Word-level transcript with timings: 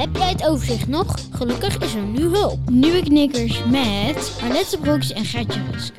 Heb 0.00 0.16
jij 0.16 0.28
het 0.28 0.46
overzicht 0.46 0.88
nog? 0.88 1.14
Gelukkig 1.30 1.78
is 1.78 1.94
er 1.94 2.02
nu 2.02 2.20
hulp. 2.20 2.58
Nieuwe 2.70 3.02
knikkers 3.02 3.62
met 3.70 4.32
Arlette 4.42 4.78
Broeks 4.80 5.12
en 5.12 5.24
Gertje 5.24 5.60
Rusk. 5.72 5.92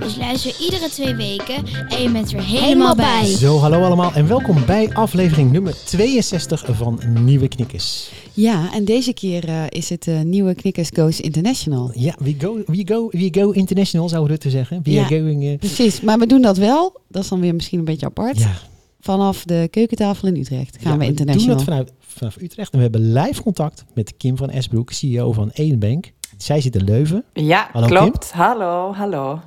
Dus 0.00 0.16
luister 0.16 0.54
iedere 0.60 0.88
twee 0.88 1.14
weken 1.14 1.54
en 1.88 2.02
je 2.02 2.10
bent 2.12 2.32
er 2.32 2.42
helemaal 2.44 2.94
bij. 2.94 3.24
Zo, 3.26 3.58
hallo 3.58 3.80
allemaal 3.82 4.12
en 4.12 4.26
welkom 4.28 4.64
bij 4.66 4.94
aflevering 4.94 5.52
nummer 5.52 5.74
62 5.84 6.64
van 6.72 7.00
Nieuwe 7.24 7.48
Knikkers. 7.48 8.10
Ja, 8.32 8.72
en 8.72 8.84
deze 8.84 9.12
keer 9.12 9.48
eh, 9.48 9.62
is 9.68 9.88
het 9.88 10.06
eh, 10.08 10.20
nieuwe 10.20 10.54
Knickers 10.54 10.88
Goes 10.94 11.20
International. 11.20 11.90
Ja, 11.94 12.14
we 12.18 12.34
go, 12.38 12.58
we 12.66 12.82
go, 12.86 13.08
we 13.10 13.28
go 13.32 13.50
international 13.50 14.08
zou 14.08 14.26
Rutte 14.26 14.50
zeggen. 14.50 14.80
We 14.82 14.90
Ja. 14.90 15.04
are 15.04 15.18
going... 15.18 15.44
eh, 15.44 15.58
Precies, 15.58 16.00
maar 16.00 16.18
we 16.18 16.26
doen 16.26 16.42
dat 16.42 16.56
wel. 16.56 17.00
Dat 17.08 17.22
is 17.22 17.28
dan 17.28 17.40
weer 17.40 17.54
misschien 17.54 17.78
een 17.78 17.84
beetje 17.84 18.06
apart. 18.06 18.38
ja, 18.38 18.52
Vanaf 19.00 19.44
de 19.44 19.68
keukentafel 19.70 20.28
in 20.28 20.36
Utrecht 20.36 20.76
gaan 20.80 20.92
Ja, 20.92 20.98
we 20.98 21.04
doen 21.04 21.08
international. 21.10 21.54
dat 21.56 21.64
vanuit, 21.64 21.92
vanaf 22.14 22.36
Utrecht. 22.36 22.72
En 22.72 22.76
we 22.78 22.82
hebben 22.82 23.12
live 23.12 23.42
contact 23.42 23.84
met 23.94 24.16
Kim 24.16 24.36
van 24.36 24.50
Esbroek, 24.50 24.92
CEO 24.92 25.32
van 25.32 25.50
Edenbank. 25.52 26.12
Zij 26.36 26.60
zit 26.60 26.76
in 26.76 26.84
Leuven. 26.84 27.24
Ja, 27.32 27.68
Hallo, 27.72 27.86
klopt. 27.86 28.32
Hallo, 28.32 28.92
hallo. 28.92 29.40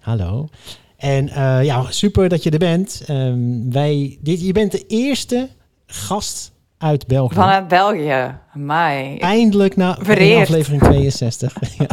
Hallo. 0.00 0.48
En 0.96 1.28
eh, 1.28 1.64
ja, 1.64 1.90
super 1.90 2.28
dat 2.28 2.42
je 2.42 2.50
er 2.50 2.58
bent. 2.58 3.02
Ehm, 3.06 3.70
wij, 3.70 4.18
dit, 4.20 4.40
je 4.40 4.52
bent 4.52 4.72
de 4.72 4.86
eerste 4.86 5.48
gast 5.86 6.52
uit 6.78 7.06
België. 7.06 7.34
Vanuit 7.34 7.68
België. 7.68 8.38
Mai. 8.54 9.18
Eindelijk 9.18 9.76
na 9.76 9.98
Vereerd. 10.00 10.40
aflevering 10.40 10.82
62. 10.82 11.54
ja. 11.78 11.86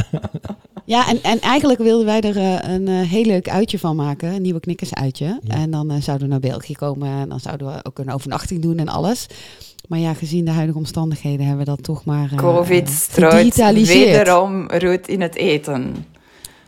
Ja, 0.85 1.07
en, 1.07 1.23
en 1.23 1.39
eigenlijk 1.39 1.79
wilden 1.79 2.05
wij 2.05 2.21
er 2.21 2.38
eh, 2.38 2.73
een 2.73 2.88
eh, 2.88 3.01
heel 3.01 3.25
leuk 3.25 3.49
uitje 3.49 3.79
van 3.79 3.95
maken. 3.95 4.33
Een 4.33 4.41
nieuwe 4.41 4.59
knikkers 4.59 4.93
uitje. 4.93 5.39
Ja. 5.43 5.53
En 5.53 5.71
dan 5.71 6.01
zouden 6.01 6.27
we 6.27 6.31
naar 6.33 6.51
België 6.51 6.73
komen. 6.73 7.07
En 7.07 7.29
dan 7.29 7.39
zouden 7.39 7.67
we 7.67 7.79
ook 7.83 7.99
een 7.99 8.11
overnachting 8.11 8.61
doen 8.61 8.77
en 8.77 8.88
alles. 8.88 9.27
Maar 9.92 10.00
ja, 10.00 10.14
gezien 10.14 10.45
de 10.45 10.52
huidige 10.52 10.78
omstandigheden 10.78 11.45
hebben 11.45 11.66
we 11.66 11.72
dat 11.72 11.84
toch 11.84 12.06
maar 12.06 12.31
eh, 12.31 12.38
Covid 12.38 12.88
eh, 12.88 12.95
strooit 12.95 13.56
wederom 13.56 14.67
roet 14.70 15.08
in 15.08 15.22
het 15.22 15.36
eten. 15.36 16.06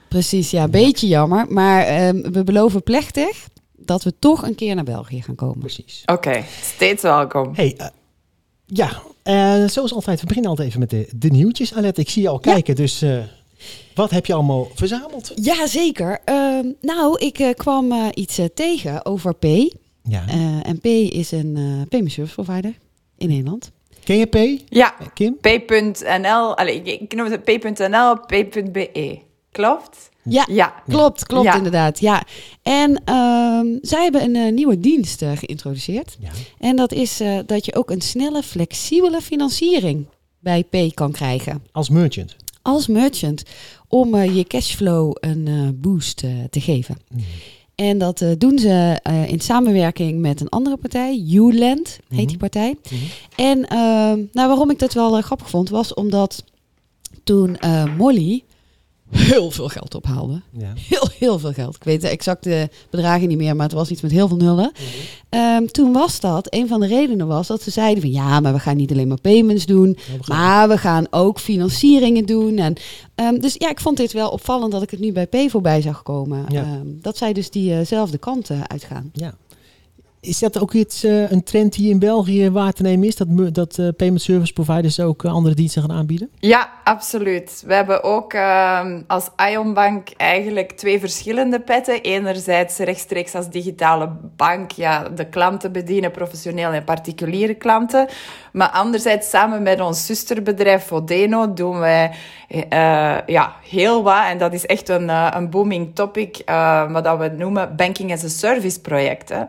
Precies, 0.07 0.51
ja, 0.51 0.63
een 0.63 0.71
beetje 0.71 1.07
jammer. 1.07 1.45
Maar 1.49 1.85
ehm, 1.85 2.31
we 2.31 2.43
beloven 2.43 2.83
plechtig 2.83 3.47
dat 3.75 4.03
we 4.03 4.13
toch 4.19 4.43
een 4.47 4.55
keer 4.55 4.75
naar 4.75 4.83
België 4.83 5.21
gaan 5.21 5.35
komen. 5.35 5.59
Precies. 5.59 6.01
Oké, 6.05 6.43
steeds 6.61 7.01
welkom. 7.01 7.51
Hey, 7.55 7.73
eh, 7.77 7.87
ja, 8.65 9.01
eh, 9.23 9.67
zoals 9.67 9.93
altijd, 9.93 10.21
we 10.21 10.27
beginnen 10.27 10.51
altijd 10.51 10.67
even 10.67 10.79
met 10.79 10.89
de, 10.89 11.09
de 11.15 11.29
nieuwtjes. 11.29 11.73
Alet, 11.73 11.97
ik 11.97 12.09
zie 12.09 12.21
je 12.21 12.29
al 12.29 12.39
Ja. 12.41 12.51
kijken, 12.51 12.75
dus 12.75 13.01
eh, 13.01 13.17
wat 13.95 14.11
heb 14.11 14.25
je 14.25 14.33
allemaal 14.33 14.67
verzameld? 14.75 15.31
Ja, 15.35 15.67
zeker. 15.67 16.19
Ehm, 16.25 16.65
nou, 16.81 17.19
ik 17.19 17.39
eh, 17.39 17.53
kwam 17.53 17.93
iets 18.13 18.39
tegen 18.53 19.05
over 19.05 19.35
P. 19.35 19.45
Ja. 20.03 20.27
Eh, 20.27 20.67
en 20.67 20.79
P 20.79 20.85
is 21.13 21.31
een 21.31 21.55
eh 21.55 21.87
payment 21.89 22.11
service 22.11 22.33
provider 22.41 22.73
in 23.23 23.29
Nederland. 23.29 23.71
Ken 24.03 24.17
je 24.17 24.25
P, 24.25 24.61
Ja, 24.69 24.93
Kim? 25.13 25.37
p.nl. 25.41 26.57
Allee, 26.57 26.75
ik, 26.83 27.01
ik 27.01 27.15
noem 27.15 27.31
het 27.31 27.43
p.nl, 27.43 28.15
p.be. 28.19 29.19
Klopt? 29.51 30.09
Ja, 30.23 30.45
Ja. 30.49 30.73
klopt, 30.87 31.25
klopt 31.25 31.45
Ja. 31.45 31.55
inderdaad. 31.55 31.99
Ja. 31.99 32.23
En 32.61 33.01
ehm, 33.05 33.65
zij 33.81 34.03
hebben 34.03 34.23
een 34.23 34.35
eh, 34.35 34.51
nieuwe 34.51 34.79
dienst 34.79 35.21
eh, 35.21 35.31
geïntroduceerd. 35.35 36.17
Ja. 36.19 36.29
En 36.59 36.75
dat 36.75 36.91
is 36.91 37.19
eh, 37.19 37.37
dat 37.45 37.65
je 37.65 37.75
ook 37.75 37.89
een 37.89 38.01
snelle, 38.01 38.43
flexibele 38.43 39.21
financiering 39.21 40.05
bij 40.39 40.63
P 40.63 40.95
kan 40.95 41.11
krijgen. 41.11 41.63
Als 41.71 41.89
merchant. 41.89 42.35
Als 42.61 42.87
merchant. 42.87 43.43
Om 43.87 44.15
je 44.23 44.43
cashflow 44.43 45.15
een 45.19 45.47
eh, 45.47 45.69
boost 45.73 46.17
te 46.49 46.61
geven. 46.61 46.97
Mhm. 47.09 47.21
En 47.75 47.97
dat 47.97 48.21
eh, 48.21 48.29
doen 48.37 48.59
ze 48.59 48.99
eh, 49.03 49.29
in 49.29 49.39
samenwerking 49.39 50.19
met 50.21 50.41
een 50.41 50.49
andere 50.49 50.77
partij, 50.77 51.25
Uland 51.31 51.99
heet 52.09 52.19
Mhm. 52.19 52.27
die 52.27 52.37
partij. 52.37 52.75
Mhm. 52.83 52.95
En 53.35 53.67
ehm, 53.67 54.19
nou, 54.31 54.47
waarom 54.47 54.69
ik 54.69 54.79
dat 54.79 54.93
wel 54.93 55.17
eh, 55.17 55.23
grappig 55.23 55.49
vond, 55.49 55.69
was 55.69 55.93
omdat 55.93 56.43
toen 57.23 57.57
Molly 57.97 58.43
heel 59.17 59.51
veel 59.51 59.67
geld 59.67 59.95
ophaalde. 59.95 60.41
Ja. 60.57 60.73
Heel, 60.89 61.09
heel 61.19 61.39
veel 61.39 61.53
geld. 61.53 61.75
Ik 61.75 61.83
weet 61.83 62.01
de 62.01 62.07
exacte 62.07 62.69
bedragen 62.89 63.27
niet 63.27 63.37
meer, 63.37 63.55
maar 63.55 63.65
het 63.65 63.75
was 63.75 63.91
iets 63.91 64.01
met 64.01 64.11
heel 64.11 64.27
veel 64.27 64.37
nullen. 64.37 64.71
Mhm. 64.73 64.83
Ehm, 65.29 65.65
toen 65.65 65.93
was 65.93 66.19
dat, 66.19 66.47
een 66.49 66.67
van 66.67 66.79
de 66.79 66.87
redenen 66.87 67.27
was 67.27 67.47
dat 67.47 67.61
ze 67.61 67.71
zeiden 67.71 68.01
van 68.01 68.11
ja, 68.11 68.39
maar 68.39 68.53
we 68.53 68.59
gaan 68.59 68.77
niet 68.77 68.91
alleen 68.91 69.07
maar 69.07 69.21
payments 69.21 69.65
doen, 69.65 69.97
Ja, 70.11 70.35
maar 70.35 70.67
we 70.67 70.77
gaan 70.77 71.05
ook 71.09 71.39
financieringen 71.39 72.25
doen. 72.25 72.57
En, 72.57 72.75
ehm, 73.15 73.39
dus 73.39 73.55
ja, 73.57 73.69
ik 73.69 73.79
vond 73.79 73.97
dit 73.97 74.13
wel 74.13 74.29
opvallend 74.29 74.71
dat 74.71 74.81
ik 74.81 74.91
het 74.91 74.99
nu 74.99 75.11
bij 75.11 75.25
P 75.25 75.37
voorbij 75.49 75.81
zag 75.81 76.03
komen. 76.03 76.45
Ja. 76.47 76.61
Ehm, 76.61 76.87
dat 77.01 77.17
zij 77.17 77.33
dus 77.33 77.49
diezelfde 77.49 78.17
kant 78.17 78.49
eh, 78.49 78.61
uitgaan. 78.61 79.09
Ja. 79.13 79.33
Is 80.23 80.39
dat 80.39 80.59
ook 80.59 80.73
iets, 80.73 81.03
eh, 81.03 81.31
een 81.31 81.43
trend 81.43 81.73
die 81.73 81.89
in 81.89 81.99
België 81.99 82.51
waar 82.51 82.71
te 82.71 82.81
nemen 82.81 83.07
is? 83.07 83.15
Dat, 83.15 83.27
dat 83.53 83.77
eh, 83.77 83.87
payment 83.97 84.21
service 84.21 84.53
providers 84.53 84.99
ook 84.99 85.23
eh, 85.23 85.33
andere 85.33 85.55
diensten 85.55 85.81
gaan 85.81 85.91
aanbieden? 85.91 86.29
Ja, 86.39 86.69
absoluut. 86.83 87.63
We 87.65 87.73
hebben 87.73 88.03
ook 88.03 88.33
ehm, 88.33 89.01
als 89.07 89.29
Ionbank 89.51 90.09
eigenlijk 90.17 90.71
twee 90.71 90.99
verschillende 90.99 91.59
petten. 91.59 92.01
Enerzijds 92.01 92.77
rechtstreeks 92.77 93.35
als 93.35 93.49
digitale 93.49 94.09
bank 94.35 94.71
ja, 94.71 95.09
de 95.09 95.29
klanten 95.29 95.71
bedienen, 95.71 96.11
professioneel 96.11 96.71
en 96.71 96.83
particuliere 96.83 97.53
klanten. 97.53 98.07
Maar 98.51 98.69
anderzijds 98.69 99.29
samen 99.29 99.63
met 99.63 99.81
ons 99.81 100.05
zusterbedrijf 100.05 100.85
Vodeno 100.85 101.53
doen 101.53 101.79
wij 101.79 102.11
ja, 103.25 103.55
heel 103.69 104.03
wat. 104.03 104.25
En 104.25 104.37
dat 104.37 104.53
is 104.53 104.65
echt 104.65 104.89
een, 104.89 105.09
een 105.37 105.49
booming 105.49 105.95
topic, 105.95 106.41
wat 106.89 107.03
dat 107.03 107.17
we 107.19 107.31
noemen 107.37 107.75
Banking 107.75 108.11
as 108.11 108.23
a 108.23 108.27
Service 108.27 108.81
projecten. 108.81 109.47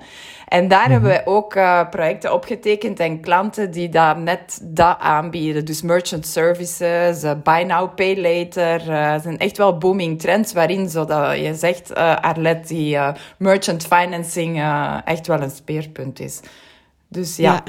En 0.48 0.68
daar 0.68 0.90
hebben 0.90 1.10
we 1.10 1.22
ook 1.24 1.54
eh, 1.54 1.88
projecten 1.90 2.32
opgetekend 2.32 3.00
en 3.00 3.20
klanten 3.20 3.70
die 3.70 3.88
dat 3.88 4.18
net 4.18 4.60
dat 4.62 4.96
aanbieden. 4.98 5.64
Dus 5.64 5.82
merchant 5.82 6.26
services, 6.26 7.22
eh, 7.22 7.32
buy 7.44 7.62
now, 7.62 7.94
pay 7.94 8.16
later. 8.20 8.90
eh 8.90 9.20
zijn 9.22 9.38
echt 9.38 9.56
wel 9.56 9.78
booming 9.78 10.20
trends 10.20 10.52
waarin, 10.52 10.88
zodat 10.88 11.38
je 11.38 11.54
zegt, 11.54 11.92
eh 11.92 12.16
Arlet, 12.16 12.68
die 12.68 12.96
eh, 12.96 13.14
merchant 13.38 13.86
financing 13.86 14.58
eh, 14.58 14.98
echt 15.04 15.26
wel 15.26 15.40
een 15.42 15.50
speerpunt 15.50 16.20
is. 16.20 16.40
Dus 17.08 17.36
ja. 17.36 17.52
Ja, 17.52 17.62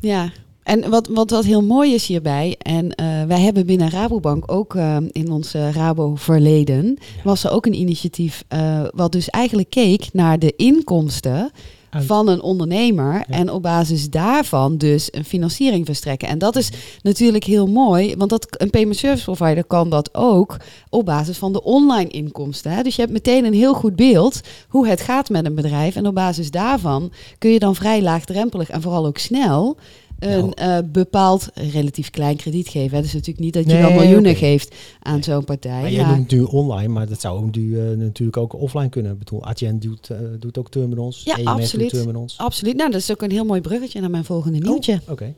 ja. 0.00 0.30
En 0.62 0.90
wat, 0.90 1.08
wat, 1.08 1.30
wat 1.30 1.44
heel 1.44 1.62
mooi 1.62 1.94
is 1.94 2.06
hierbij, 2.06 2.56
en 2.58 2.94
eh, 2.94 3.06
wij 3.24 3.40
hebben 3.40 3.66
binnen 3.66 3.90
Rabobank 3.90 4.52
ook 4.52 4.74
eh, 4.74 4.96
in 5.12 5.30
ons 5.30 5.52
Rabo-verleden, 5.52 6.98
was 7.24 7.44
er 7.44 7.50
ook 7.50 7.66
een 7.66 7.74
initiatief 7.74 8.44
eh, 8.48 8.84
wat 8.94 9.12
dus 9.12 9.30
eigenlijk 9.30 9.70
keek 9.70 10.08
naar 10.12 10.38
de 10.38 10.52
inkomsten 10.56 11.50
Uit. 11.92 12.04
van 12.04 12.28
een 12.28 12.42
ondernemer 12.42 13.14
Ja. 13.14 13.24
en 13.28 13.50
op 13.50 13.62
basis 13.62 14.10
daarvan 14.10 14.76
dus 14.76 15.08
een 15.10 15.24
financiering 15.24 15.86
verstrekken. 15.86 16.28
En 16.28 16.38
dat 16.38 16.56
is 16.56 16.70
natuurlijk 17.02 17.44
heel 17.44 17.66
mooi, 17.66 18.16
want 18.16 18.30
dat, 18.30 18.46
een 18.50 18.70
payment 18.70 18.96
service 18.96 19.24
provider 19.24 19.64
kan 19.64 19.90
dat 19.90 20.14
ook 20.14 20.56
op 20.88 21.04
basis 21.04 21.38
van 21.38 21.52
de 21.52 21.62
online 21.62 22.10
inkomsten. 22.10 22.70
Hè? 22.72 22.82
Dus 22.82 22.94
je 22.94 23.00
hebt 23.00 23.12
meteen 23.12 23.44
een 23.44 23.54
heel 23.54 23.74
goed 23.74 23.96
beeld 23.96 24.40
hoe 24.68 24.86
het 24.86 25.00
gaat 25.00 25.28
met 25.28 25.46
een 25.46 25.54
bedrijf 25.54 25.96
en 25.96 26.06
op 26.06 26.14
basis 26.14 26.50
daarvan 26.50 27.12
kun 27.38 27.50
je 27.50 27.58
dan 27.58 27.74
vrij 27.74 28.02
laagdrempelig 28.02 28.70
en 28.70 28.82
vooral 28.82 29.06
ook 29.06 29.18
snel 29.18 29.76
een 30.22 30.54
eh, 30.54 30.78
bepaald 30.92 31.48
relatief 31.54 32.10
klein 32.10 32.36
krediet 32.36 32.68
geven. 32.68 32.96
Het 32.96 33.06
is 33.06 33.12
natuurlijk 33.12 33.44
niet 33.44 33.52
dat 33.54 33.64
je 33.64 33.72
Nee, 33.72 33.82
dan 33.82 33.94
miljoenen 33.94 34.36
geeft 34.36 34.74
aan 35.00 35.22
zo'n 35.22 35.44
partij. 35.44 35.80
Maar 35.80 35.92
jij 35.92 36.04
noemt 36.04 36.30
nu 36.30 36.42
online, 36.42 36.88
maar 36.88 37.08
dat 37.08 37.20
zou 37.20 37.48
nu, 37.50 37.80
eh, 37.80 37.96
natuurlijk 37.96 38.36
ook 38.36 38.54
offline 38.54 38.88
kunnen. 38.88 39.12
Ik 39.12 39.18
bedoel, 39.18 39.44
Adyen 39.44 39.78
doet, 39.78 40.10
eh, 40.10 40.18
doet 40.38 40.58
ook 40.58 40.70
terminals. 40.70 41.22
Ja, 41.24 41.36
EMS 41.36 41.44
doet 41.44 41.54
absoluut. 41.54 41.88
terminals. 41.90 42.38
Absoluut. 42.38 42.76
Nou, 42.76 42.90
dat 42.90 43.00
is 43.00 43.10
ook 43.10 43.22
een 43.22 43.30
heel 43.30 43.44
mooi 43.44 43.60
bruggetje 43.60 44.00
naar 44.00 44.10
mijn 44.10 44.24
volgende 44.24 44.58
nieuwtje. 44.58 44.92
Oh, 44.92 45.12
Oké. 45.12 45.34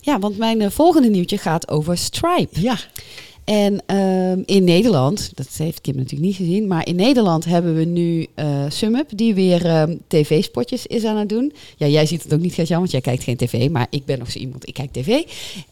Ja, 0.00 0.18
want 0.18 0.38
mijn 0.38 0.70
volgende 0.72 1.08
nieuwtje 1.08 1.38
gaat 1.38 1.68
over 1.68 1.98
Stripe. 1.98 2.60
Ja, 2.60 2.78
En 3.46 3.82
ehm, 3.86 4.42
in 4.44 4.64
Nederland, 4.64 5.30
dat 5.34 5.48
heeft 5.56 5.80
Kim 5.80 5.96
natuurlijk 5.96 6.22
niet 6.22 6.36
gezien, 6.36 6.66
maar 6.66 6.86
in 6.86 6.96
Nederland 6.96 7.44
hebben 7.44 7.74
we 7.74 7.84
nu 7.84 8.26
eh 8.34 8.64
SumUp, 8.68 9.10
die 9.14 9.34
weer 9.34 9.66
ehm, 9.66 9.96
tv-spotjes 10.06 10.86
is 10.86 11.04
aan 11.04 11.16
het 11.16 11.28
doen. 11.28 11.52
Ja, 11.76 11.86
jij 11.86 12.06
ziet 12.06 12.22
het 12.22 12.34
ook 12.34 12.40
niet, 12.40 12.54
Gert-Jan, 12.54 12.78
want 12.78 12.90
jij 12.90 13.00
kijkt 13.00 13.22
geen 13.22 13.36
tv, 13.36 13.70
maar 13.70 13.86
ik 13.90 14.04
ben 14.04 14.18
nog 14.18 14.30
zo 14.30 14.38
iemand, 14.38 14.68
ik 14.68 14.74
kijk 14.74 14.92
tv. 14.92 15.22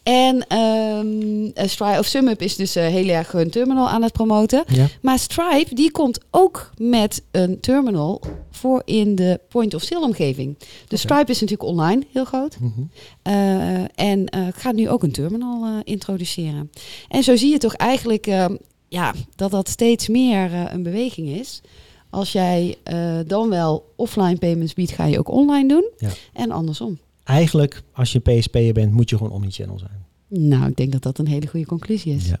En 0.03 0.47
eh, 0.47 1.67
Stripe 1.67 1.99
of 1.99 2.05
SumUp 2.05 2.41
is 2.41 2.55
dus 2.55 2.75
eh, 2.75 2.87
heel 2.87 3.07
erg 3.07 3.31
hun 3.31 3.49
terminal 3.49 3.89
aan 3.89 4.03
het 4.03 4.13
promoten. 4.13 4.63
Ja. 4.67 4.87
Maar 5.01 5.19
Stripe, 5.19 5.75
die 5.75 5.91
komt 5.91 6.19
ook 6.31 6.71
met 6.77 7.21
een 7.31 7.59
terminal 7.59 8.21
voor 8.49 8.81
in 8.85 9.15
de 9.15 9.39
point-of-sale 9.49 10.05
omgeving. 10.05 10.57
Dus. 10.87 11.01
Stripe 11.01 11.31
is 11.31 11.41
natuurlijk 11.41 11.69
online 11.69 12.03
heel 12.11 12.25
groot. 12.25 12.57
Mhm. 12.59 12.81
Eh, 13.21 13.99
en 13.99 14.29
eh, 14.29 14.47
gaat 14.55 14.75
nu 14.75 14.89
ook 14.89 15.03
een 15.03 15.11
terminal 15.11 15.81
introduceren. 15.83 16.71
En 17.07 17.23
zo 17.23 17.35
zie 17.35 17.51
je 17.51 17.57
toch 17.65 17.73
eigenlijk 17.73 18.27
eh, 18.27 18.45
ja, 18.87 19.13
dat 19.35 19.51
dat 19.51 19.69
steeds 19.69 20.07
meer 20.07 20.53
eh, 20.53 20.63
een 20.73 20.83
beweging 20.83 21.27
is. 21.27 21.61
Als 22.09 22.31
jij 22.31 22.75
eh, 22.83 23.19
dan 23.27 23.49
wel 23.49 23.93
offline 23.95 24.37
payments 24.37 24.73
biedt, 24.73 24.91
ga 24.91 25.05
je 25.05 25.19
ook 25.19 25.29
online 25.29 25.67
doen. 25.67 25.89
Ja. 25.97 26.09
En 26.33 26.51
andersom. 26.51 26.99
Eigenlijk, 27.23 27.83
als 27.93 28.11
je 28.11 28.19
PSP'er 28.19 28.73
bent, 28.73 28.91
moet 28.91 29.09
je 29.09 29.17
gewoon 29.17 29.31
omnichannel 29.31 29.79
zijn. 29.79 30.05
Nou, 30.27 30.67
ik 30.67 30.75
denk 30.75 30.91
dat 30.91 31.03
dat 31.03 31.17
een 31.17 31.27
hele 31.27 31.47
goede 31.47 31.65
conclusie 31.65 32.15
is. 32.15 32.27
Ja. 32.27 32.39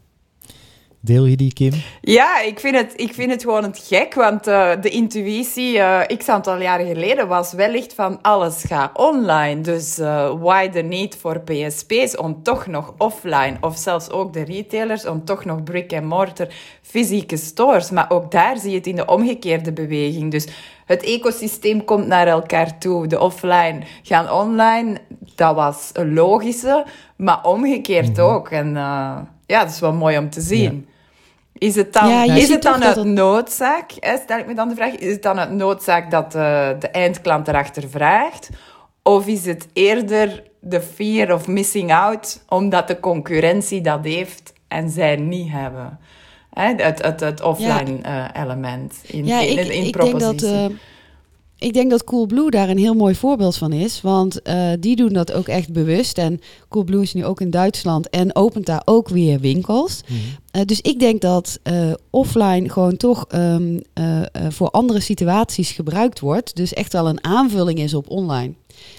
Deel 1.05 1.25
je 1.25 1.35
die, 1.35 1.53
Kim? 1.53 1.71
Ja, 2.01 2.41
ik 2.41 2.59
vind 2.59 2.75
het, 2.75 2.93
ik 2.95 3.13
vind 3.13 3.31
het 3.31 3.41
gewoon 3.41 3.63
het 3.63 3.83
gek, 3.87 4.13
want 4.13 4.47
eh, 4.47 4.71
de 4.81 4.89
intuïtie, 4.89 5.79
eh 5.79 6.17
x 6.17 6.29
aantal 6.29 6.61
jaren 6.61 6.87
geleden, 6.87 7.27
was 7.27 7.53
wellicht 7.53 7.93
van 7.93 8.21
alles 8.21 8.63
gaat 8.63 8.97
online. 8.97 9.61
Dus 9.61 9.97
eh, 9.97 10.31
why 10.39 10.69
the 10.69 10.81
need 10.81 11.17
voor 11.17 11.39
PSP's 11.39 12.17
om 12.17 12.43
toch 12.43 12.67
nog 12.67 12.93
offline, 12.97 13.57
of 13.61 13.77
zelfs 13.77 14.09
ook 14.09 14.33
de 14.33 14.43
retailers, 14.43 15.05
om 15.07 15.25
toch 15.25 15.45
nog 15.45 15.63
brick-and-mortar 15.63 16.47
fysieke 16.81 17.37
stores. 17.37 17.89
Maar 17.89 18.09
ook 18.09 18.31
daar 18.31 18.57
zie 18.57 18.69
je 18.69 18.77
het 18.77 18.87
in 18.87 18.95
de 18.95 19.05
omgekeerde 19.05 19.71
beweging. 19.73 20.31
Dus 20.31 20.47
het 20.85 21.03
ecosysteem 21.03 21.85
komt 21.85 22.07
naar 22.07 22.27
elkaar 22.27 22.77
toe. 22.77 23.07
De 23.07 23.19
offline 23.19 23.79
gaan 24.03 24.31
online, 24.31 24.97
dat 25.35 25.55
was 25.55 25.89
een 25.93 26.13
logische, 26.13 26.85
maar 27.15 27.43
omgekeerd 27.43 28.19
ook. 28.19 28.49
En 28.49 28.67
eh, 28.67 29.17
ja, 29.45 29.63
dat 29.63 29.69
is 29.69 29.79
wel 29.79 29.93
mooi 29.93 30.17
om 30.17 30.29
te 30.29 30.41
zien. 30.41 30.87
Is 31.57 31.75
het 31.75 31.93
dan, 31.93 32.09
Ja, 32.09 32.23
is 32.35 32.49
het 32.49 32.61
dan 32.61 32.83
uit 32.83 32.95
het- 32.95 33.05
noodzaak? 33.05 33.91
Hè, 33.99 34.17
stel 34.17 34.37
ik 34.39 34.47
me 34.47 34.53
dan 34.53 34.69
de 34.69 34.75
vraag, 34.75 34.91
is 34.95 35.11
het 35.11 35.21
dan 35.23 35.39
uit 35.39 35.51
noodzaak 35.51 36.11
dat 36.11 36.35
eh, 36.35 36.69
de 36.79 36.87
eindklant 36.87 37.47
erachter 37.47 37.89
vraagt? 37.89 38.49
Of 39.03 39.27
is 39.27 39.45
het 39.45 39.67
eerder 39.73 40.43
de 40.59 40.81
fear 40.81 41.33
of 41.33 41.47
missing 41.47 41.93
out, 41.93 42.43
omdat 42.49 42.87
de 42.87 42.99
concurrentie 42.99 43.81
dat 43.81 44.03
heeft 44.03 44.53
en 44.67 44.89
zij 44.89 45.15
niet 45.15 45.51
hebben? 45.51 45.99
Hè, 46.53 46.73
het, 46.75 47.01
het, 47.01 47.19
het 47.19 47.41
offline 47.41 48.01
eh, 48.01 48.25
element 48.43 48.93
in, 49.07 49.25
Ja, 49.25 49.39
in, 49.39 49.49
ik, 49.49 49.65
in, 49.65 49.71
in 49.71 49.85
ik 49.85 49.99
denk 50.01 50.19
dat. 50.19 50.35
propositie. 50.35 50.77
Ik 51.57 51.73
denk 51.73 51.89
dat 51.89 52.03
Coolblue 52.03 52.49
daar 52.49 52.69
een 52.69 52.77
heel 52.77 52.93
mooi 52.93 53.15
voorbeeld 53.15 53.57
van 53.57 53.73
is. 53.73 54.01
Want 54.01 54.41
eh, 54.41 54.69
die 54.79 54.95
doen 54.95 55.13
dat 55.13 55.31
ook 55.31 55.47
echt 55.47 55.73
bewust. 55.73 56.17
En 56.17 56.39
Coolblue 56.69 57.01
is 57.01 57.13
nu 57.13 57.25
ook 57.25 57.41
in 57.41 57.49
Duitsland 57.49 58.09
en 58.09 58.35
opent 58.35 58.65
daar 58.65 58.81
ook 58.85 59.09
weer 59.09 59.39
winkels. 59.39 60.01
Eh, 60.51 60.61
dus 60.65 60.81
ik 60.81 60.99
denk 60.99 61.21
dat 61.21 61.59
eh, 61.63 61.91
offline 62.09 62.69
gewoon 62.69 62.97
toch 62.97 63.25
ehm, 63.27 63.79
eh, 63.93 64.21
eh, 64.21 64.25
voor 64.49 64.69
andere 64.69 64.99
situaties 64.99 65.71
gebruikt 65.71 66.19
wordt. 66.19 66.55
Dus 66.55 66.73
echt 66.73 66.93
wel 66.93 67.07
een 67.09 67.23
aanvulling 67.23 67.79
is 67.79 67.93
op 67.93 68.09
online. 68.09 68.53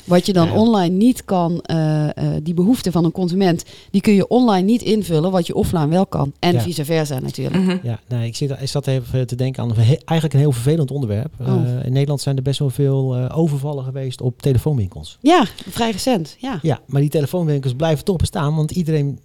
Wat 0.04 0.26
je 0.26 0.32
dan 0.32 0.46
Ja. 0.46 0.54
online 0.54 0.96
niet 0.96 1.24
kan, 1.24 1.60
eh, 1.60 2.08
eh, 2.08 2.12
die 2.42 2.54
behoefte 2.54 2.92
van 2.92 3.04
een 3.04 3.12
consument, 3.12 3.64
die 3.90 4.00
kun 4.00 4.14
je 4.14 4.28
online 4.28 4.64
niet 4.66 4.82
invullen, 4.82 5.30
wat 5.30 5.46
je 5.46 5.54
offline 5.54 5.88
wel 5.88 6.06
kan. 6.06 6.32
En 6.38 6.52
Ja. 6.52 6.60
vice 6.60 6.84
versa 6.84 7.18
natuurlijk. 7.18 7.56
Mhm. 7.64 7.76
Ja, 7.82 8.00
nee, 8.08 8.26
ik, 8.26 8.36
zit, 8.36 8.50
ik 8.60 8.68
zat 8.68 8.86
even 8.86 9.26
te 9.26 9.34
denken 9.36 9.62
aan 9.62 9.74
eigenlijk 9.76 10.32
een 10.32 10.38
heel 10.40 10.52
vervelend 10.52 10.90
onderwerp. 10.90 11.32
Oh. 11.40 11.46
Eh, 11.48 11.84
in 11.84 11.92
Nederland 11.92 12.20
zijn 12.20 12.36
er 12.36 12.42
best 12.42 12.58
wel 12.58 12.70
veel 12.70 13.16
eh, 13.16 13.38
overvallen 13.38 13.84
geweest 13.84 14.20
op 14.20 14.42
telefoonwinkels. 14.42 15.18
Ja, 15.20 15.46
vrij 15.68 15.90
recent. 15.90 16.36
Ja. 16.38 16.58
Ja, 16.62 16.80
maar 16.86 17.00
die 17.00 17.10
telefoonwinkels 17.10 17.74
blijven 17.74 18.04
toch 18.04 18.16
bestaan, 18.16 18.54
want 18.54 18.70
iedereen 18.70 19.18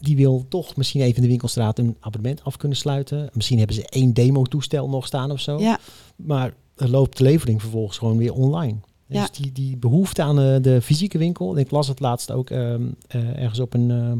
die 0.00 0.16
wil 0.16 0.44
toch 0.48 0.76
misschien 0.76 1.00
even 1.00 1.16
in 1.16 1.22
de 1.22 1.28
winkelstraat 1.28 1.78
een 1.78 1.96
abonnement 2.00 2.44
af 2.44 2.56
kunnen 2.56 2.78
sluiten. 2.78 3.28
Misschien 3.32 3.58
hebben 3.58 3.76
ze 3.76 3.86
één 3.88 4.12
demo-toestel 4.14 4.88
nog 4.88 5.06
staan 5.06 5.30
of 5.30 5.40
zo. 5.40 5.58
Ja. 5.58 5.78
Maar 6.16 6.52
er 6.76 6.90
loopt 6.90 7.16
de 7.18 7.24
levering 7.24 7.60
vervolgens 7.60 7.98
gewoon 7.98 8.16
weer 8.16 8.32
online. 8.34 8.74
Ja. 9.12 9.20
Dus 9.20 9.30
die, 9.30 9.52
die 9.52 9.76
behoefte 9.76 10.22
aan 10.22 10.40
eh, 10.40 10.56
de 10.60 10.80
fysieke 10.82 11.18
winkel, 11.18 11.52
en 11.52 11.58
ik 11.58 11.70
las 11.70 11.88
het 11.88 12.00
laatst 12.00 12.30
ook 12.32 12.50
ehm, 12.50 12.82
eh, 13.08 13.38
ergens 13.42 13.60
op 13.60 13.74
een, 13.74 13.90
ehm, 13.90 14.18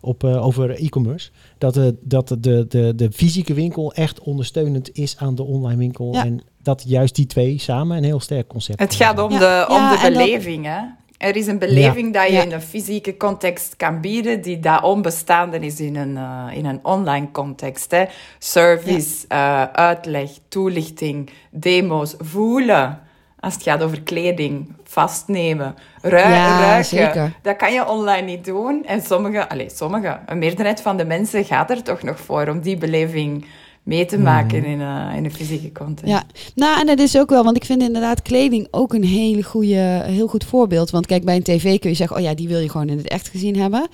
op, 0.00 0.24
eh, 0.24 0.46
over 0.46 0.70
e-commerce, 0.70 1.30
dat, 1.58 1.74
de 1.74 1.96
dat 2.00 2.28
de, 2.28 2.66
de, 2.68 2.92
de 2.96 3.10
fysieke 3.12 3.54
winkel 3.54 3.92
echt 3.94 4.20
ondersteunend 4.20 4.92
is 4.92 5.16
aan 5.18 5.34
de 5.34 5.42
online 5.42 5.76
winkel. 5.78 6.12
Ja. 6.12 6.24
En 6.24 6.40
dat 6.62 6.84
juist 6.86 7.14
die 7.14 7.26
twee 7.26 7.58
samen 7.58 7.96
een 7.96 8.04
heel 8.04 8.20
sterk 8.20 8.46
concept 8.48 8.80
Het 8.80 8.94
gaat 8.94 9.18
om 9.18 9.32
Ja, 9.32 9.38
de, 9.38 9.72
om 9.72 9.76
ja, 9.76 9.96
de 9.96 10.02
dat- 10.02 10.12
beleving. 10.12 10.64
Hè? 10.64 10.80
Er 11.18 11.36
is 11.36 11.46
een 11.46 11.58
beleving 11.58 12.14
dat 12.14 12.26
je 12.26 12.32
Ja. 12.32 12.42
in 12.42 12.52
een 12.52 12.60
fysieke 12.62 13.16
context 13.16 13.76
kan 13.76 14.00
bieden, 14.00 14.42
die 14.42 14.60
daar 14.60 14.84
onbestaande 14.84 15.58
is 15.58 15.80
in 15.80 15.96
een, 15.96 16.16
in 16.52 16.64
een 16.66 16.78
online 16.82 17.30
context. 17.30 17.90
Hè? 17.90 18.04
Service, 18.38 19.28
uitleg, 19.72 20.30
toelichting, 20.48 21.30
demo's, 21.50 22.14
voelen. 22.18 22.98
Als 23.40 23.54
het 23.54 23.62
gaat 23.62 23.82
over 23.82 24.00
kleding, 24.02 24.72
vastnemen, 24.84 25.74
rui- 26.02 26.32
Ja, 26.32 26.60
ruiken. 26.60 26.84
zeker. 26.84 27.32
Dat 27.42 27.56
kan 27.56 27.72
je 27.72 27.88
online 27.88 28.26
niet 28.26 28.44
doen. 28.44 28.84
En 28.86 29.00
sommige, 29.02 29.48
allez, 29.48 29.76
sommige, 29.76 30.18
een 30.26 30.38
meerderheid 30.38 30.80
van 30.82 30.96
de 30.96 31.04
mensen 31.04 31.44
gaat 31.44 31.70
er 31.70 31.82
toch 31.82 32.02
nog 32.02 32.20
voor 32.20 32.48
om 32.48 32.60
die 32.60 32.76
beleving 32.76 33.44
mee 33.82 34.04
te 34.06 34.18
maken 34.18 34.64
in, 34.64 34.80
een, 34.80 35.14
in 35.14 35.24
een 35.24 35.32
fysieke 35.32 35.72
context. 35.72 36.10
Ja, 36.12 36.22
nou 36.54 36.80
en 36.80 36.86
dat 36.86 36.98
is 36.98 37.18
ook 37.18 37.30
wel, 37.30 37.44
want 37.44 37.56
ik 37.56 37.64
vind 37.64 37.82
inderdaad 37.82 38.22
kleding 38.22 38.68
ook 38.70 38.94
een 38.94 39.04
hele 39.04 39.42
goede, 39.42 40.02
heel 40.04 40.26
goed 40.26 40.44
voorbeeld. 40.44 40.90
Want 40.90 41.06
kijk, 41.06 41.24
bij 41.24 41.36
een 41.36 41.42
tv 41.42 41.78
kun 41.78 41.90
je 41.90 41.96
zeggen, 41.96 42.16
oh 42.16 42.22
ja, 42.22 42.34
die 42.34 42.48
wil 42.48 42.58
je 42.58 42.68
gewoon 42.68 42.88
in 42.88 42.96
het 42.96 43.08
echt 43.08 43.28
gezien 43.28 43.56
hebben. 43.56 43.88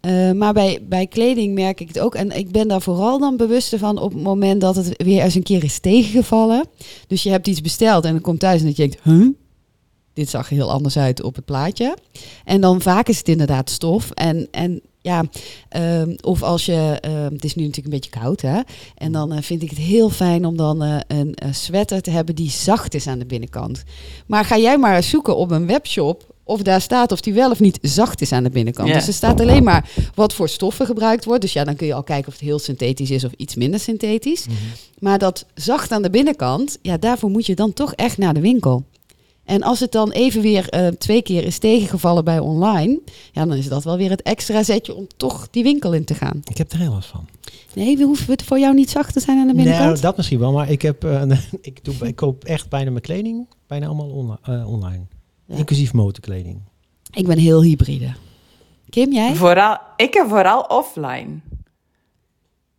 Eh, 0.00 0.32
maar 0.32 0.52
bij, 0.52 0.78
bij 0.88 1.06
kleding 1.06 1.54
merk 1.54 1.80
ik 1.80 1.88
het 1.88 2.00
ook. 2.00 2.14
En 2.14 2.36
ik 2.36 2.50
ben 2.50 2.68
daar 2.68 2.82
vooral 2.82 3.18
dan 3.18 3.36
bewust 3.36 3.74
van 3.76 3.98
op 3.98 4.12
het 4.12 4.22
moment 4.22 4.60
dat 4.60 4.76
het 4.76 5.02
weer 5.02 5.22
eens 5.22 5.34
een 5.34 5.42
keer 5.42 5.64
is 5.64 5.78
tegengevallen. 5.78 6.66
Dus 7.06 7.22
je 7.22 7.30
hebt 7.30 7.46
iets 7.46 7.60
besteld 7.60 8.04
en 8.04 8.12
dan 8.12 8.20
komt 8.20 8.40
thuis 8.40 8.60
en 8.60 8.66
dat 8.66 8.76
je 8.76 8.88
denkt, 8.88 9.00
huh? 9.02 9.28
Dit 10.12 10.28
zag 10.28 10.50
er 10.50 10.56
heel 10.56 10.70
anders 10.70 10.98
uit 10.98 11.22
op 11.22 11.34
het 11.34 11.44
plaatje. 11.44 11.96
En 12.44 12.60
dan 12.60 12.80
vaak 12.80 13.08
is 13.08 13.18
het 13.18 13.28
inderdaad 13.28 13.70
stof. 13.70 14.10
En, 14.10 14.48
en 14.50 14.80
ja, 15.00 15.24
ehm, 15.68 16.14
of 16.20 16.42
als 16.42 16.66
je, 16.66 16.98
ehm, 17.00 17.32
het 17.32 17.44
is 17.44 17.54
nu 17.54 17.62
natuurlijk 17.62 17.94
een 17.94 18.00
beetje 18.00 18.20
koud 18.20 18.40
hè. 18.40 18.60
En 18.94 19.12
dan 19.12 19.32
eh, 19.32 19.42
vind 19.42 19.62
ik 19.62 19.70
het 19.70 19.78
heel 19.78 20.10
fijn 20.10 20.44
om 20.44 20.56
dan 20.56 20.82
eh, 20.82 20.98
een 21.06 21.36
sweater 21.50 22.02
te 22.02 22.10
hebben 22.10 22.34
die 22.34 22.50
zacht 22.50 22.94
is 22.94 23.06
aan 23.06 23.18
de 23.18 23.26
binnenkant. 23.26 23.82
Maar 24.26 24.44
ga 24.44 24.58
jij 24.58 24.78
maar 24.78 25.02
zoeken 25.02 25.36
op 25.36 25.50
een 25.50 25.66
webshop 25.66 26.34
of 26.50 26.62
daar 26.62 26.80
staat 26.80 27.12
of 27.12 27.20
die 27.20 27.32
wel 27.32 27.50
of 27.50 27.60
niet 27.60 27.78
zacht 27.82 28.20
is 28.20 28.32
aan 28.32 28.42
de 28.42 28.50
binnenkant. 28.50 28.88
Ja. 28.88 28.94
Dus 28.94 29.06
er 29.06 29.12
staat 29.12 29.40
alleen 29.40 29.64
maar 29.64 29.90
wat 30.14 30.32
voor 30.32 30.48
stoffen 30.48 30.86
gebruikt 30.86 31.24
wordt. 31.24 31.40
Dus 31.40 31.52
ja, 31.52 31.64
dan 31.64 31.76
kun 31.76 31.86
je 31.86 31.94
al 31.94 32.02
kijken 32.02 32.28
of 32.28 32.32
het 32.32 32.42
heel 32.42 32.58
synthetisch 32.58 33.10
is 33.10 33.24
of 33.24 33.32
iets 33.36 33.54
minder 33.54 33.80
synthetisch. 33.80 34.46
Maar 34.98 35.18
dat 35.18 35.46
zacht 35.54 35.92
aan 35.92 36.02
de 36.02 36.10
binnenkant, 36.10 36.78
ja, 36.82 36.96
daarvoor 36.96 37.30
moet 37.30 37.46
je 37.46 37.54
dan 37.54 37.72
toch 37.72 37.92
echt 37.94 38.18
naar 38.18 38.34
de 38.34 38.40
winkel. 38.40 38.84
En 39.44 39.62
als 39.62 39.80
het 39.80 39.92
dan 39.92 40.10
even 40.10 40.42
weer 40.42 40.68
eh, 40.68 40.86
twee 40.86 41.22
keer 41.22 41.44
is 41.44 41.58
tegengevallen 41.58 42.24
bij 42.24 42.38
online, 42.38 43.00
ja, 43.32 43.46
dan 43.46 43.56
is 43.56 43.68
dat 43.68 43.84
wel 43.84 43.96
weer 43.96 44.10
het 44.10 44.22
extra 44.22 44.62
zetje 44.62 44.94
om 44.94 45.06
toch 45.16 45.48
die 45.50 45.62
winkel 45.62 45.92
in 45.92 46.04
te 46.04 46.14
gaan. 46.14 46.42
Ik 46.44 46.58
heb 46.58 46.72
er 46.72 46.78
heel 46.78 46.92
last 46.92 47.08
van. 47.08 47.26
Nee, 47.74 47.96
we 47.96 48.04
hoeven 48.04 48.32
het 48.32 48.42
voor 48.42 48.58
jou 48.58 48.74
niet 48.74 48.90
zacht 48.90 49.12
te 49.12 49.20
zijn 49.20 49.38
aan 49.38 49.46
de 49.46 49.54
binnenkant. 49.54 49.86
Nou, 49.86 50.00
dat 50.00 50.16
misschien 50.16 50.38
wel, 50.38 50.52
maar 50.52 50.70
ik, 50.70 50.82
heb, 50.82 51.04
eh, 51.04 51.22
ik, 51.60 51.84
doe, 51.84 51.94
ik 52.02 52.16
koop 52.16 52.44
echt 52.44 52.68
bijna 52.68 52.90
mijn 52.90 53.02
kleding 53.02 53.46
bijna 53.66 53.86
allemaal 53.86 54.38
eh, 54.42 54.72
online. 54.72 55.06
Ja. 55.50 55.56
Inclusief 55.56 55.92
motorkleding. 55.92 56.60
Ik 57.12 57.26
ben 57.26 57.38
heel 57.38 57.62
hybride. 57.62 58.12
Kim, 58.88 59.12
jij? 59.12 59.34
Vooral, 59.34 59.78
ik 59.96 60.14
heb 60.14 60.28
vooral 60.28 60.60
offline. 60.60 61.40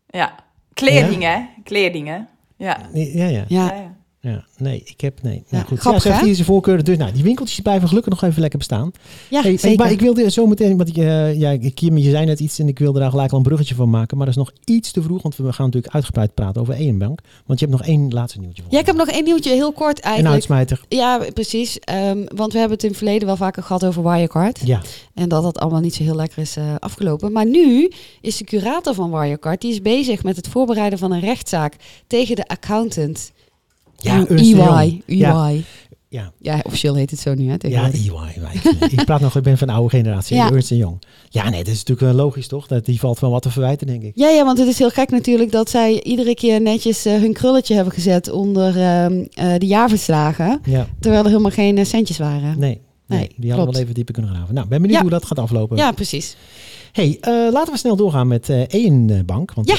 Ja. 0.08 0.36
Kleding, 0.74 1.24
hè? 1.24 1.46
Kleding, 1.64 2.08
hè? 2.08 2.20
Ja. 2.58 2.90
Ja, 2.94 3.28
ja. 3.28 3.46
Ja. 3.48 3.96
Ja. 4.24 4.46
Nee, 4.58 4.82
ik 4.86 5.02
heb... 5.02 5.22
Nee. 5.22 5.36
Ja, 5.36 5.42
Nou, 5.50 5.66
goed. 5.66 5.80
grappig, 5.80 6.04
ja, 6.04 6.24
hier 6.24 6.34
zijn 6.34 6.46
voorkeuren. 6.46 6.86
Dus 6.86 6.98
nou, 6.98 7.12
die 7.12 7.24
winkeltjes 7.24 7.60
blijven 7.60 7.88
gelukkig 7.88 8.12
nog 8.14 8.24
even 8.24 8.42
lekker 8.42 8.60
bestaan. 8.60 8.92
Ja, 9.30 9.42
Hey, 9.42 9.58
zeker. 9.58 9.78
Maar 9.78 9.92
ik 9.92 10.00
wilde 10.02 10.32
zo 10.32 10.46
meteen, 10.46 10.78
want 10.78 10.90
ik, 10.90 10.98
eh, 10.98 11.40
ja, 11.40 11.58
Kim, 11.74 11.98
je 11.98 12.10
zei 12.10 12.26
net 12.26 12.40
iets 12.40 12.60
en 12.60 12.68
ik 12.68 12.80
wilde 12.80 13.00
daar 13.00 13.10
gelijk 13.10 13.32
al 13.32 13.38
een 13.38 13.44
bruggetje 13.44 13.76
van 13.76 13.90
maken. 13.90 14.18
Maar 14.18 14.26
dat 14.26 14.36
is 14.36 14.42
nog 14.42 14.52
iets 14.66 14.92
te 14.92 15.02
vroeg, 15.02 15.22
want 15.22 15.36
we 15.36 15.54
gaan 15.54 15.66
natuurlijk 15.66 15.94
uitgebreid 15.94 16.34
praten 16.34 16.62
over 16.62 16.74
EM-bank. 16.74 17.20
Want 17.46 17.60
je 17.60 17.66
hebt 17.66 17.78
nog 17.78 17.88
één 17.88 18.14
laatste 18.14 18.40
nieuwtje 18.40 18.62
voor 18.64 18.72
Ja, 18.72 18.80
ik 18.80 18.86
heb 18.86 18.96
nog 18.96 19.08
één 19.08 19.24
nieuwtje, 19.24 19.52
heel 19.52 19.72
kort 19.72 19.98
Een 19.98 20.04
eigenlijk. 20.04 20.34
uitsmijter. 20.34 20.82
Ja, 20.88 21.22
precies. 21.34 21.80
Ehm, 21.80 22.26
want 22.36 22.54
we 22.54 22.60
hebben 22.60 22.76
het 22.76 22.84
in 22.84 22.90
het 22.90 22.98
verleden 22.98 23.28
wel 23.28 23.38
vaker 23.38 23.64
gehad 23.64 23.86
over 23.86 24.04
Wirecard. 24.04 24.60
Ja. 24.64 24.82
En 25.14 25.30
dat 25.30 25.44
dat 25.44 25.60
allemaal 25.60 25.82
niet 25.82 25.96
zo 25.96 26.04
heel 26.04 26.16
lekker 26.16 26.42
is 26.42 26.56
eh, 26.58 26.76
afgelopen. 26.80 27.32
Maar 27.32 27.46
nu 27.46 27.92
is 28.22 28.38
de 28.38 28.44
curator 28.44 28.94
van 28.94 29.12
Wirecard... 29.12 29.62
die 29.62 29.72
is 29.72 29.82
bezig 29.82 30.24
met 30.24 30.36
het 30.36 30.48
voorbereiden 30.48 31.00
van 31.00 31.12
een 31.12 31.20
rechtszaak... 31.20 31.76
tegen 32.08 32.36
de 32.36 32.48
accountant 32.48 33.32
Ja, 34.02 34.26
EY. 34.28 35.02
EY. 35.06 35.16
Ja. 35.18 35.50
Ja, 36.10 36.32
Ja, 36.40 36.60
officieel 36.64 36.96
heet 36.96 37.12
het 37.12 37.20
zo 37.20 37.34
nu, 37.34 37.50
hè? 37.50 37.56
ja. 37.68 37.92
EY. 37.92 38.10
maar 38.12 38.54
ik, 38.92 39.06
praat 39.06 39.22
nog, 39.22 39.36
ik 39.36 39.44
ben 39.44 39.58
van 39.58 39.68
de 39.68 39.74
oude 39.74 39.90
generatie, 39.90 40.36
Ja. 40.36 40.52
Ernst 40.52 40.70
Young. 40.70 41.02
Ja, 41.30 41.50
nee, 41.50 41.64
dat 41.64 41.74
is 41.74 41.84
natuurlijk 41.84 42.00
wel 42.16 42.26
logisch, 42.26 42.48
toch? 42.48 42.68
Dat, 42.68 42.86
die 42.86 43.00
valt 43.00 43.20
wel 43.20 43.32
wat 43.32 43.42
te 43.42 43.52
verwijten, 43.52 43.88
denk 43.88 44.04
ik. 44.04 44.12
Ja, 44.16 44.30
ja, 44.30 44.46
want 44.46 44.58
het 44.58 44.68
is 44.68 44.80
heel 44.80 44.90
gek 44.90 45.10
natuurlijk 45.10 45.52
dat 45.52 45.70
zij 45.70 46.02
iedere 46.04 46.34
keer 46.36 46.62
netjes 46.62 47.06
eh, 47.06 47.14
hun 47.20 47.34
krulletje 47.34 47.76
hebben 47.76 47.94
gezet 47.94 48.30
onder 48.32 48.78
ehm, 48.82 49.26
eh, 49.34 49.54
de 49.58 49.66
jaarverslagen. 49.66 50.60
Ja, 50.64 50.88
Terwijl 51.00 51.24
er 51.24 51.30
helemaal 51.30 51.52
geen 51.52 51.78
eh, 51.78 51.86
centjes 51.86 52.18
waren. 52.18 52.60
nee. 52.60 52.82
Nee, 53.08 53.20
Nee, 53.20 53.30
die 53.38 53.52
hadden 53.52 53.72
wel 53.74 53.82
even 53.82 53.94
dieper 53.94 54.14
kunnen 54.14 54.34
graven. 54.36 54.54
Nou, 54.54 54.68
ben 54.68 54.78
benieuwd 54.82 54.98
Ja. 54.98 55.02
hoe 55.02 55.12
dat 55.12 55.26
gaat 55.26 55.40
aflopen. 55.40 55.78
Ja, 55.78 55.92
precies. 55.92 56.36
Hey, 56.92 57.18
eh, 57.22 57.32
laten 57.52 57.74
we 57.74 57.80
snel 57.80 57.96
doorgaan 57.96 58.28
met 58.28 58.50
eh 58.50 58.62
één 58.62 59.26
bank. 59.26 59.54
Want, 59.54 59.68
Ja. 59.70 59.76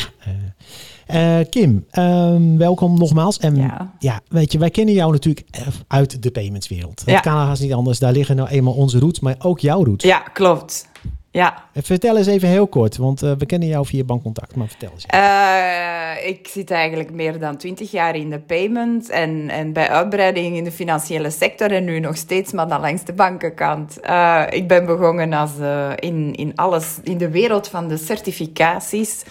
Eh, 1.12 1.38
Kim, 1.50 1.86
ehm, 1.90 2.56
welkom 2.56 2.98
nogmaals. 2.98 3.38
En 3.38 3.56
Ja. 3.56 3.92
ja, 3.98 4.20
weet 4.28 4.52
je, 4.52 4.58
wij 4.58 4.70
kennen 4.70 4.94
jou 4.94 5.12
natuurlijk 5.12 5.46
eh, 5.50 5.62
uit 5.88 6.22
de 6.22 6.30
paymentswereld. 6.30 7.02
Ja. 7.06 7.12
Het 7.12 7.22
kan 7.22 7.32
haast 7.32 7.62
niet 7.62 7.72
anders. 7.72 7.98
Daar 7.98 8.12
liggen 8.12 8.36
nou 8.36 8.48
eenmaal 8.48 8.74
onze 8.74 8.98
roots, 8.98 9.20
maar 9.20 9.34
ook 9.38 9.60
jouw 9.60 9.84
roots. 9.84 10.04
ja, 10.04 10.18
klopt. 10.18 10.90
Ja, 11.30 11.64
Eh, 11.72 11.82
Vertel 11.82 12.16
eens 12.16 12.26
even 12.26 12.48
heel 12.48 12.66
kort, 12.66 12.96
want 12.96 13.20
we 13.20 13.46
kennen 13.46 13.68
jou 13.68 13.86
via 13.86 14.04
bankcontact. 14.04 14.56
Maar 14.56 14.68
vertel 14.68 14.90
eens. 14.94 15.06
Ik 16.26 16.48
zit 16.48 16.70
eigenlijk 16.70 17.10
meer 17.12 17.38
dan 17.38 17.56
twintig 17.56 17.90
jaar 17.90 18.16
in 18.16 18.30
de 18.30 18.38
payment 18.38 19.10
en, 19.10 19.48
en 19.48 19.72
bij 19.72 19.88
uitbreiding 19.88 20.56
in 20.56 20.64
de 20.64 20.72
financiële 20.72 21.30
sector 21.30 21.72
en 21.72 21.84
nu 21.84 22.00
nog 22.00 22.16
steeds, 22.16 22.52
maar 22.52 22.68
dan 22.68 22.80
langs 22.80 23.04
de 23.04 23.12
bankenkant. 23.12 23.96
Ik 24.50 24.68
ben 24.68 24.86
begonnen 24.86 25.32
als, 25.32 25.50
in, 25.96 26.34
in 26.34 26.52
alles, 26.56 26.98
in 27.02 27.18
de 27.18 27.30
wereld 27.30 27.68
van 27.68 27.88
de 27.88 27.96
certificaties. 27.96 29.22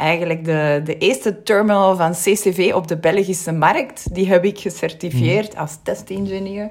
Eigenlijk 0.00 0.44
de, 0.44 0.80
de 0.84 0.98
eerste 0.98 1.42
terminal 1.42 1.96
van 1.96 2.12
CCV 2.12 2.72
op 2.74 2.88
de 2.88 2.96
Belgische 2.96 3.52
markt, 3.52 4.14
die 4.14 4.28
heb 4.28 4.44
ik 4.44 4.58
gecertificeerd 4.58 5.56
als 5.56 5.78
testingenieur. 5.82 6.70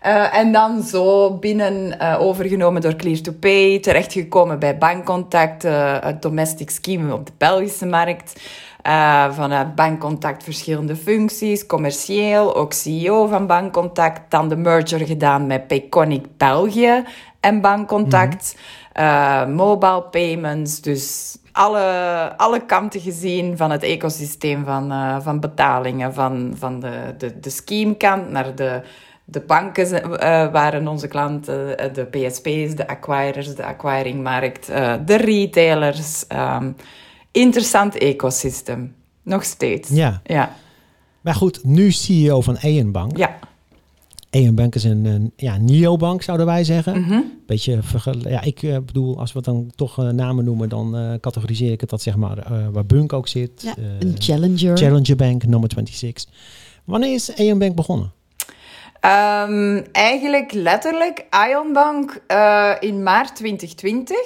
Eh, 0.00 0.36
en 0.36 0.52
dan 0.52 0.82
zo 0.82 1.34
binnen 1.34 1.98
eh, 1.98 2.20
overgenomen 2.20 2.80
door 2.80 2.94
Clear2Pay, 2.94 3.80
terechtgekomen 3.80 4.58
bij 4.58 4.78
Bankcontact, 4.78 5.64
eh, 5.64 5.96
het 6.00 6.22
domestic 6.22 6.70
scheme 6.70 7.14
op 7.14 7.26
de 7.26 7.32
Belgische 7.38 7.86
markt. 7.86 8.40
Eh, 8.86 9.32
vanuit 9.32 9.74
Bankcontact 9.74 10.42
verschillende 10.42 10.96
functies, 10.96 11.66
commercieel, 11.66 12.56
ook 12.56 12.72
CEO 12.72 13.26
van 13.26 13.46
Bankcontact. 13.46 14.30
Dan 14.30 14.48
de 14.48 14.56
merger 14.56 15.06
gedaan 15.06 15.46
met 15.46 15.66
Payconic 15.66 16.26
België 16.36 17.04
en 17.40 17.60
Bankcontact. 17.60 18.56
Eh, 18.96 19.46
mobile 19.46 20.02
payments, 20.02 20.80
dus 20.80 21.36
alle, 21.52 21.80
alle 22.36 22.66
kanten 22.66 23.00
gezien 23.00 23.56
van 23.56 23.70
het 23.70 23.82
ecosysteem 23.82 24.64
van, 24.64 24.92
eh, 24.92 25.16
van 25.20 25.40
betalingen. 25.40 26.14
Van, 26.14 26.54
van 26.58 26.80
de, 26.80 27.14
de, 27.18 27.40
de 27.40 27.50
scheme-kant 27.50 28.30
naar 28.30 28.54
de, 28.54 28.80
de 29.24 29.40
banken 29.40 30.18
eh, 30.18 30.52
waren 30.52 30.88
onze 30.88 31.08
klanten, 31.08 31.76
de 31.94 32.04
PSP's, 32.04 32.74
de 32.74 32.88
acquirers, 32.88 33.54
de 33.54 33.64
acquiringmarkt, 33.64 34.66
de 35.06 35.16
retailers. 35.16 36.26
ehm, 36.26 36.70
interessant 37.30 37.98
ecosysteem. 37.98 38.94
Nog 39.22 39.44
steeds. 39.44 39.88
Ja. 39.88 40.20
Ja. 40.24 40.52
Maar 41.20 41.34
goed, 41.34 41.64
nu 41.64 41.92
CEO 41.92 42.40
van 42.40 42.56
Eon 42.56 42.92
Bank. 42.92 43.16
Ja. 43.16 43.38
Eon 44.30 44.54
Bank 44.54 44.74
is 44.74 44.84
een, 44.84 45.04
een 45.04 45.32
ja, 45.36 45.56
neobank, 45.56 46.22
zouden 46.22 46.46
wij 46.46 46.64
zeggen. 46.64 47.00
Mhm. 47.00 47.20
Beetje 47.46 47.80
ja, 48.22 48.42
ik 48.42 48.62
eh, 48.62 48.76
bedoel, 48.86 49.18
als 49.18 49.32
we 49.32 49.42
dan 49.42 49.70
toch 49.74 49.98
eh, 49.98 50.08
namen 50.08 50.44
noemen, 50.44 50.68
dan 50.68 50.96
eh, 50.96 51.12
categoriseer 51.20 51.72
ik 51.72 51.80
het 51.80 51.90
dat 51.90 52.02
zeg 52.02 52.16
maar 52.16 52.68
waar 52.72 52.86
Bunk 52.86 53.12
ook 53.12 53.28
zit. 53.28 53.62
Ja, 53.62 53.74
een 53.98 54.14
challenger. 54.18 54.76
Challenger 54.76 55.16
Bank, 55.16 55.46
nummer 55.46 55.70
26. 55.74 56.24
Wanneer 56.84 57.14
is 57.14 57.34
Eon 57.34 57.58
Bank 57.58 57.74
begonnen? 57.74 58.12
Ehm, 59.00 59.82
eigenlijk 59.92 60.52
letterlijk 60.52 61.24
Ionbank 61.48 62.22
eh 62.26 62.72
in 62.80 63.02
maart 63.02 63.36
2020. 63.36 64.16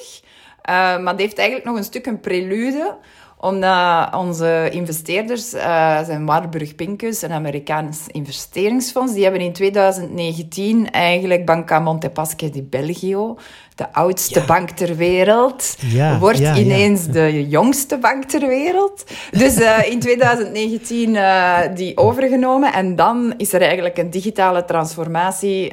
Eh, 0.63 0.75
maar 0.75 1.13
het 1.13 1.21
heeft 1.21 1.39
eigenlijk 1.39 1.69
nog 1.69 1.77
een 1.77 1.85
stuk 1.85 2.07
een 2.07 2.21
prelude 2.21 2.97
omdat 3.41 4.15
onze 4.15 4.69
investeerders 4.71 5.53
eh, 5.53 6.05
zijn 6.05 6.27
Warburg 6.27 6.75
Pincus, 6.75 7.23
een 7.23 7.33
Amerikaans 7.33 7.99
investeringsfonds. 8.07 9.13
Die 9.13 9.23
hebben 9.23 9.41
in 9.41 9.53
2019 9.53 10.91
eigenlijk 10.91 11.45
Banca 11.47 11.79
Montepaschi 11.79 12.51
di 12.51 12.63
Belgio, 12.63 13.37
de 13.75 13.93
oudste 13.93 14.39
Ja. 14.39 14.45
bank 14.47 14.71
ter 14.71 14.97
wereld, 14.97 15.77
Ja, 15.81 16.19
wordt 16.19 16.39
ja, 16.39 16.57
ineens 16.57 17.07
de 17.07 17.49
jongste 17.49 17.99
bank 17.99 18.25
ter 18.25 18.47
wereld. 18.47 19.05
Dus 19.31 19.55
eh, 19.61 19.91
in 19.91 20.01
2019 20.01 21.17
eh, 21.17 21.59
die 21.75 21.97
overgenomen. 21.97 22.73
En 22.73 22.97
dan 22.97 23.35
is 23.37 23.53
er 23.53 23.61
eigenlijk 23.63 23.99
een 23.99 24.11
digitale 24.11 24.65
transformatie 24.65 25.65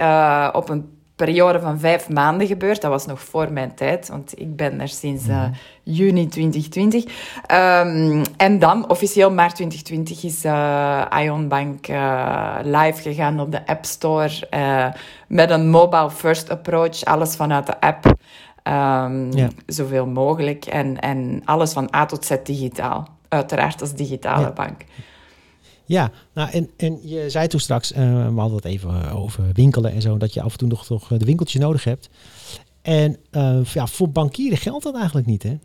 op 0.54 0.70
een 0.70 0.96
periode 1.18 1.60
van 1.60 1.80
vijf 1.80 2.10
maanden 2.10 2.48
gebeurd. 2.48 2.82
Dat 2.82 2.92
was 2.92 3.06
nog 3.06 3.22
voor 3.22 3.52
mijn 3.52 3.76
tijd, 3.76 4.10
want 4.10 4.40
ik 4.40 4.56
ben 4.56 4.82
er 4.82 4.88
sinds 4.88 5.28
eh, 5.28 5.44
juni 5.84 6.28
2020. 6.28 7.04
Ehm, 7.46 8.24
en 8.38 8.60
dan, 8.60 8.90
officieel 8.90 9.32
maart 9.32 9.56
2020, 9.56 10.24
is 10.24 10.44
eh 10.44 11.06
Ion 11.24 11.48
Bank 11.48 11.88
eh, 11.88 12.56
live 12.64 13.02
gegaan 13.02 13.40
op 13.40 13.52
de 13.52 13.66
App 13.68 13.86
Store 13.86 14.30
met 15.28 15.50
een 15.50 15.70
mobile 15.70 16.12
first 16.12 16.50
approach. 16.50 17.04
Alles 17.04 17.36
vanuit 17.36 17.66
de 17.66 17.80
app. 17.82 18.06
Ehm, 18.64 19.32
Ja. 19.38 19.48
Zoveel 19.66 20.06
mogelijk. 20.06 20.66
En, 20.66 21.00
en 21.00 21.42
alles 21.46 21.74
van 21.74 21.90
A 21.96 22.06
tot 22.06 22.26
Z 22.26 22.36
digitaal. 22.44 23.08
Uiteraard 23.30 23.82
als 23.82 23.94
digitale 23.94 24.42
Ja. 24.42 24.52
bank. 24.52 24.82
Ja, 25.88 26.12
nou 26.34 26.50
en, 26.50 26.70
en 26.78 27.00
je 27.04 27.30
zei 27.30 27.48
toen 27.48 27.60
straks, 27.60 27.92
eh, 27.92 28.28
we 28.28 28.40
hadden 28.40 28.56
het 28.56 28.66
even 28.66 29.04
eh, 29.04 29.22
over 29.22 29.44
winkelen 29.54 29.92
en 29.92 30.02
zo, 30.02 30.18
dat 30.18 30.34
je 30.34 30.42
af 30.42 30.52
en 30.52 30.58
toe 30.58 30.68
nog 30.68 30.86
toch 30.86 31.12
eh, 31.12 31.20
de 31.20 31.26
winkeltje 31.26 31.60
nodig 31.60 31.84
hebt. 31.84 32.10
En 32.82 33.18
ja, 33.74 33.88
voor 33.88 34.10
bankieren 34.10 34.58
geldt 34.58 34.84
dat 34.84 34.96
eigenlijk 34.96 35.28
niet, 35.28 35.44
hè? 35.44 35.58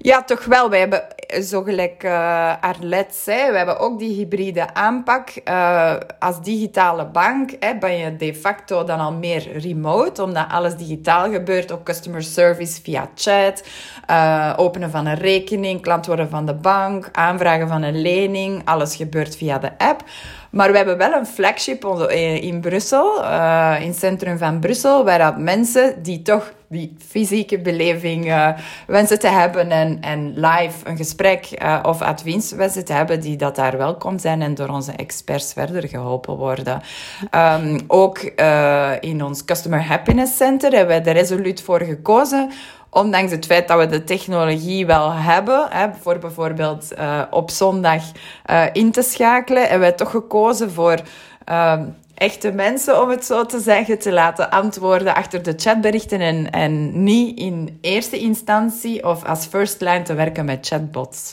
Ja, 0.00 0.22
toch 0.22 0.44
wel. 0.44 0.70
Wij 0.70 0.78
hebben 0.78 1.18
eh, 1.18 1.42
zo 1.42 1.62
gelijk 1.62 2.02
eh 2.02 2.52
Arlet 2.60 3.14
zei, 3.14 3.50
we 3.50 3.56
hebben 3.56 3.78
ook 3.78 3.98
die 3.98 4.14
hybride 4.16 4.74
aanpak. 4.74 5.28
Eh, 5.28 5.94
als 6.18 6.42
digitale 6.42 7.06
bank 7.06 7.50
hè, 7.60 7.74
ben 7.78 7.96
je 7.96 8.16
de 8.16 8.34
facto 8.34 8.84
dan 8.84 8.98
al 8.98 9.12
meer 9.12 9.58
remote, 9.58 10.22
omdat 10.22 10.46
alles 10.50 10.76
digitaal 10.76 11.30
gebeurt. 11.30 11.72
Ook 11.72 11.82
customer 11.82 12.22
service 12.22 12.82
via 12.82 13.08
chat, 13.14 13.62
eh, 14.06 14.52
openen 14.56 14.90
van 14.90 15.06
een 15.06 15.18
rekening, 15.18 15.82
klant 15.82 16.06
worden 16.06 16.30
van 16.30 16.46
de 16.46 16.54
bank, 16.54 17.08
aanvragen 17.12 17.68
van 17.68 17.82
een 17.82 18.00
lening. 18.00 18.62
Alles 18.64 18.96
gebeurt 18.96 19.36
via 19.36 19.58
de 19.58 19.78
app. 19.78 20.04
Maar 20.50 20.70
we 20.70 20.76
hebben 20.76 20.98
wel 20.98 21.12
een 21.12 21.26
flagship 21.26 21.84
eh, 21.84 22.42
in 22.42 22.60
Brussel, 22.60 23.24
eh, 23.24 23.76
in 23.80 23.88
het 23.88 23.98
centrum 23.98 24.38
van 24.38 24.60
Brussel, 24.60 25.04
waar 25.04 25.18
dat 25.18 25.38
mensen 25.38 26.02
die 26.02 26.22
toch 26.22 26.52
die 26.68 26.96
fysieke 27.08 27.58
beleving 27.58 28.26
eh, 28.26 28.48
wensen 28.86 29.18
te 29.18 29.28
hebben 29.28 29.70
en, 29.70 29.87
en 30.00 30.32
live 30.34 30.88
een 30.88 30.96
gesprek 30.96 31.44
eh, 31.44 31.78
of 31.82 31.98
te 31.98 32.92
hebben, 32.92 33.20
die 33.20 33.36
dat 33.36 33.56
daar 33.56 33.76
welkom 33.76 34.18
zijn 34.18 34.42
en 34.42 34.54
door 34.54 34.68
onze 34.68 34.92
experts 34.92 35.52
verder 35.52 35.88
geholpen 35.88 36.36
worden. 36.36 36.82
Ehm, 37.30 37.78
ook 37.86 38.18
eh, 38.18 38.90
in 39.00 39.24
ons 39.24 39.44
Customer 39.44 39.82
Happiness 39.82 40.36
Center 40.36 40.72
hebben 40.72 40.96
wij 40.96 41.04
er 41.04 41.18
resoluut 41.18 41.62
voor 41.62 41.80
gekozen 41.80 42.50
Ondanks 42.90 43.30
het 43.30 43.46
feit 43.46 43.68
dat 43.68 43.78
we 43.78 43.86
de 43.86 44.04
technologie 44.04 44.86
wel 44.86 45.12
hebben, 45.12 45.66
hè, 45.70 45.86
voor 46.00 46.18
bijvoorbeeld 46.18 46.94
eh, 46.94 47.22
op 47.30 47.50
zondag 47.50 48.02
in 48.72 48.90
te 48.90 49.02
schakelen, 49.02 49.62
hebben 49.62 49.80
wij 49.80 49.92
toch 49.92 50.10
gekozen 50.10 50.70
voor 50.70 51.00
ehm, 51.44 51.84
echte 52.18 52.52
mensen, 52.52 53.02
om 53.02 53.10
het 53.10 53.24
zo 53.24 53.46
te 53.46 53.60
zeggen, 53.60 53.98
te 53.98 54.12
laten 54.12 54.50
antwoorden 54.50 55.14
achter 55.14 55.42
de 55.42 55.54
chatberichten 55.56 56.20
en, 56.20 56.50
en 56.50 57.02
niet 57.02 57.38
in 57.38 57.78
eerste 57.80 58.18
instantie 58.18 59.04
of 59.04 59.24
als 59.24 59.46
first 59.46 59.80
line 59.80 60.02
te 60.02 60.14
werken 60.14 60.44
met 60.44 60.66
chatbots. 60.66 61.32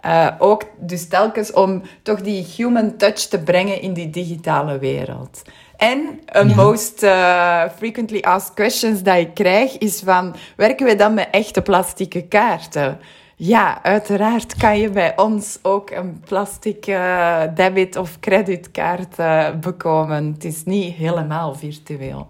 Eh, 0.00 0.28
ook 0.38 0.62
dus 0.78 1.08
telkens 1.08 1.52
om 1.52 1.82
toch 2.02 2.20
die 2.20 2.46
human 2.56 2.96
touch 2.96 3.20
te 3.20 3.38
brengen 3.38 3.80
in 3.80 3.92
die 3.92 4.10
digitale 4.10 4.78
wereld. 4.78 5.42
En 5.76 6.20
een 6.26 6.48
Ja. 6.48 6.54
most 6.54 7.02
eh, 7.02 7.62
frequently 7.76 8.20
asked 8.20 8.54
questions 8.54 9.02
dat 9.02 9.16
ik 9.16 9.34
krijg 9.34 9.78
is 9.78 10.00
van, 10.04 10.34
werken 10.56 10.86
we 10.86 10.94
dan 10.96 11.14
met 11.14 11.28
echte 11.30 11.62
plastieke 11.62 12.22
kaarten? 12.22 12.98
Ja, 13.44 13.82
uiteraard 13.82 14.56
kan 14.56 14.78
je 14.78 14.90
bij 14.90 15.12
ons 15.18 15.58
ook 15.62 15.90
een 15.90 16.20
plastic 16.28 16.86
eh, 16.86 17.42
debit- 17.54 17.96
of 17.96 18.20
creditkaart 18.20 19.18
eh, 19.18 19.48
bekomen. 19.60 20.32
Het 20.32 20.44
is 20.44 20.64
niet 20.64 20.94
helemaal 20.94 21.54
virtueel. 21.54 22.26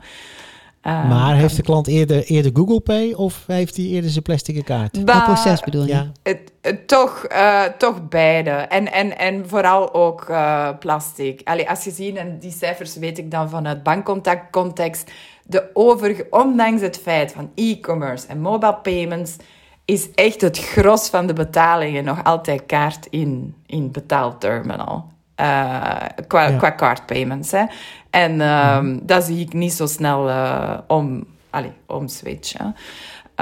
Eh, 0.80 1.08
maar 1.08 1.36
heeft 1.36 1.56
de 1.56 1.62
klant 1.62 1.86
eerder, 1.86 2.24
eerder 2.24 2.50
Google 2.54 2.80
Pay 2.80 3.12
of 3.12 3.44
heeft 3.46 3.76
hij 3.76 3.84
eerder 3.86 4.10
zijn 4.10 4.22
plastic 4.22 4.64
kaart? 4.64 5.02
Wat 5.04 5.24
proces 5.24 5.60
bedoel 5.60 5.82
je? 5.82 5.88
Ja, 5.92 6.12
Het, 6.22 6.52
het- 6.60 6.88
toch, 6.88 7.24
eh, 7.24 7.62
toch 7.78 8.08
beide. 8.08 8.50
En, 8.50 8.92
en, 8.92 9.18
en 9.18 9.48
vooral 9.48 9.94
ook 9.94 10.24
eh, 10.28 10.68
plastic. 10.78 11.40
Allee, 11.44 11.68
als 11.70 11.84
je 11.84 11.90
ziet, 11.90 12.16
en 12.16 12.38
die 12.38 12.52
cijfers 12.52 12.96
weet 12.96 13.18
ik 13.18 13.30
dan 13.30 13.50
vanuit 13.50 13.82
bankcontact 13.82 14.50
context, 14.50 15.10
de 15.46 15.70
over, 15.74 16.26
ondanks 16.30 16.80
het 16.80 16.98
feit 17.02 17.32
van 17.32 17.50
e-commerce 17.54 18.26
en 18.26 18.40
mobile 18.40 18.74
payments, 18.82 19.36
is 19.92 20.10
echt 20.14 20.40
het 20.40 20.58
gros 20.58 21.08
van 21.08 21.26
de 21.26 21.32
betalingen 21.32 22.04
nog 22.04 22.24
altijd 22.24 22.66
kaart 22.66 23.06
in, 23.06 23.54
in 23.66 23.90
betaalterminal. 23.90 25.10
uh, 25.40 25.96
qua, 26.26 26.48
Ja. 26.48 26.56
qua 26.56 26.74
card 26.74 27.06
payments. 27.06 27.50
Hè. 27.50 27.64
En 28.10 28.40
ehm, 28.40 28.98
dat 29.02 29.24
zie 29.24 29.40
ik 29.40 29.52
niet 29.52 29.72
zo 29.72 29.86
snel 29.86 30.28
eh, 30.28 30.78
om, 30.86 31.26
omswitchen. 31.86 32.76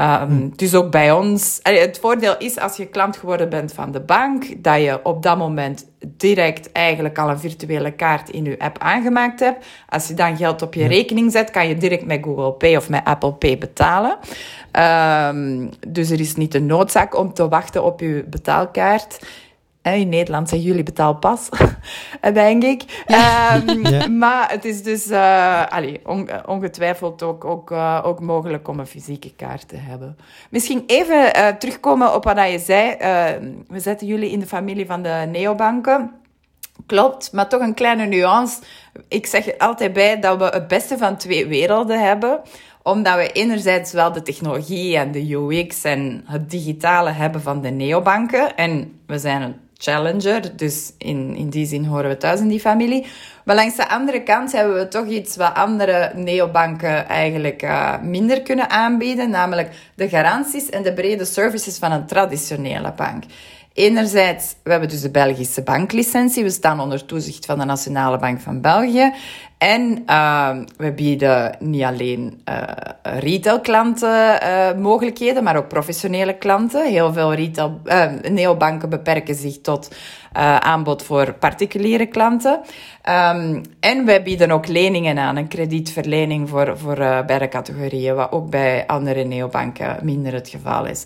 Ehm, 0.00 0.48
Dus 0.56 0.74
ook 0.74 0.90
bij 0.90 1.12
ons. 1.12 1.58
Het 1.62 1.98
voordeel 2.00 2.34
is 2.38 2.58
als 2.58 2.76
je 2.76 2.86
klant 2.86 3.16
geworden 3.16 3.48
bent 3.48 3.72
van 3.72 3.92
de 3.92 4.00
bank, 4.00 4.62
dat 4.62 4.80
je 4.80 5.00
op 5.02 5.22
dat 5.22 5.38
moment 5.38 5.86
direct 6.06 6.72
eigenlijk 6.72 7.18
al 7.18 7.28
een 7.28 7.38
virtuele 7.38 7.90
kaart 7.90 8.28
in 8.28 8.44
je 8.44 8.58
app 8.58 8.78
aangemaakt 8.78 9.40
hebt. 9.40 9.66
Als 9.88 10.08
je 10.08 10.14
dan 10.14 10.36
geld 10.36 10.62
op 10.62 10.74
je 10.74 10.86
rekening 10.86 11.32
zet, 11.32 11.50
kan 11.50 11.68
je 11.68 11.76
direct 11.76 12.06
met 12.06 12.20
Google 12.22 12.52
Pay 12.52 12.76
of 12.76 12.88
met 12.88 13.04
Apple 13.04 13.32
Pay 13.32 13.58
betalen. 13.58 14.18
Ehm, 14.70 15.68
dus 15.88 16.10
er 16.10 16.20
is 16.20 16.36
niet 16.36 16.52
de 16.52 16.60
noodzaak 16.60 17.16
om 17.16 17.32
te 17.32 17.48
wachten 17.48 17.84
op 17.84 18.00
je 18.00 18.24
betaalkaart. 18.30 19.18
In 19.82 20.08
Nederland 20.08 20.48
zeggen 20.48 20.68
jullie 20.68 20.82
betaalpas, 20.82 21.48
denk 22.32 22.62
ik. 22.64 23.02
Ehm, 23.06 23.68
Ja. 23.90 24.08
Maar 24.08 24.50
het 24.50 24.64
is 24.64 24.82
dus 24.82 25.06
eh, 25.10 25.66
allee, 25.66 26.00
on- 26.04 26.28
ongetwijfeld 26.46 27.22
ook, 27.22 27.44
ook, 27.44 27.70
eh, 27.70 28.00
ook 28.04 28.20
mogelijk 28.20 28.68
om 28.68 28.78
een 28.80 28.86
fysieke 28.86 29.32
kaart 29.36 29.68
te 29.68 29.76
hebben. 29.76 30.16
Misschien 30.50 30.82
even 30.86 31.34
eh, 31.34 31.46
terugkomen 31.48 32.14
op 32.14 32.24
wat 32.24 32.50
je 32.50 32.58
zei. 32.58 32.90
Eh, 32.90 33.24
we 33.68 33.80
zetten 33.80 34.06
jullie 34.06 34.30
in 34.30 34.40
de 34.40 34.46
familie 34.46 34.86
van 34.86 35.02
de 35.02 35.28
neobanken. 35.30 36.10
Klopt, 36.86 37.32
maar 37.32 37.48
toch 37.48 37.60
een 37.60 37.74
kleine 37.74 38.06
nuance. 38.06 38.58
Ik 39.08 39.26
zeg 39.26 39.46
er 39.46 39.58
altijd 39.58 39.92
bij 39.92 40.20
dat 40.20 40.38
we 40.38 40.44
het 40.44 40.68
beste 40.68 40.98
van 40.98 41.16
twee 41.16 41.46
werelden 41.46 42.00
hebben 42.04 42.40
omdat 42.82 43.14
we 43.16 43.32
enerzijds 43.32 43.92
wel 43.92 44.12
de 44.12 44.22
technologie 44.22 44.96
en 44.96 45.12
de 45.12 45.32
UX 45.34 45.84
en 45.84 46.22
het 46.26 46.50
digitale 46.50 47.10
hebben 47.10 47.42
van 47.42 47.60
de 47.60 47.68
neobanken. 47.70 48.56
En 48.56 49.00
we 49.06 49.18
zijn 49.18 49.42
een 49.42 49.56
challenger, 49.80 50.56
dus 50.56 50.92
in, 50.98 51.36
in 51.36 51.50
die 51.50 51.66
zin 51.66 51.84
horen 51.84 52.08
we 52.08 52.16
thuis 52.16 52.40
in 52.40 52.48
die 52.48 52.60
familie. 52.60 53.06
Maar 53.44 53.56
langs 53.56 53.76
de 53.76 53.88
andere 53.88 54.22
kant 54.22 54.52
hebben 54.52 54.74
we 54.74 54.88
toch 54.88 55.06
iets 55.06 55.36
wat 55.36 55.54
andere 55.54 56.12
neobanken 56.14 57.08
eigenlijk 57.08 57.62
eh, 57.62 58.00
minder 58.02 58.42
kunnen 58.42 58.70
aanbieden, 58.70 59.30
namelijk 59.30 59.70
de 59.94 60.08
garanties 60.08 60.68
en 60.68 60.82
de 60.82 60.92
brede 60.92 61.24
services 61.24 61.78
van 61.78 61.92
een 61.92 62.06
traditionele 62.06 62.92
bank. 62.96 63.24
Enerzijds, 63.72 64.54
we 64.62 64.70
hebben 64.70 64.88
dus 64.88 65.00
de 65.00 65.10
Belgische 65.10 65.62
banklicentie. 65.62 66.42
We 66.42 66.50
staan 66.50 66.80
onder 66.80 67.04
toezicht 67.04 67.46
van 67.46 67.58
de 67.58 67.64
Nationale 67.64 68.18
Bank 68.18 68.40
van 68.40 68.60
België. 68.60 69.12
En 69.58 70.02
uh, 70.06 70.56
we 70.76 70.92
bieden 70.92 71.56
niet 71.58 71.82
alleen 71.82 72.42
uh, 72.48 72.62
retailklanten 73.02 74.38
uh, 74.42 74.72
mogelijkheden, 74.74 75.44
maar 75.44 75.56
ook 75.56 75.68
professionele 75.68 76.38
klanten. 76.38 76.88
Heel 76.88 77.12
veel 77.12 77.34
retail, 77.34 77.80
neobanken 78.30 78.88
beperken 78.88 79.34
zich 79.34 79.60
tot 79.60 79.94
aanbod 80.60 81.02
voor 81.02 81.32
particuliere 81.32 82.06
klanten. 82.06 82.60
Um, 83.08 83.62
en 83.80 84.04
wij 84.04 84.22
bieden 84.22 84.50
ook 84.50 84.66
leningen 84.66 85.18
aan, 85.18 85.36
een 85.36 85.48
kredietverlening 85.48 86.48
voor, 86.48 86.78
voor 86.78 86.96
beide 87.26 87.48
categorieën, 87.48 88.14
wat 88.14 88.32
ook 88.32 88.50
bij 88.50 88.86
andere 88.86 89.24
neobanken 89.24 89.98
minder 90.02 90.32
het 90.32 90.48
geval 90.48 90.86
is. 90.86 91.04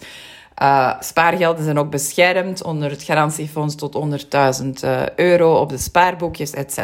Uh, 0.62 1.00
spaargelden 1.00 1.64
zijn 1.64 1.78
ook 1.78 1.90
beschermd 1.90 2.62
onder 2.62 2.90
het 2.90 3.02
garantiefonds 3.02 3.74
tot 3.74 3.96
100.000 4.62 4.66
uh, 4.84 5.08
euro 5.16 5.60
op 5.60 5.68
de 5.68 5.78
spaarboekjes, 5.78 6.50
etc. 6.50 6.78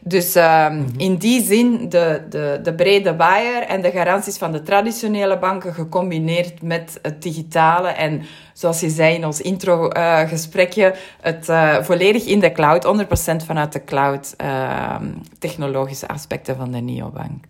Dus 0.00 0.36
uh, 0.36 0.70
mm 0.70 0.78
-hmm. 0.78 0.88
in 0.96 1.16
die 1.16 1.42
zin 1.42 1.88
de, 1.88 2.22
de, 2.28 2.60
de 2.62 2.74
brede 2.74 3.16
waaier 3.16 3.62
en 3.62 3.82
de 3.82 3.90
garanties 3.90 4.36
van 4.36 4.52
de 4.52 4.62
traditionele 4.62 5.38
banken 5.38 5.74
gecombineerd 5.74 6.62
met 6.62 6.98
het 7.02 7.22
digitale 7.22 7.88
en 7.88 8.22
zoals 8.52 8.80
je 8.80 8.88
zei 8.88 9.14
in 9.14 9.26
ons 9.26 9.40
intro-gesprekje, 9.40 10.94
het 11.20 11.48
uh, 11.48 11.82
volledig 11.82 12.24
in 12.24 12.40
de 12.40 12.52
cloud, 12.52 13.06
100% 13.42 13.46
vanuit 13.46 13.72
de 13.72 13.84
cloud, 13.84 14.34
ehm, 14.36 15.12
technologische 15.38 16.08
aspecten 16.08 16.56
van 16.56 16.70
de 16.70 16.80
neobank. 16.80 17.44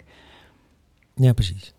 Ja, 1.15 1.33
precies. 1.33 1.75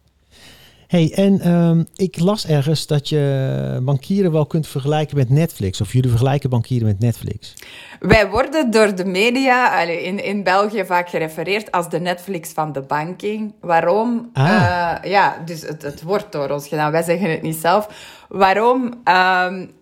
Hey, 0.88 1.12
en 1.16 1.52
um, 1.52 1.88
ik 1.96 2.20
las 2.20 2.48
ergens 2.48 2.88
dat 2.88 3.10
je 3.10 3.80
bankieren 3.84 4.32
wel 4.32 4.46
kunt 4.46 4.68
vergelijken 4.68 5.18
met 5.18 5.30
Netflix. 5.30 5.82
Of 5.82 5.94
jullie 5.94 6.10
vergelijken 6.10 6.50
bankieren 6.50 6.88
met 6.88 7.00
Netflix. 7.00 7.54
Wij 8.00 8.30
worden 8.30 8.72
door 8.72 8.96
de 8.96 9.06
media 9.06 9.82
in, 9.82 10.24
in 10.24 10.44
België 10.44 10.86
vaak 10.86 11.10
gerefereerd 11.10 11.72
als 11.72 11.90
de 11.90 12.00
Netflix 12.00 12.52
van 12.52 12.72
de 12.72 12.82
banking. 12.82 13.54
Waarom? 13.62 14.30
Ah. 14.34 14.46
Uh, 14.46 15.12
ja, 15.12 15.42
dus 15.46 15.62
het, 15.62 15.82
het 15.82 16.02
wordt 16.02 16.32
door 16.32 16.50
ons 16.50 16.68
gedaan. 16.68 16.92
Wij 16.92 17.04
zeggen 17.04 17.30
het 17.30 17.42
niet 17.42 17.56
zelf. 17.56 17.88
Waarom? 18.30 18.94
Um, 19.06 19.74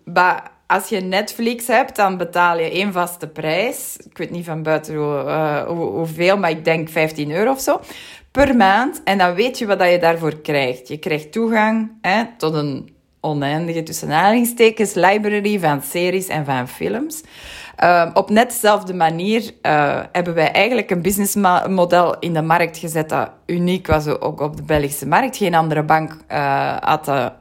als 0.66 0.88
je 0.88 1.00
Netflix 1.00 1.66
hebt, 1.66 1.96
dan 1.96 2.16
betaal 2.16 2.58
je 2.58 2.70
één 2.70 2.92
vaste 2.92 3.26
prijs. 3.26 3.96
Ik 4.10 4.18
weet 4.18 4.30
niet 4.30 4.44
van 4.44 4.62
buiten 4.62 4.94
hoe, 4.94 5.24
uh, 5.26 5.62
hoe, 5.62 5.90
hoeveel, 5.90 6.36
maar 6.36 6.50
ik 6.50 6.64
denk 6.64 6.88
15 6.88 7.30
euro 7.30 7.50
of 7.50 7.60
zo 7.60 7.80
per 8.34 8.56
maand. 8.56 9.02
En 9.04 9.18
dan 9.18 9.34
weet 9.34 9.58
je 9.58 9.66
wat 9.66 9.90
je 9.90 9.98
daarvoor 9.98 10.40
krijgt. 10.40 10.88
Je 10.88 10.98
krijgt 10.98 11.32
toegang 11.32 11.90
hè, 12.00 12.22
tot 12.36 12.54
een 12.54 12.94
oneindige 13.20 13.82
tussen 13.82 14.10
aanhalingstekens 14.10 14.94
library 14.94 15.58
van 15.58 15.82
series 15.82 16.26
en 16.26 16.44
van 16.44 16.68
films. 16.68 17.22
Uh, 17.82 18.10
op 18.14 18.30
net 18.30 18.48
dezelfde 18.48 18.94
manier 18.94 19.42
uh, 19.62 20.00
hebben 20.12 20.34
wij 20.34 20.52
eigenlijk 20.52 20.90
een 20.90 21.02
businessmodel 21.02 22.18
in 22.18 22.32
de 22.32 22.42
markt 22.42 22.78
gezet 22.78 23.08
dat 23.08 23.30
uniek 23.46 23.86
was 23.86 24.06
ook 24.06 24.40
op 24.40 24.56
de 24.56 24.62
Belgische 24.62 25.06
markt. 25.06 25.36
Geen 25.36 25.54
andere 25.54 25.82
bank 25.82 26.16
uh, 26.30 26.76
had 26.80 27.04
dat 27.04 27.32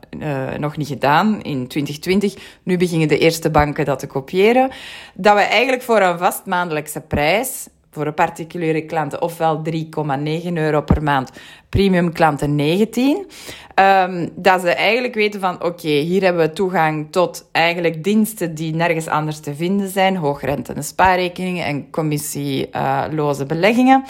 nog 0.57 0.77
niet 0.77 0.87
gedaan 0.87 1.41
in 1.41 1.67
2020. 1.67 2.59
Nu 2.63 2.77
beginnen 2.77 3.07
de 3.07 3.17
eerste 3.17 3.49
banken 3.49 3.85
dat 3.85 3.99
te 3.99 4.07
kopiëren. 4.07 4.71
Dat 5.13 5.33
we 5.33 5.41
eigenlijk 5.41 5.83
voor 5.83 6.01
een 6.01 6.17
vast 6.17 6.45
maandelijkse 6.45 7.01
prijs 7.01 7.67
voor 7.93 8.05
een 8.05 8.13
particuliere 8.13 8.85
klanten 8.85 9.21
ofwel 9.21 9.61
3,9 9.71 10.53
euro 10.53 10.81
per 10.81 11.03
maand, 11.03 11.31
premium 11.69 12.13
klanten 12.13 12.55
19. 12.55 13.27
Um, 13.75 14.29
dat 14.35 14.61
ze 14.61 14.69
eigenlijk 14.69 15.13
weten 15.13 15.39
van 15.39 15.63
oké, 15.63 15.87
hier 15.87 16.23
hebben 16.23 16.47
we 16.47 16.53
toegang 16.53 17.11
tot 17.11 17.49
eigenlijk 17.51 18.03
diensten 18.03 18.55
die 18.55 18.75
nergens 18.75 19.07
anders 19.07 19.39
te 19.39 19.55
vinden 19.55 19.89
zijn, 19.89 20.15
hoogrentende 20.15 20.81
spaarrekeningen 20.81 21.65
en 21.65 21.89
commissieloze 21.89 23.45
beleggingen. 23.45 24.03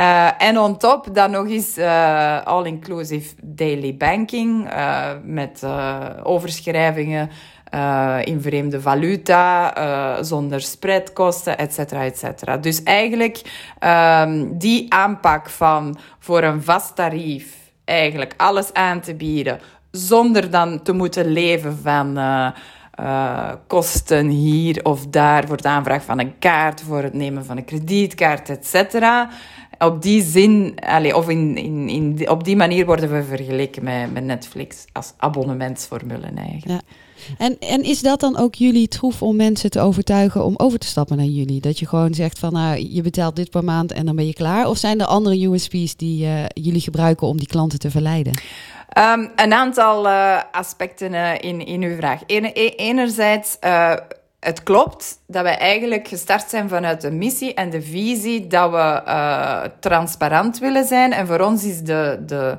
Uh, 0.00 0.42
en 0.42 0.58
on 0.58 0.76
top 0.76 1.14
dan 1.14 1.30
nog 1.30 1.48
eens 1.48 1.78
uh, 1.78 2.42
all-inclusive 2.42 3.34
daily 3.42 3.96
banking 3.96 4.72
uh, 4.72 5.10
met 5.24 5.66
overschrijvingen, 6.22 7.30
uh, 7.74 8.18
in 8.24 8.40
vreemde 8.40 8.80
valuta, 8.80 9.78
uh, 9.78 10.22
zonder 10.22 10.60
spreadkosten, 10.60 11.58
et 11.58 11.72
cetera, 11.72 12.04
et 12.04 12.18
cetera. 12.18 12.56
Dus 12.56 12.82
eigenlijk 12.82 13.40
um, 13.80 14.58
die 14.58 14.92
aanpak 14.92 15.50
van 15.50 15.98
voor 16.18 16.42
een 16.42 16.62
vast 16.62 16.96
tarief 16.96 17.56
eigenlijk 17.84 18.34
alles 18.36 18.72
aan 18.72 19.00
te 19.00 19.14
bieden, 19.14 19.60
zonder 19.90 20.50
dan 20.50 20.82
te 20.82 20.92
moeten 20.92 21.26
leven 21.26 21.78
van 21.82 22.18
uh, 22.18 23.52
kosten 23.66 24.26
hier 24.26 24.80
of 24.82 25.06
daar 25.06 25.46
voor 25.46 25.62
de 25.62 25.68
aanvraag 25.68 26.04
van 26.04 26.18
een 26.18 26.38
kaart, 26.38 26.82
voor 26.82 27.02
het 27.02 27.14
nemen 27.14 27.44
van 27.44 27.56
een 27.56 27.64
kredietkaart, 27.64 28.48
et 28.48 28.66
cetera. 28.66 29.28
Op 29.78 30.02
die 30.02 30.22
zin, 30.22 30.74
allez, 30.86 31.12
of 31.12 31.28
in, 31.28 31.56
in, 31.56 31.88
in, 31.88 32.28
op 32.28 32.44
die 32.44 32.56
manier 32.56 32.86
worden 32.86 33.12
we 33.12 33.24
vergeleken 33.24 33.84
met, 33.84 34.12
met 34.12 34.24
Netflix 34.24 34.84
als 34.92 35.12
abonnementsformule 35.16 36.30
eigenlijk. 36.36 36.66
Ja. 36.66 36.80
En, 37.38 37.58
en 37.58 37.82
is 37.82 38.00
dat 38.00 38.20
dan 38.20 38.38
ook 38.38 38.54
jullie 38.54 38.88
troef 38.88 39.22
om 39.22 39.36
mensen 39.36 39.70
te 39.70 39.80
overtuigen 39.80 40.44
om 40.44 40.54
over 40.56 40.78
te 40.78 40.86
stappen 40.86 41.16
naar 41.16 41.26
jullie? 41.26 41.60
Dat 41.60 41.78
je 41.78 41.86
gewoon 41.86 42.14
zegt 42.14 42.38
van 42.38 42.52
nou, 42.52 42.88
je 42.92 43.02
betaalt 43.02 43.36
dit 43.36 43.50
per 43.50 43.64
maand 43.64 43.92
en 43.92 44.06
dan 44.06 44.16
ben 44.16 44.26
je 44.26 44.32
klaar? 44.32 44.66
Of 44.66 44.78
zijn 44.78 45.00
er 45.00 45.06
andere 45.06 45.46
USP's 45.46 45.96
die 45.96 46.24
uh, 46.24 46.44
jullie 46.48 46.80
gebruiken 46.80 47.26
om 47.26 47.38
die 47.38 47.46
klanten 47.46 47.78
te 47.78 47.90
verleiden? 47.90 48.32
Um, 48.98 49.30
een 49.36 49.52
aantal 49.52 50.06
uh, 50.06 50.40
aspecten 50.52 51.12
uh, 51.12 51.34
in, 51.40 51.66
in 51.66 51.82
uw 51.82 51.96
vraag. 51.96 52.20
Ener, 52.26 52.52
enerzijds, 52.76 53.56
het 54.40 54.62
klopt 54.62 55.18
dat 55.26 55.42
wij 55.42 55.58
eigenlijk 55.58 56.08
gestart 56.08 56.50
zijn 56.50 56.68
vanuit 56.68 57.00
de 57.00 57.10
missie 57.10 57.54
en 57.54 57.70
de 57.70 57.82
visie 57.82 58.46
dat 58.46 58.70
we 58.70 59.70
transparant 59.80 60.58
willen 60.58 60.84
zijn. 60.84 61.12
En 61.12 61.26
voor 61.26 61.40
ons 61.40 61.64
is 61.64 61.80
de... 61.80 62.22
de 62.26 62.56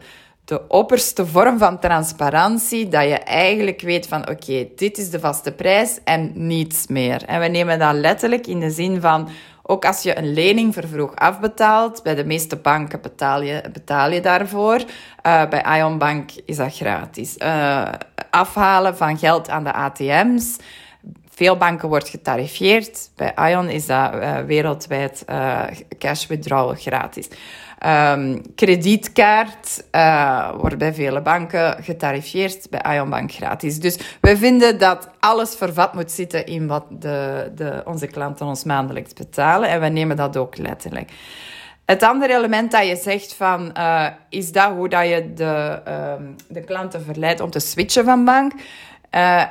de 0.53 0.67
opperste 0.67 1.25
vorm 1.25 1.57
van 1.57 1.79
transparantie, 1.79 2.87
dat 2.87 3.03
je 3.03 3.17
eigenlijk 3.17 3.81
weet 3.81 4.07
van 4.07 4.29
oké, 4.29 4.67
dit 4.75 4.97
is 4.97 5.09
de 5.09 5.19
vaste 5.19 5.51
prijs 5.51 5.99
en 6.03 6.31
niets 6.35 6.87
meer. 6.87 7.23
En 7.25 7.39
we 7.39 7.47
nemen 7.47 7.79
dat 7.79 7.93
letterlijk 7.93 8.47
in 8.47 8.59
de 8.59 8.69
zin 8.69 9.01
van, 9.01 9.29
ook 9.63 9.85
als 9.85 10.03
je 10.03 10.17
een 10.17 10.33
lening 10.33 10.73
vervroeg 10.73 11.15
afbetaalt, 11.15 12.03
bij 12.03 12.15
de 12.15 12.25
meeste 12.25 12.55
banken 12.55 13.01
betaal 13.01 13.41
je, 13.41 13.63
betaal 13.73 14.11
je 14.11 14.21
daarvoor. 14.21 14.77
Uh, 14.77 15.49
bij 15.49 15.77
Ion 15.77 15.97
Bank 15.97 16.31
is 16.45 16.55
dat 16.55 16.75
gratis. 16.75 17.35
Uh, 17.37 17.89
afhalen 18.29 18.97
van 18.97 19.17
geld 19.17 19.49
aan 19.49 19.63
de 19.63 19.73
ATM's. 19.73 20.57
Veel 21.29 21.57
banken 21.57 21.89
wordt 21.89 22.09
getarifeerd. 22.09 23.09
Bij 23.15 23.33
Ion 23.49 23.69
is 23.69 23.85
dat 23.85 24.13
uh, 24.13 24.37
wereldwijd 24.39 25.25
cash 25.97 26.27
withdrawal 26.27 26.73
gratis. 26.75 27.27
Um, 27.85 28.41
kredietkaart 28.55 29.83
uh, 29.91 30.49
wordt 30.59 30.77
bij 30.77 30.93
vele 30.93 31.21
banken 31.21 31.83
getarifeerd, 31.83 32.67
bij 32.69 32.95
Ionbank 32.95 33.31
gratis. 33.31 33.79
Dus 33.79 33.97
we 34.21 34.37
vinden 34.37 34.79
dat 34.79 35.09
alles 35.19 35.55
vervat 35.55 35.93
moet 35.93 36.11
zitten 36.11 36.45
in 36.45 36.67
wat 36.67 36.85
de, 36.89 37.51
de, 37.55 37.81
onze 37.85 38.07
klanten 38.07 38.45
ons 38.45 38.63
maandelijks 38.63 39.13
betalen. 39.13 39.69
En 39.69 39.81
we 39.81 39.87
nemen 39.87 40.15
dat 40.15 40.37
ook 40.37 40.57
letterlijk. 40.57 41.11
Het 41.85 42.03
andere 42.03 42.35
element 42.37 42.71
dat 42.71 42.87
je 42.87 42.95
zegt 42.95 43.33
van, 43.33 43.71
uh, 43.77 44.07
is 44.29 44.51
dat 44.51 44.71
hoe 44.71 44.89
dat 44.89 45.07
je 45.07 45.33
de, 45.33 45.81
uh, 45.87 46.13
de 46.47 46.61
klanten 46.63 47.03
verleidt 47.03 47.41
om 47.41 47.49
te 47.49 47.59
switchen 47.59 48.05
van 48.05 48.25
bank? 48.25 48.53
Uh, 48.53 48.61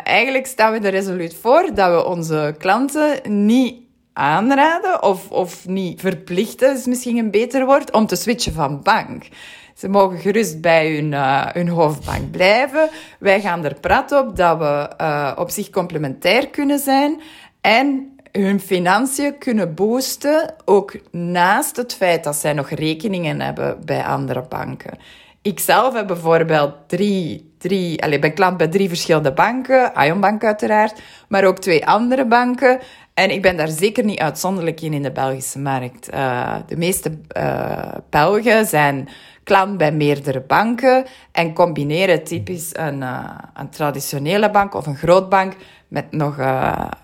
eigenlijk 0.06 0.46
staan 0.46 0.72
we 0.72 0.78
er 0.78 0.90
resoluut 0.90 1.34
voor 1.34 1.70
dat 1.74 1.90
we 1.90 2.04
onze 2.04 2.54
klanten 2.58 3.20
niet 3.46 3.74
aanraden 4.12 5.02
of, 5.02 5.30
of 5.30 5.66
niet 5.66 6.00
verplichten, 6.00 6.76
is 6.76 6.86
misschien 6.86 7.16
een 7.16 7.30
beter 7.30 7.66
woord, 7.66 7.92
om 7.92 8.06
te 8.06 8.16
switchen 8.16 8.52
van 8.52 8.82
bank. 8.82 9.28
Ze 9.74 9.88
mogen 9.88 10.18
gerust 10.18 10.60
bij 10.60 10.94
hun, 10.94 11.12
uh, 11.12 11.46
hun 11.52 11.68
hoofdbank 11.68 12.30
blijven. 12.30 12.88
Wij 13.18 13.40
gaan 13.40 13.64
er 13.64 13.74
prat 13.80 14.12
op 14.12 14.36
dat 14.36 14.58
we 14.58 14.90
uh, 15.00 15.32
op 15.36 15.50
zich 15.50 15.70
complementair 15.70 16.48
kunnen 16.48 16.78
zijn 16.78 17.20
en 17.60 18.16
hun 18.32 18.60
financiën 18.60 19.38
kunnen 19.38 19.74
boosten, 19.74 20.54
ook 20.64 20.94
naast 21.10 21.76
het 21.76 21.94
feit 21.94 22.24
dat 22.24 22.36
zij 22.36 22.52
nog 22.52 22.70
rekeningen 22.70 23.40
hebben 23.40 23.78
bij 23.84 24.04
andere 24.04 24.44
banken. 24.48 24.98
Ik 25.42 25.60
zelf 25.60 25.94
heb 25.94 26.06
bijvoorbeeld 26.06 26.74
drie, 26.86 27.54
drie 27.58 28.02
allez, 28.02 28.18
ben 28.18 28.34
klant 28.34 28.56
bij 28.56 28.68
drie 28.68 28.88
verschillende 28.88 29.32
banken, 29.32 29.92
Ionbank 29.96 30.44
uiteraard, 30.44 31.00
maar 31.28 31.44
ook 31.44 31.58
twee 31.58 31.86
andere 31.86 32.26
banken. 32.26 32.80
En 33.14 33.30
ik 33.30 33.42
ben 33.42 33.56
daar 33.56 33.68
zeker 33.68 34.04
niet 34.04 34.18
uitzonderlijk 34.18 34.80
in 34.80 34.92
in 34.92 35.02
de 35.02 35.12
Belgische 35.12 35.58
markt. 35.58 36.14
Uh, 36.14 36.54
de 36.66 36.76
meeste 36.76 37.18
uh, 37.36 37.94
Belgen 38.10 38.66
zijn 38.66 39.08
klant 39.44 39.78
bij 39.78 39.92
meerdere 39.92 40.40
banken 40.40 41.04
en 41.32 41.52
combineren 41.52 42.24
typisch 42.24 42.70
een, 42.72 43.00
uh, 43.00 43.28
een 43.54 43.70
traditionele 43.70 44.50
bank 44.50 44.74
of 44.74 44.86
een 44.86 44.96
grootbank 44.96 45.52
met 45.88 46.12
nog 46.12 46.38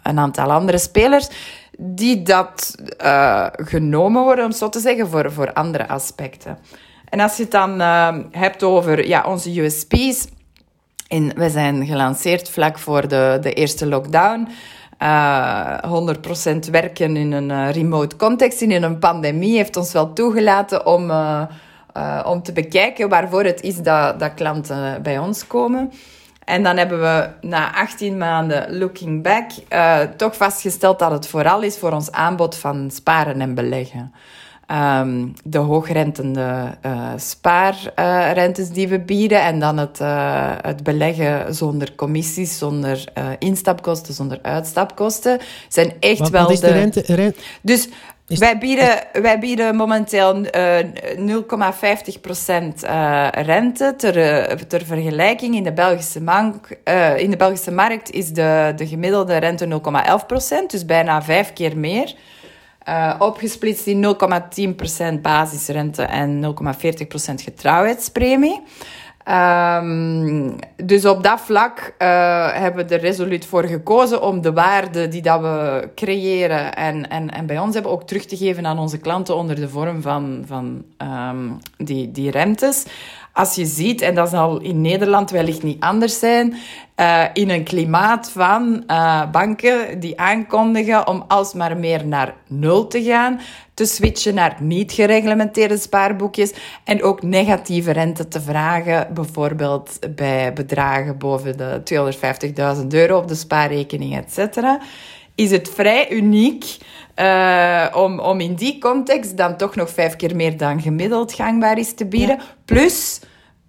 een 0.03 0.18
aantal 0.18 0.53
andere 0.53 0.79
spelers 0.79 1.29
die 1.79 2.23
dat 2.23 2.75
genomen 3.53 4.23
worden, 4.23 4.44
om 4.44 4.53
zo 4.53 4.68
te 4.68 4.81
zeggen, 4.81 5.09
voor, 5.09 5.33
voor 5.33 5.53
andere 5.53 5.88
aspecten. 5.88 6.59
En 7.09 7.21
als 7.21 7.37
je 7.37 7.42
het 7.42 7.53
dan 7.53 7.81
hebt 8.31 8.62
over 8.62 9.07
ja, 9.07 9.25
onze 9.27 9.61
USP's, 9.61 10.27
in, 11.09 11.33
we 11.37 11.51
zijn 11.51 11.87
gelanceerd 11.87 12.51
vlak 12.51 12.79
voor 12.79 13.09
de, 13.09 13.38
de 13.40 13.53
eerste 13.53 13.87
lockdown 13.87 14.49
uh, 15.03 15.79
eh, 15.83 16.65
100% 16.67 16.71
werken 16.71 17.17
in 17.17 17.33
een 17.33 17.51
uh, 17.51 17.71
remote 17.71 18.17
context, 18.17 18.61
in 18.61 18.83
een 18.83 18.99
pandemie, 18.99 19.57
heeft 19.57 19.77
ons 19.77 19.93
wel 19.93 20.13
toegelaten 20.13 20.87
om, 20.87 21.11
uh, 21.11 21.43
om 22.25 22.43
te 22.43 22.53
bekijken 22.53 23.09
waarvoor 23.09 23.45
het 23.45 23.61
is 23.61 23.77
dat, 23.77 24.21
dat 24.21 24.35
klanten 24.35 25.03
bij 25.03 25.19
ons 25.19 25.47
komen. 25.47 25.93
En 26.45 26.63
dan 26.63 26.77
hebben 26.77 27.01
we 27.01 27.29
na 27.41 27.75
18 27.75 28.19
maanden 28.19 28.79
looking 28.79 29.23
back 29.23 29.51
toch 30.17 30.37
vastgesteld 30.37 30.99
dat 30.99 31.11
het 31.11 31.27
vooral 31.27 31.63
is 31.63 31.79
voor 31.79 31.93
ons 31.93 32.13
aanbod 32.13 32.57
van 32.57 32.91
sparen 32.91 33.41
en 33.41 33.55
beleggen. 33.55 34.13
Um, 34.72 35.35
de 35.44 35.59
hoogrentende 35.59 36.74
uh, 36.87 37.12
spaarrentes 37.16 38.68
uh, 38.68 38.74
die 38.74 38.88
we 38.88 39.00
bieden 39.00 39.42
en 39.42 39.59
dan 39.59 39.78
het, 39.78 40.00
uh, 40.00 40.52
het 40.61 40.83
beleggen 40.83 41.54
zonder 41.54 41.94
commissies, 41.94 42.59
zonder 42.59 43.04
instapkosten, 43.38 44.14
zonder 44.14 44.38
uitstapkosten, 44.42 45.40
zijn 45.68 45.92
echt 46.00 46.18
wat, 46.18 46.31
wel 46.31 46.42
wat 46.42 46.52
is 46.52 46.61
de... 46.61 46.66
de 46.66 46.72
rente, 46.72 47.02
rente? 47.07 47.40
Dus 47.62 47.88
is 48.26 48.38
wij, 48.38 48.59
bieden, 48.59 48.98
wij 49.12 49.38
bieden 49.38 49.76
momenteel 49.76 50.44
0,50% 50.44 50.48
rente. 53.31 53.94
Ter, 53.96 54.66
ter 54.66 54.85
vergelijking, 54.85 55.54
in 55.54 55.62
de 55.62 55.72
Belgische, 55.72 56.20
bank, 56.20 56.78
in 57.16 57.31
de 57.31 57.37
Belgische 57.37 57.72
markt 57.72 58.11
is 58.11 58.28
de, 58.33 58.72
de 58.76 58.87
gemiddelde 58.87 59.37
rente 59.37 59.66
0,11%, 59.66 60.66
dus 60.66 60.85
bijna 60.85 61.22
vijf 61.22 61.52
keer 61.52 61.76
meer. 61.76 62.14
Uh, 62.88 63.14
opgesplitst 63.18 63.87
in 63.87 64.16
0,10% 65.16 65.20
basisrente 65.20 66.03
en 66.03 66.44
0,40% 66.44 67.35
getrouwheidspremie. 67.35 68.62
Um, 69.29 70.57
dus 70.85 71.05
op 71.05 71.22
dat 71.22 71.40
vlak 71.40 71.94
uh, 71.98 72.53
hebben 72.53 72.87
we 72.87 72.94
er 72.94 73.01
resoluut 73.01 73.46
voor 73.46 73.64
gekozen 73.64 74.22
om 74.22 74.40
de 74.40 74.53
waarde 74.53 75.09
die 75.09 75.22
dat 75.22 75.40
we 75.40 75.88
creëren 75.94 76.74
en, 76.74 77.11
en, 77.11 77.31
en 77.31 77.46
bij 77.46 77.59
ons 77.59 77.74
hebben 77.74 77.92
ook 77.92 78.07
terug 78.07 78.24
te 78.24 78.37
geven 78.37 78.66
aan 78.66 78.79
onze 78.79 78.98
klanten 78.98 79.37
onder 79.37 79.57
de 79.57 79.68
vorm 79.68 80.03
van, 80.03 80.44
van 80.46 80.85
um, 80.98 81.59
die, 81.77 82.11
die 82.11 82.31
rentes 82.31 82.85
als 83.38 83.55
je 83.55 83.66
ziet, 83.66 84.01
en 84.01 84.14
dat 84.14 84.29
zal 84.29 84.61
in 84.61 84.81
Nederland 84.81 85.31
wellicht 85.31 85.62
niet 85.62 85.81
anders 85.81 86.18
zijn, 86.18 86.55
uh, 86.96 87.24
in 87.33 87.51
een 87.51 87.64
klimaat 87.64 88.31
van 88.31 88.85
uh, 88.87 89.31
banken 89.31 90.01
die 90.01 90.20
aankondigen 90.20 91.07
om 91.07 91.24
alsmaar 91.29 91.77
meer 91.77 92.07
naar 92.07 92.35
nul 92.46 92.87
te 92.87 93.03
gaan, 93.03 93.40
te 93.74 93.85
switchen 93.85 94.35
naar 94.35 94.57
niet 94.61 94.92
gereglementeerde 94.92 95.79
spaarboekjes 95.79 96.53
en 96.85 97.03
ook 97.03 97.22
negatieve 97.22 97.90
rente 97.90 98.29
te 98.29 98.40
vragen, 98.40 99.14
bijvoorbeeld 99.14 99.98
bij 100.14 100.53
bedragen 100.53 101.18
boven 101.18 101.57
de 101.57 101.83
250.000 102.81 102.87
euro 102.88 103.18
op 103.18 103.29
de 103.29 103.35
spaarrekening, 103.35 104.16
etc., 104.16 104.57
is 105.38 105.51
het 105.51 105.70
vrij 105.74 106.11
uniek 106.11 106.77
uh, 107.16 107.87
om, 107.94 108.18
om 108.20 108.40
in 108.40 108.55
die 108.55 108.79
context 108.79 109.37
dan 109.37 109.57
toch 109.57 109.74
nog 109.74 109.90
vijf 109.90 110.16
keer 110.16 110.37
meer 110.37 110.57
dan 110.57 110.83
gemiddeld 110.83 111.33
gangbaar 111.33 111.79
is 111.79 111.94
te 111.94 112.07
bieden. 112.07 112.37
Ja. 112.37 112.44
Plus 112.64 113.20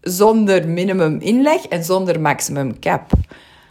zonder 0.02 0.68
minimum 0.68 1.20
inleg 1.20 1.66
en 1.66 1.84
zonder 1.84 2.22
maximum 2.22 2.80
cap. 2.80 3.12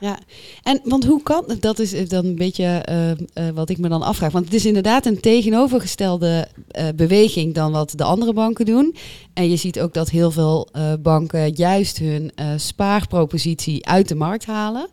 Ja, 0.00 0.18
en 0.62 0.80
want 0.84 1.04
hoe 1.04 1.22
kan 1.22 1.56
dat 1.61 1.78
is 1.78 2.08
dan 2.08 2.24
een 2.24 2.37
beetje 2.37 2.87
uh, 2.90 3.11
uh, 3.11 3.54
wat 3.54 3.70
ik 3.70 3.78
me 3.78 3.88
dan 3.88 4.02
afvraag. 4.02 4.32
Want 4.32 4.44
het 4.44 4.54
is 4.54 4.66
inderdaad 4.66 5.06
een 5.06 5.20
tegenovergestelde 5.20 6.48
uh, 6.72 6.88
beweging 6.94 7.54
dan 7.54 7.72
wat 7.72 7.92
de 7.96 8.04
andere 8.04 8.32
banken 8.32 8.64
doen. 8.64 8.96
En 9.34 9.50
je 9.50 9.56
ziet 9.56 9.80
ook 9.80 9.94
dat 9.94 10.11
heel 10.11 10.30
veel 10.30 10.68
banken 11.00 11.48
juist 11.54 11.98
hun 11.98 12.32
spaarpropositie 12.56 13.87
uit 13.87 14.08
de 14.08 14.14
markt 14.14 14.46
halen. 14.46 14.88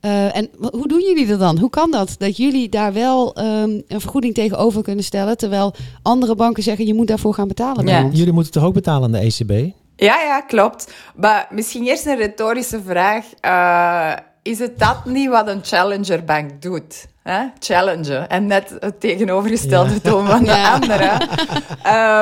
En 0.00 0.50
hoe 0.70 0.88
doen 0.88 1.00
jullie 1.00 1.26
dat 1.26 1.38
dan? 1.38 1.58
Hoe 1.58 1.70
kan 1.70 1.90
dat? 1.90 2.14
Dat 2.18 2.36
jullie 2.36 2.68
daar 2.68 2.92
wel 2.92 3.38
um, 3.38 3.82
een 3.88 4.00
vergoeding 4.00 4.34
tegenover 4.34 4.82
kunnen 4.82 5.04
stellen, 5.04 5.36
terwijl 5.36 5.74
andere 6.02 6.34
banken 6.34 6.62
zeggen 6.62 6.86
je 6.86 6.94
moet 6.94 7.06
daarvoor 7.06 7.34
gaan 7.34 7.48
betalen. 7.48 7.86
Ja. 7.86 8.08
Jullie 8.12 8.32
moeten 8.32 8.52
toch 8.52 8.64
ook 8.64 8.74
betalen 8.74 9.04
aan 9.04 9.20
de 9.20 9.34
ECB? 9.38 9.74
Ja, 9.96 10.20
ja, 10.20 10.40
klopt. 10.40 10.92
Maar 11.16 11.48
misschien 11.50 11.86
eerst 11.86 12.06
een 12.06 12.16
retorische 12.16 12.80
vraag. 12.82 13.24
Uh, 13.46 14.12
is 14.42 14.58
het 14.58 14.78
dat 14.78 15.04
niet 15.04 15.28
wat 15.28 15.48
een 15.48 15.64
challengerbank 15.64 16.62
doet? 16.62 17.06
Hè? 17.28 17.44
Challengen. 17.58 18.28
En 18.28 18.46
net 18.46 18.76
het 18.80 19.00
tegenovergestelde 19.00 19.92
ja. 19.92 19.98
toon 19.98 20.26
van 20.26 20.44
de 20.44 20.50
ja. 20.64 20.72
andere. 20.72 21.20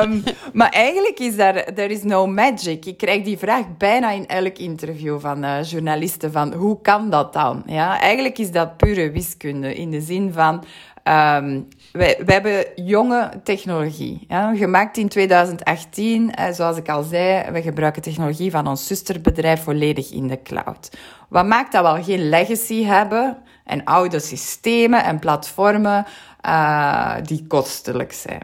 Um, 0.05 0.23
maar 0.53 0.69
eigenlijk 0.69 1.19
is 1.19 1.35
daar 1.35 1.53
there 1.53 1.87
is 1.87 2.03
no 2.03 2.27
magic. 2.27 2.85
Ik 2.85 2.97
krijg 2.97 3.23
die 3.23 3.37
vraag 3.37 3.63
bijna 3.77 4.11
in 4.11 4.27
elk 4.27 4.57
interview 4.57 5.19
van 5.19 5.43
uh, 5.43 5.63
journalisten 5.63 6.31
van 6.31 6.53
hoe 6.53 6.81
kan 6.81 7.09
dat 7.09 7.33
dan? 7.33 7.63
Ja, 7.65 7.99
eigenlijk 7.99 8.37
is 8.37 8.51
dat 8.51 8.77
pure 8.77 9.11
wiskunde 9.11 9.75
in 9.75 9.91
de 9.91 10.01
zin 10.01 10.33
van 10.33 10.63
Um, 11.07 11.67
wij, 11.91 12.21
wij 12.25 12.33
hebben 12.33 12.65
jonge 12.75 13.29
technologie, 13.43 14.25
ja, 14.27 14.55
gemaakt 14.55 14.97
in 14.97 15.07
2018. 15.07 16.33
Eh, 16.33 16.53
zoals 16.53 16.77
ik 16.77 16.89
al 16.89 17.03
zei, 17.03 17.51
we 17.51 17.61
gebruiken 17.61 18.01
technologie 18.01 18.51
van 18.51 18.67
ons 18.67 18.87
zusterbedrijf 18.87 19.63
volledig 19.63 20.11
in 20.11 20.27
de 20.27 20.41
cloud. 20.41 20.89
Wat 21.29 21.45
maakt 21.45 21.71
dat 21.71 21.81
we 21.81 21.87
al 21.87 22.03
geen 22.03 22.29
legacy 22.29 22.83
hebben 22.83 23.37
en 23.67 23.83
oude 23.83 24.19
systemen 24.19 25.03
en 25.03 25.19
platformen 25.19 26.05
uh, 26.45 27.15
die 27.23 27.45
kostelijk 27.47 28.13
zijn. 28.13 28.41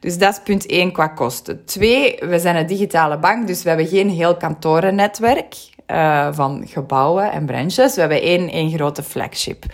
Dus 0.00 0.18
dat 0.18 0.32
is 0.32 0.40
punt 0.44 0.66
1 0.66 0.92
qua 0.92 1.08
kosten. 1.08 1.64
Twee, 1.64 2.18
we 2.20 2.38
zijn 2.38 2.56
een 2.56 2.66
digitale 2.66 3.18
bank, 3.18 3.46
dus 3.46 3.62
we 3.62 3.68
hebben 3.68 3.86
geen 3.86 4.10
heel 4.10 4.36
kantorennetwerk 4.36 5.54
uh, 5.86 6.28
van 6.32 6.64
gebouwen 6.66 7.32
en 7.32 7.46
branches. 7.46 7.94
We 7.94 8.00
hebben 8.00 8.22
één, 8.22 8.48
één 8.48 8.70
grote 8.70 9.02
flagship. 9.02 9.64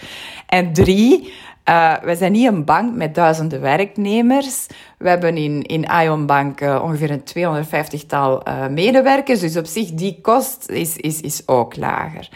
En 0.47 0.73
drie, 0.73 1.33
uh, 1.69 1.95
wij 2.03 2.15
zijn 2.15 2.33
niet 2.33 2.47
een 2.47 2.65
bank 2.65 2.95
met 2.95 3.15
duizenden 3.15 3.61
werknemers. 3.61 4.67
We 4.99 5.09
hebben 5.09 5.37
in, 5.37 5.63
in 5.63 5.85
Ion 6.03 6.27
Bank 6.27 6.61
ongeveer 6.61 7.11
een 7.11 7.65
250-tal 7.65 8.49
uh, 8.49 8.67
medewerkers. 8.67 9.41
Dus 9.41 9.57
op 9.57 9.67
zich, 9.67 9.91
die 9.91 10.19
kost 10.23 10.69
is, 10.69 10.97
is, 10.97 11.21
is 11.21 11.43
ook 11.47 11.77
lager. 11.77 12.29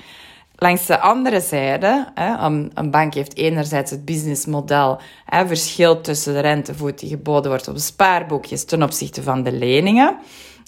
Langs 0.63 0.87
de 0.87 1.01
andere 1.01 1.41
zijde, 1.41 2.07
een, 2.75 2.91
bank 2.91 3.15
heeft 3.15 3.37
enerzijds 3.37 3.91
het 3.91 4.05
businessmodel, 4.05 5.01
verschil 5.47 6.01
tussen 6.01 6.35
de 6.35 6.41
rentevoet 6.41 6.99
die 6.99 7.09
geboden 7.09 7.51
wordt 7.51 7.69
op 7.69 7.79
spaarboekjes 7.79 8.65
ten 8.65 8.83
opzichte 8.83 9.23
van 9.23 9.43
de 9.43 9.53
leningen. 9.53 10.17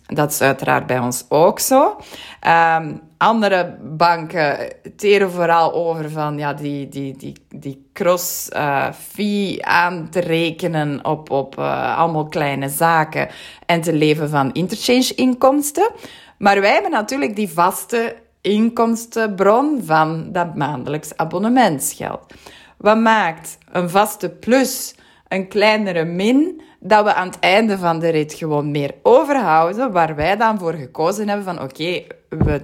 Dat 0.07 0.31
is 0.31 0.41
uiteraard 0.41 0.87
bij 0.87 0.99
ons 0.99 1.25
ook 1.29 1.59
zo. 1.59 1.97
Ehm, 2.41 2.97
andere 3.17 3.77
banken 3.83 4.73
teren 4.97 5.31
vooral 5.31 5.73
over 5.73 6.11
van 6.11 6.39
ja, 6.39 6.55
die, 6.55 6.89
die, 6.89 7.17
die, 7.17 7.37
die 7.49 7.91
cross-fee 7.93 9.67
aan 9.67 10.09
te 10.11 10.21
rekenen 10.21 11.05
op, 11.05 11.31
op 11.31 11.59
uh, 11.59 11.99
allemaal 11.99 12.29
kleine 12.29 12.69
zaken 12.69 13.29
en 13.67 13.81
te 13.81 13.93
leven 13.93 14.31
van 14.31 14.53
interchange-inkomsten. 14.53 15.91
Maar 16.39 16.61
wij 16.61 16.73
hebben 16.73 16.91
natuurlijk 16.91 17.37
die 17.37 17.49
vaste 17.49 18.23
inkomstenbron 18.45 19.81
van 19.85 20.33
dat 20.33 20.55
maandelijks 20.55 21.17
abonnementsgeld. 21.17 22.35
Wat 22.77 22.99
maakt 22.99 23.59
een 23.73 23.91
vaste 23.91 24.31
plus 24.31 24.95
een 25.29 25.49
kleinere 25.49 26.05
min? 26.05 26.63
Dat 26.81 27.05
we 27.05 27.15
aan 27.15 27.27
het 27.27 27.39
einde 27.39 27.79
van 27.79 27.99
de 27.99 28.09
rit 28.09 28.35
gewoon 28.35 28.71
meer 28.71 28.95
overhouden, 29.03 29.93
waar 29.93 30.15
wij 30.15 30.37
dan 30.37 30.59
voor 30.59 30.73
gekozen 30.73 31.29
hebben 31.29 31.45
van 31.45 31.63
oké, 31.63 32.03
we, 32.29 32.61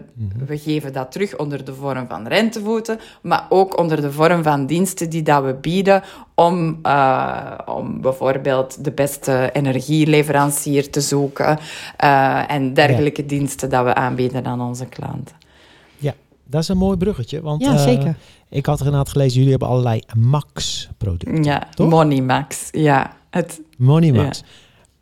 we 0.47 0.59
geven 0.59 0.93
dat 0.93 1.13
terug 1.13 1.39
onder 1.39 1.65
de 1.65 1.75
vorm 1.75 2.07
van 2.09 2.27
rentevoeten, 2.27 2.99
maar 3.23 3.47
ook 3.49 3.79
onder 3.79 4.01
de 4.01 4.13
vorm 4.13 4.43
van 4.43 4.67
diensten 4.67 5.11
die 5.11 5.23
dat 5.23 5.45
we 5.45 5.55
bieden 5.55 6.03
om, 6.35 6.79
uh, 6.83 7.59
om 7.67 8.01
bijvoorbeeld 8.01 8.85
de 8.85 8.93
beste 8.93 9.51
energieleverancier 9.53 10.91
te 10.91 11.01
zoeken 11.01 11.59
uh, 12.05 12.51
en 12.51 12.75
dergelijke 12.75 13.27
diensten 13.27 13.71
dat 13.71 13.85
we 13.85 13.95
aanbieden 13.95 14.47
aan 14.47 14.61
onze 14.61 14.87
klanten. 14.87 15.40
Ja, 16.51 16.57
dat 16.57 16.61
is 16.63 16.69
een 16.69 16.77
mooi 16.77 16.97
bruggetje, 16.97 17.41
want 17.41 17.63
Ja, 17.65 17.73
eh, 17.73 17.83
zeker. 17.83 18.17
ik 18.49 18.67
had 18.67 18.79
er 18.81 18.85
inderdaad 18.85 19.09
gelezen, 19.11 19.35
jullie 19.35 19.51
hebben 19.51 19.69
allerlei 19.69 20.01
Max-producten. 20.17 21.43
Ja, 21.45 21.69
Toch? 21.75 21.89
Money 21.91 22.21
Max. 22.21 22.69
Ja, 22.71 23.17
het, 23.31 23.61
Money 23.79 24.13
Max. 24.13 24.43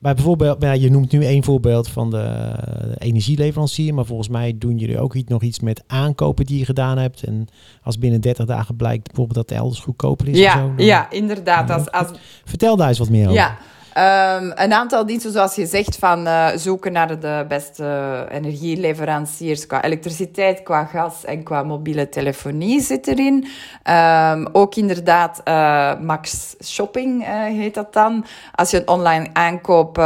Bij 0.00 0.14
bijvoorbeeld, 0.14 0.62
ja, 0.62 0.72
je 0.72 0.90
noemt 0.90 1.12
nu 1.12 1.24
één 1.24 1.44
voorbeeld 1.44 1.88
van 1.88 2.11
de, 2.11 2.52
de 2.80 2.94
energieleverancier, 2.98 3.94
maar 3.94 4.04
volgens 4.04 4.28
mij 4.28 4.54
doen 4.58 4.78
jullie 4.78 4.98
ook 5.00 5.14
iets, 5.14 5.28
nog 5.28 5.42
iets 5.42 5.61
met 5.61 5.82
aankopen 5.87 6.46
die 6.46 6.58
je 6.58 6.64
gedaan 6.64 6.98
hebt. 6.98 7.22
En 7.22 7.46
als 7.82 7.98
binnen 7.98 8.20
30 8.20 8.44
dagen 8.46 8.76
blijkt 8.76 9.06
bijvoorbeeld 9.06 9.37
dat 9.37 9.48
het 9.48 9.58
elders 9.58 9.80
goedkoper 9.80 10.28
is. 10.28 10.38
ja, 10.38 10.52
zo, 10.52 10.72
dan- 10.76 10.87
ja, 10.87 11.11
inderdaad. 11.11 11.70
Als, 11.70 11.90
als, 11.90 12.08
Vertel 12.44 12.76
daar 12.76 12.88
eens 12.88 12.98
wat 12.98 13.08
meer 13.08 13.22
over. 13.24 13.34
Ja, 13.34 13.56
ehm, 13.92 14.51
een 14.55 14.72
aantal 14.72 15.07
diensten, 15.07 15.33
zoals 15.33 15.55
je 15.55 15.66
zegt, 15.66 15.96
van 15.96 16.27
eh, 16.27 16.46
zoeken 16.55 16.92
naar 16.92 17.20
de 17.20 17.44
beste 17.48 18.27
energieleveranciers 18.31 19.66
qua 19.66 19.85
elektriciteit, 19.85 20.62
qua 20.62 20.85
gas 20.85 21.24
en 21.24 21.42
qua 21.42 21.62
mobiele 21.62 22.09
telefonie 22.09 22.81
zit 22.81 23.07
erin. 23.07 23.48
Ehm, 23.83 24.46
ook 24.53 24.74
inderdaad, 24.74 25.40
eh, 25.44 25.98
Max 26.01 26.57
Shopping 26.64 27.24
eh, 27.24 27.31
heet 27.42 27.74
dat 27.74 27.92
dan. 27.92 28.24
Als 28.55 28.70
je 28.70 28.77
een 28.77 28.88
online 28.88 29.27
aankoop 29.33 30.03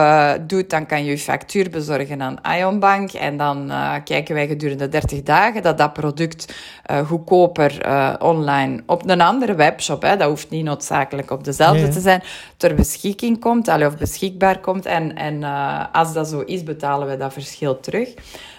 doet, 0.46 0.70
dan 0.70 0.86
kan 0.86 1.04
je 1.04 1.10
je 1.10 1.18
factuur 1.18 1.70
bezorgen 1.70 2.22
aan 2.22 2.38
Ionbank. 2.58 3.12
En 3.12 3.36
dan 3.36 3.72
kijken 4.04 4.34
wij 4.34 4.46
gedurende 4.46 4.88
30 4.88 5.22
dagen 5.22 5.62
dat 5.62 5.78
dat 5.78 5.92
product 5.92 6.54
goedkoper 7.06 7.80
online 8.18 8.82
op 8.86 9.08
een 9.08 9.20
andere 9.20 9.54
webshop, 9.54 10.02
hè, 10.02 10.16
dat 10.16 10.28
hoeft 10.28 10.50
niet 10.50 10.64
noodzakelijk 10.64 11.30
op 11.30 11.44
dezelfde 11.44 11.88
te 11.88 12.00
zijn, 12.00 12.22
ter 12.56 12.74
beschikking 12.74 13.40
komt, 13.40 13.68
of 13.80 13.96
beschikbaar 13.96 14.60
komt. 14.60 14.86
En, 14.86 15.16
en 15.16 15.42
eh, 15.42 15.84
als 15.92 16.12
dat 16.12 16.28
zo 16.28 16.40
is, 16.40 16.62
betalen 16.62 17.08
we 17.08 17.16
dat 17.16 17.32
verschil 17.32 17.80
terug. 17.80 18.14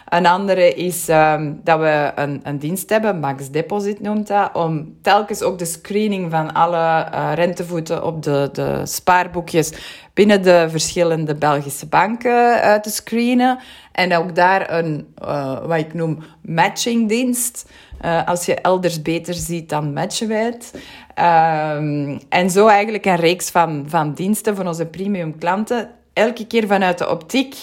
Een 0.09 0.25
andere 0.25 0.73
is 0.73 1.09
ehm, 1.09 1.53
dat 1.63 1.79
we 1.79 2.11
een, 2.15 2.39
een 2.43 2.59
dienst 2.59 2.89
hebben, 2.89 3.19
Max 3.19 3.49
Deposit 3.49 3.99
noemt 3.99 4.27
dat, 4.27 4.49
om 4.53 4.95
telkens 5.01 5.41
ook 5.41 5.59
de 5.59 5.65
screening 5.65 6.31
van 6.31 6.53
alle 6.53 7.05
eh, 7.11 7.31
rentevoeten 7.35 8.03
op 8.03 8.23
de, 8.23 8.49
de 8.53 8.81
spaarboekjes 8.83 9.73
binnen 10.13 10.43
de 10.43 10.65
verschillende 10.69 11.35
Belgische 11.35 11.85
banken 11.85 12.61
eh, 12.61 12.75
te 12.75 12.89
screenen. 12.89 13.59
En 13.91 14.15
ook 14.15 14.35
daar 14.35 14.73
een, 14.73 15.13
wat 15.65 15.77
ik 15.77 15.93
noem, 15.93 16.23
matchingdienst. 16.41 17.69
Eh, 18.03 18.27
als 18.27 18.45
je 18.45 18.55
elders 18.55 19.01
beter 19.01 19.33
ziet, 19.33 19.69
dan 19.69 19.93
matchen 19.93 20.27
wij 20.27 20.43
het. 20.43 20.73
Ehm, 21.13 22.17
en 22.29 22.49
zo 22.49 22.67
eigenlijk 22.67 23.05
een 23.05 23.15
reeks 23.15 23.49
van, 23.49 23.83
van 23.87 24.13
diensten 24.13 24.55
voor 24.55 24.65
onze 24.65 24.85
premium 24.85 25.37
klanten. 25.37 25.89
Elke 26.13 26.47
keer 26.47 26.67
vanuit 26.67 26.97
de 26.97 27.09
optiek 27.09 27.55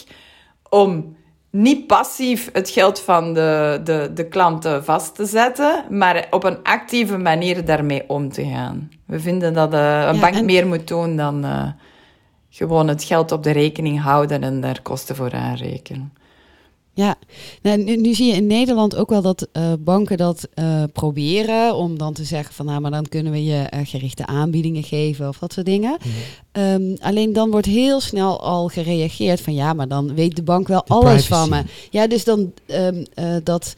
om 0.68 1.16
niet 1.50 1.87
passief 1.87 2.48
het 2.53 2.70
geld 2.70 3.00
van 3.00 3.35
de, 3.35 3.81
de, 3.85 4.11
de 4.14 4.24
klanten 4.29 4.85
vast 4.85 5.14
te 5.14 5.24
zetten, 5.26 5.85
maar 5.90 6.26
op 6.31 6.44
een 6.44 6.62
actieve 6.62 7.18
manier 7.18 7.64
daarmee 7.64 8.05
om 8.07 8.33
te 8.33 8.44
gaan. 8.44 8.90
We 9.07 9.20
vinden 9.20 9.55
dat 9.55 9.72
eh, 9.74 9.81
een 10.07 10.14
Ja, 10.14 10.20
bank 10.20 10.35
en- 10.35 10.44
meer 10.44 10.66
moet 10.66 10.88
doen 10.88 11.16
dan 11.16 11.44
eh, 11.44 11.68
gewoon 12.50 12.88
het 12.88 13.05
geld 13.05 13.33
op 13.33 13.42
de 13.42 13.50
rekening 13.50 14.00
houden 14.03 14.42
en 14.42 14.61
daar 14.61 14.83
kosten 14.83 15.16
voor 15.16 15.33
aanrekenen. 15.33 16.12
Ja, 16.94 17.14
nou, 17.62 17.83
nu, 17.83 17.96
nu 17.96 18.14
zie 18.14 18.26
je 18.26 18.35
in 18.35 18.46
Nederland 18.46 18.96
ook 18.96 19.11
wel 19.11 19.22
dat 19.22 19.48
eh, 19.53 19.72
banken 19.79 20.16
dat 20.16 20.48
eh, 20.55 20.83
proberen 20.92 21.74
om 21.74 21.98
dan 21.98 22.12
te 22.12 22.24
zeggen 22.24 22.55
van 22.55 22.66
nou, 22.66 22.81
maar 22.81 22.90
dan 22.90 23.09
kunnen 23.09 23.33
we 23.33 23.44
je 23.44 23.57
eh, 23.62 23.81
gerichte 23.85 24.26
aanbiedingen 24.26 24.83
geven 24.83 25.29
of 25.29 25.38
dat 25.38 25.53
soort 25.53 25.66
dingen. 25.66 25.96
Ehm, 26.53 26.94
alleen 26.98 27.33
dan 27.33 27.50
wordt 27.50 27.66
heel 27.66 28.00
snel 28.00 28.40
al 28.40 28.68
gereageerd 28.68 29.40
van 29.40 29.55
ja, 29.55 29.72
maar 29.72 29.88
dan 29.88 30.14
weet 30.14 30.37
de 30.37 30.42
bank 30.42 30.68
wel 30.68 30.83
De 30.85 30.92
alles 30.92 31.26
privacy. 31.26 31.29
van 31.29 31.48
me. 31.48 31.62
Ja, 31.90 32.07
dus 32.07 32.24
dan 32.24 32.53
ehm, 32.66 33.05
eh, 33.14 33.35
dat. 33.44 33.74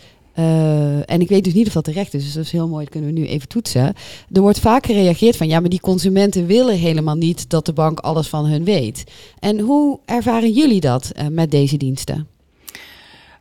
en 1.07 1.21
ik 1.21 1.29
weet 1.29 1.45
dus 1.45 1.55
niet 1.55 1.67
of 1.67 1.73
dat 1.73 1.85
terecht 1.85 2.15
is, 2.15 2.25
dus 2.25 2.33
dat 2.33 2.45
is 2.45 2.53
heel 2.53 2.69
mooi, 2.69 2.85
dat 2.85 2.93
kunnen 2.93 3.15
we 3.15 3.21
nu 3.21 3.27
even 3.27 3.49
toetsen. 3.49 3.95
Er 4.33 4.41
wordt 4.41 4.61
vaak 4.61 4.87
gereageerd 4.87 5.37
van 5.37 5.49
ja, 5.49 5.61
maar 5.61 5.71
die 5.71 5.81
consumenten 5.81 6.47
willen 6.47 6.77
helemaal 6.79 7.15
niet 7.15 7.51
dat 7.51 7.67
de 7.67 7.73
bank 7.73 8.01
alles 8.01 8.29
van 8.29 8.45
hun 8.47 8.65
weet. 8.65 9.05
En 9.39 9.61
hoe 9.61 9.99
ervaren 10.05 10.53
jullie 10.53 10.81
dat 10.81 11.13
met 11.31 11.51
deze 11.51 11.77
diensten? 11.77 12.27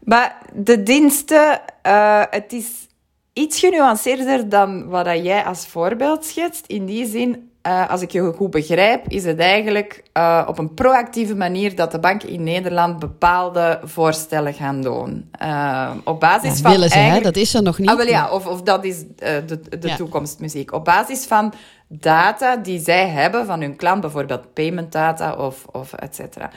Maar 0.04 0.38
de 0.54 0.84
diensten, 0.84 1.62
eh, 1.82 2.22
het 2.30 2.54
is 2.54 2.88
iets 3.34 3.60
genuanceerder 3.60 4.50
dan 4.50 4.90
wat 4.90 5.06
dat 5.06 5.24
jij 5.24 5.44
als 5.44 5.68
voorbeeld 5.68 6.26
schetst. 6.26 6.66
In 6.68 6.86
die 6.86 7.06
zin, 7.06 7.50
eh, 7.62 7.90
als 7.90 8.02
ik 8.02 8.12
je 8.12 8.34
goed 8.36 8.52
begrijp, 8.52 9.08
is 9.08 9.26
het 9.26 9.40
eigenlijk 9.40 10.04
eh, 10.14 10.46
op 10.48 10.58
een 10.58 10.74
proactieve 10.74 11.36
manier 11.36 11.76
dat 11.76 11.92
de 11.92 12.00
banken 12.00 12.30
in 12.30 12.44
Nederland 12.44 13.00
bepaalde 13.00 13.80
voorstellen 13.84 14.54
gaan 14.54 14.82
doen. 14.82 15.30
Eh, 15.32 15.92
op 16.04 16.20
basis 16.20 16.56
Ja, 16.56 16.62
van 16.62 16.72
willen 16.72 16.90
ze, 16.90 16.98
hè? 16.98 17.20
Dat 17.22 17.36
is 17.36 17.54
er 17.54 17.64
nog 17.64 17.78
niet. 17.80 17.90
Ah, 17.90 17.98
wel 17.98 18.08
ja, 18.08 18.30
of, 18.32 18.46
of 18.48 18.62
dat 18.62 18.84
is 18.84 19.04
de, 19.16 19.46
de 19.80 19.88
Ja. 19.88 19.96
toekomstmuziek. 19.96 20.74
Op 20.74 20.86
basis 20.86 21.26
van 21.26 21.54
data 21.88 22.56
die 22.56 22.80
zij 22.80 23.08
hebben 23.08 23.46
van 23.46 23.62
hun 23.62 23.76
klant, 23.76 24.02
bijvoorbeeld 24.02 24.54
payment 24.54 24.92
data 24.92 25.34
of, 25.34 25.66
of 25.72 25.94
et 25.94 26.16
cetera. 26.16 26.50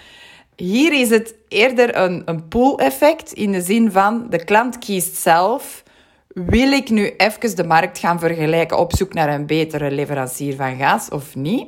Hier 0.57 0.93
is 0.93 1.11
het 1.11 1.35
eerder 1.49 1.97
een, 1.97 2.23
een 2.25 2.49
pool-effect 2.49 3.33
in 3.33 3.53
de 3.53 3.61
zin 3.61 3.93
van 3.93 4.27
de 4.31 4.45
klant 4.45 4.79
kiest 4.79 5.17
zelf. 5.17 5.83
Wil 6.29 6.73
ik 6.73 6.91
nu 6.91 7.15
even 7.17 7.57
de 7.57 7.65
markt 7.65 7.99
gaan 7.99 8.19
vergelijken 8.19 8.79
op 8.79 8.97
zoek 8.97 9.15
naar 9.15 9.29
een 9.29 9.47
betere 9.47 9.91
leverancier 9.91 10.57
van 10.57 10.77
gas 10.77 11.09
of 11.09 11.35
niet? 11.35 11.67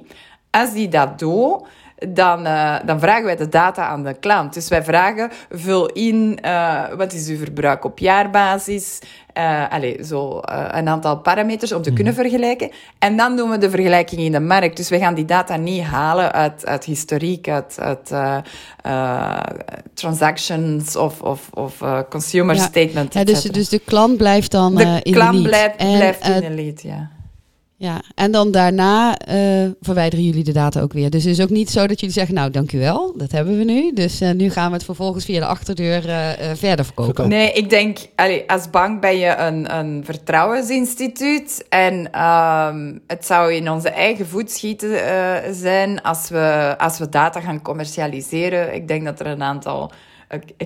Als 0.51 0.73
die 0.73 0.89
dat 0.89 1.19
doet, 1.19 1.67
dan, 2.09 2.47
eh, 2.47 2.75
dan 2.85 3.01
vragen 3.01 3.25
wij 3.25 3.37
de 3.37 3.49
data 3.49 3.87
aan 3.87 4.05
de 4.05 4.15
klant. 4.15 4.55
Dus 4.55 4.69
wij 4.69 4.85
vragen, 4.85 5.31
vul 5.51 5.87
in, 5.87 6.39
eh, 6.43 6.83
wat 6.97 7.13
is 7.13 7.29
uw 7.29 7.37
verbruik 7.39 7.85
op 7.85 7.99
jaarbasis? 7.99 8.99
Eh 9.33 9.63
allez, 9.73 10.09
zo 10.09 10.41
een 10.71 10.89
aantal 10.89 11.19
parameters 11.19 11.73
om 11.73 11.83
te 11.83 11.93
kunnen 11.93 12.15
vergelijken. 12.15 12.71
En 12.99 13.17
dan 13.17 13.37
doen 13.37 13.51
we 13.51 13.59
de 13.59 13.71
vergelijking 13.71 14.21
in 14.21 14.33
de 14.33 14.41
markt. 14.41 14.77
Dus 14.77 14.89
we 14.89 14.99
gaan 14.99 15.15
die 15.15 15.25
data 15.25 15.57
niet 15.57 15.83
halen 15.83 16.33
uit, 16.33 16.67
uit 16.67 16.85
historiek, 16.85 17.49
uit, 17.49 17.77
uit 17.79 18.13
transactions 19.95 20.97
of, 20.97 21.21
of, 21.23 21.49
of 21.55 21.83
consumer 22.11 22.55
Ja. 22.55 22.63
statement. 22.63 23.15
Ja, 23.15 23.25
dus, 23.25 23.43
dus 23.43 23.69
de 23.69 23.79
klant 23.79 24.17
blijft 24.17 24.51
dan 24.51 24.75
de 24.75 25.01
in 25.03 25.13
klant 25.13 25.33
de 25.33 25.39
lead. 25.39 25.49
blijft, 25.49 25.77
En, 25.77 25.97
blijft 25.97 26.29
in 26.29 26.41
de 26.41 26.63
lead, 26.63 26.83
ja. 26.83 27.11
Ja, 27.79 28.03
en 28.15 28.31
dan 28.31 28.51
daarna 28.51 29.19
eh, 29.19 29.37
verwijderen 29.81 30.25
jullie 30.25 30.45
de 30.45 30.53
data 30.53 30.81
ook 30.81 30.93
weer. 30.93 31.11
Dus 31.11 31.25
het 31.25 31.33
is 31.33 31.43
ook 31.43 31.51
niet 31.51 31.71
zo 31.71 31.87
dat 31.87 32.01
jullie 32.01 32.15
zeggen, 32.15 32.35
nou 32.35 32.51
dankjewel, 32.51 33.15
dat 33.17 33.33
hebben 33.33 33.59
we 33.59 33.65
nu. 33.65 33.93
Dus 33.93 34.21
eh, 34.21 34.31
nu 34.31 34.51
gaan 34.51 34.69
we 34.69 34.75
het 34.75 34.85
vervolgens 34.85 35.25
via 35.25 35.41
de 35.41 35.47
achterdeur 35.47 36.09
eh, 36.09 36.51
eh, 36.51 36.57
verder 36.57 36.85
verkopen. 36.85 37.29
Nee, 37.29 37.53
ik 37.53 37.71
denk, 37.71 37.99
allee, 38.15 38.51
als 38.51 38.71
bank 38.71 39.01
ben 39.01 39.19
je 39.19 39.37
een, 39.37 39.77
een 39.77 40.05
vertrouwensinstituut. 40.05 41.67
En 41.69 42.13
ehm, 42.13 42.99
het 43.07 43.27
zou 43.27 43.53
in 43.53 43.71
onze 43.71 43.91
eigen 43.91 44.27
voet 44.27 44.51
schieten 44.51 45.07
eh, 45.07 45.53
zijn 45.53 46.03
als 46.03 46.29
we, 46.29 46.75
als 46.79 46.99
we 46.99 47.09
data 47.09 47.41
gaan 47.41 47.63
commercialiseren. 47.63 48.75
Ik 48.75 48.89
denk 48.89 49.05
dat 49.05 49.21
er 49.21 49.27
een 49.27 49.43
aantal 49.43 49.93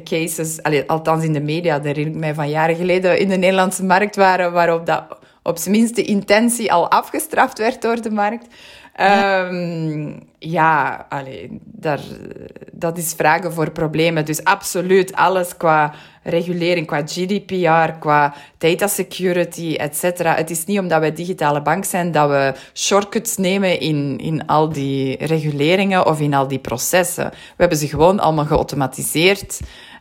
cases, 0.05 0.63
allee, 0.63 0.89
althans 0.91 1.25
in 1.25 1.33
de 1.33 1.41
media, 1.41 1.77
dat 1.77 1.85
herinner 1.85 2.15
ik 2.15 2.21
mij 2.21 2.35
van 2.35 2.51
jaren 2.51 2.77
geleden, 2.77 3.19
in 3.19 3.29
de 3.29 3.37
Nederlandse 3.37 3.85
markt 3.85 4.17
waren, 4.17 4.53
waarop 4.53 4.87
dat 4.87 5.19
op 5.51 5.59
zijn 5.59 5.75
minst 5.75 5.97
de 5.97 6.05
intentie 6.05 6.73
al 6.73 6.91
afgestraft 6.91 7.59
werd 7.59 7.83
door 7.83 8.03
de 8.03 8.11
markt. 8.11 8.47
Ehm, 8.95 10.13
ja, 10.39 11.07
allee, 11.09 11.61
daar, 11.65 12.01
dat 12.73 12.99
is 12.99 13.13
vragen 13.17 13.53
voor 13.53 13.71
problemen. 13.71 14.25
Dus 14.25 14.45
absoluut 14.45 15.13
alles 15.13 15.57
qua 15.57 15.93
regulering, 16.23 16.87
qua 16.87 17.03
GDPR, 17.07 17.99
qua 17.99 18.35
data 18.59 18.87
security, 18.87 19.75
etc. 19.79 20.19
Het 20.19 20.51
is 20.51 20.65
niet 20.65 20.79
omdat 20.79 21.01
wij 21.01 21.13
digitale 21.13 21.63
bank 21.63 21.85
zijn 21.85 22.13
dat 22.13 22.29
we 22.29 22.55
shortcuts 22.75 23.37
nemen 23.37 23.81
in, 23.81 24.19
in 24.19 24.47
al 24.47 24.69
die 24.69 25.27
reguleringen 25.27 26.07
of 26.07 26.21
in 26.21 26.35
al 26.35 26.49
die 26.49 26.59
processen. 26.59 27.31
We 27.31 27.57
hebben 27.57 27.79
ze 27.79 27.89
gewoon 27.89 28.21
allemaal 28.21 28.47
geautomatiseerd. 28.47 29.61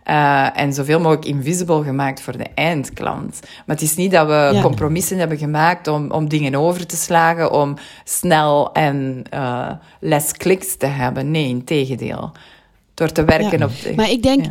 Uh, 0.09 0.59
en 0.59 0.73
zoveel 0.73 0.99
mogelijk 0.99 1.25
invisible 1.25 1.83
gemaakt 1.83 2.21
voor 2.21 2.37
de 2.37 2.47
eindklant. 2.55 3.39
Maar 3.41 3.75
het 3.75 3.81
is 3.81 3.95
niet 3.95 4.11
dat 4.11 4.27
we 4.27 4.49
ja. 4.53 4.61
compromissen 4.61 5.17
hebben 5.17 5.37
gemaakt 5.37 5.87
om, 5.87 6.11
om 6.11 6.29
dingen 6.29 6.55
over 6.55 6.85
te 6.85 6.95
slagen, 6.95 7.51
om 7.51 7.73
snel 8.03 8.73
en 8.73 9.23
uh, 9.33 9.71
less 9.99 10.31
kliks 10.31 10.75
te 10.77 10.85
hebben. 10.85 11.31
Nee, 11.31 11.47
in 11.47 11.63
tegendeel. 11.63 12.31
Door 12.93 13.11
te 13.11 13.23
werken 13.23 13.59
ja. 13.59 13.65
op 13.65 13.71
de... 13.83 13.93
Maar 13.95 14.09
ik 14.09 14.23
denk... 14.23 14.45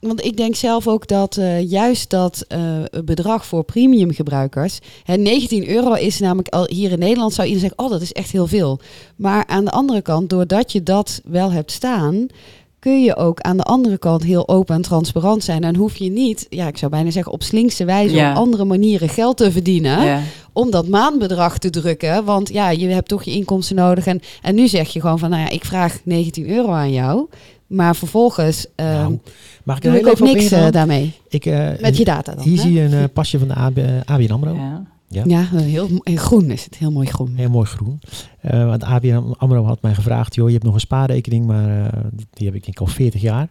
Want 0.00 0.24
ik 0.24 0.36
denk 0.36 0.54
zelf 0.54 0.88
ook 0.88 1.06
dat 1.08 1.36
uh, 1.36 1.70
juist 1.70 2.10
dat 2.10 2.46
bedrag 3.04 3.46
voor 3.46 3.64
premiumgebruikers. 3.64 4.78
Hè, 5.04 5.16
19 5.16 5.68
euro 5.68 5.92
is 5.92 6.18
namelijk 6.18 6.48
al 6.48 6.66
hier 6.66 6.90
in 6.90 6.98
Nederland 6.98 7.32
zou 7.32 7.48
iedereen 7.48 7.68
zeggen: 7.68 7.86
Oh, 7.86 7.92
dat 7.92 8.02
is 8.02 8.12
echt 8.12 8.30
heel 8.30 8.46
veel. 8.46 8.80
Maar 9.16 9.46
aan 9.46 9.64
de 9.64 9.70
andere 9.70 10.02
kant, 10.02 10.30
doordat 10.30 10.72
je 10.72 10.82
dat 10.82 11.20
wel 11.24 11.52
hebt 11.52 11.70
staan, 11.70 12.28
kun 12.82 13.02
je 13.02 13.16
ook 13.16 13.40
aan 13.40 13.56
de 13.56 13.62
andere 13.62 13.98
kant 13.98 14.22
heel 14.22 14.48
open 14.48 14.74
en 14.74 14.82
transparant 14.82 15.44
zijn. 15.44 15.64
En 15.64 15.76
hoef 15.76 15.96
je 15.96 16.10
niet, 16.10 16.46
ja, 16.50 16.66
ik 16.66 16.78
zou 16.78 16.90
bijna 16.90 17.10
zeggen, 17.10 17.32
op 17.32 17.42
slinkse 17.42 17.84
wijze 17.84 18.14
Ja. 18.14 18.30
op 18.30 18.36
andere 18.36 18.64
manieren 18.64 19.08
geld 19.08 19.36
te 19.36 19.52
verdienen. 19.52 20.04
Ja. 20.04 20.20
Om 20.52 20.70
dat 20.70 20.88
maandbedrag 20.88 21.58
te 21.58 21.70
drukken. 21.70 22.24
Want 22.24 22.48
ja, 22.52 22.70
je 22.70 22.88
hebt 22.88 23.08
toch 23.08 23.22
je 23.22 23.30
inkomsten 23.30 23.76
nodig. 23.76 24.06
En, 24.06 24.20
en 24.42 24.54
nu 24.54 24.68
zeg 24.68 24.88
je 24.88 25.00
gewoon 25.00 25.18
van, 25.18 25.30
nou 25.30 25.42
ja, 25.42 25.48
ik 25.48 25.64
vraag 25.64 25.98
19 26.04 26.48
euro 26.50 26.70
aan 26.70 26.92
jou. 26.92 27.28
Maar 27.66 27.96
vervolgens 27.96 28.66
ehm 28.74 28.90
Nou, 28.92 29.18
mag 29.64 29.76
ik 29.76 29.82
doe 29.82 29.98
ik 29.98 30.06
ook 30.06 30.20
niks 30.20 30.50
eh, 30.50 30.70
daarmee. 30.70 31.12
Ik, 31.28 31.46
eh, 31.46 31.68
Met 31.80 31.96
je 31.96 32.04
data 32.04 32.34
dan. 32.34 32.44
Hier 32.44 32.56
hè? 32.56 32.62
zie 32.62 32.72
je 32.72 32.80
een 32.80 32.92
eh, 32.92 33.04
pasje 33.12 33.38
van 33.38 33.48
de 33.48 33.54
AB, 33.54 33.78
ABN 34.04 34.32
AMRO. 34.32 34.54
Ja. 34.54 34.82
Ja. 35.12 35.22
Ja, 35.26 35.44
heel, 35.44 35.88
heel 36.00 36.16
groen 36.16 36.50
is 36.50 36.64
het. 36.64 36.76
Heel 36.76 36.90
mooi 36.90 37.06
groen. 37.06 37.34
Heel 37.34 37.50
mooi 37.50 37.66
groen. 37.66 38.00
Eh, 38.40 38.66
want 38.66 38.82
ABN 38.84 39.34
AMRO 39.38 39.64
had 39.64 39.82
mij 39.82 39.94
gevraagd, 39.94 40.34
joh, 40.34 40.46
je 40.46 40.52
hebt 40.52 40.64
nog 40.64 40.74
een 40.74 40.80
spaarrekening, 40.80 41.46
maar 41.46 41.86
eh, 41.86 42.02
die, 42.12 42.26
die 42.30 42.46
heb 42.46 42.54
ik 42.54 42.64
denk 42.64 42.76
ik 42.76 42.80
al 42.80 42.86
40 42.86 43.20
jaar. 43.20 43.48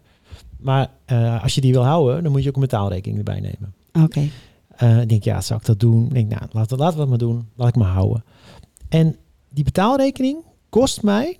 Maar 0.59 0.89
eh, 1.05 1.43
als 1.43 1.55
je 1.55 1.61
die 1.61 1.71
wil 1.71 1.83
houden, 1.83 2.23
dan 2.23 2.31
moet 2.31 2.43
je 2.43 2.49
ook 2.49 2.55
een 2.55 2.61
betaalrekening 2.61 3.17
erbij 3.17 3.39
nemen. 3.39 3.73
Oké. 4.03 4.29
Ik 5.01 5.09
denk, 5.09 5.23
ja, 5.23 5.41
zou 5.41 5.59
ik 5.59 5.65
dat 5.65 5.79
doen? 5.79 6.05
Ik 6.05 6.13
denk, 6.13 6.29
nou, 6.29 6.41
laten, 6.51 6.77
laten 6.77 6.93
we 6.93 6.99
dat 6.99 7.09
maar 7.09 7.17
doen. 7.17 7.47
Laat 7.55 7.67
ik 7.67 7.75
maar 7.75 7.91
houden. 7.91 8.23
En 8.89 9.15
die 9.49 9.63
betaalrekening 9.63 10.37
kost 10.69 11.03
mij 11.03 11.37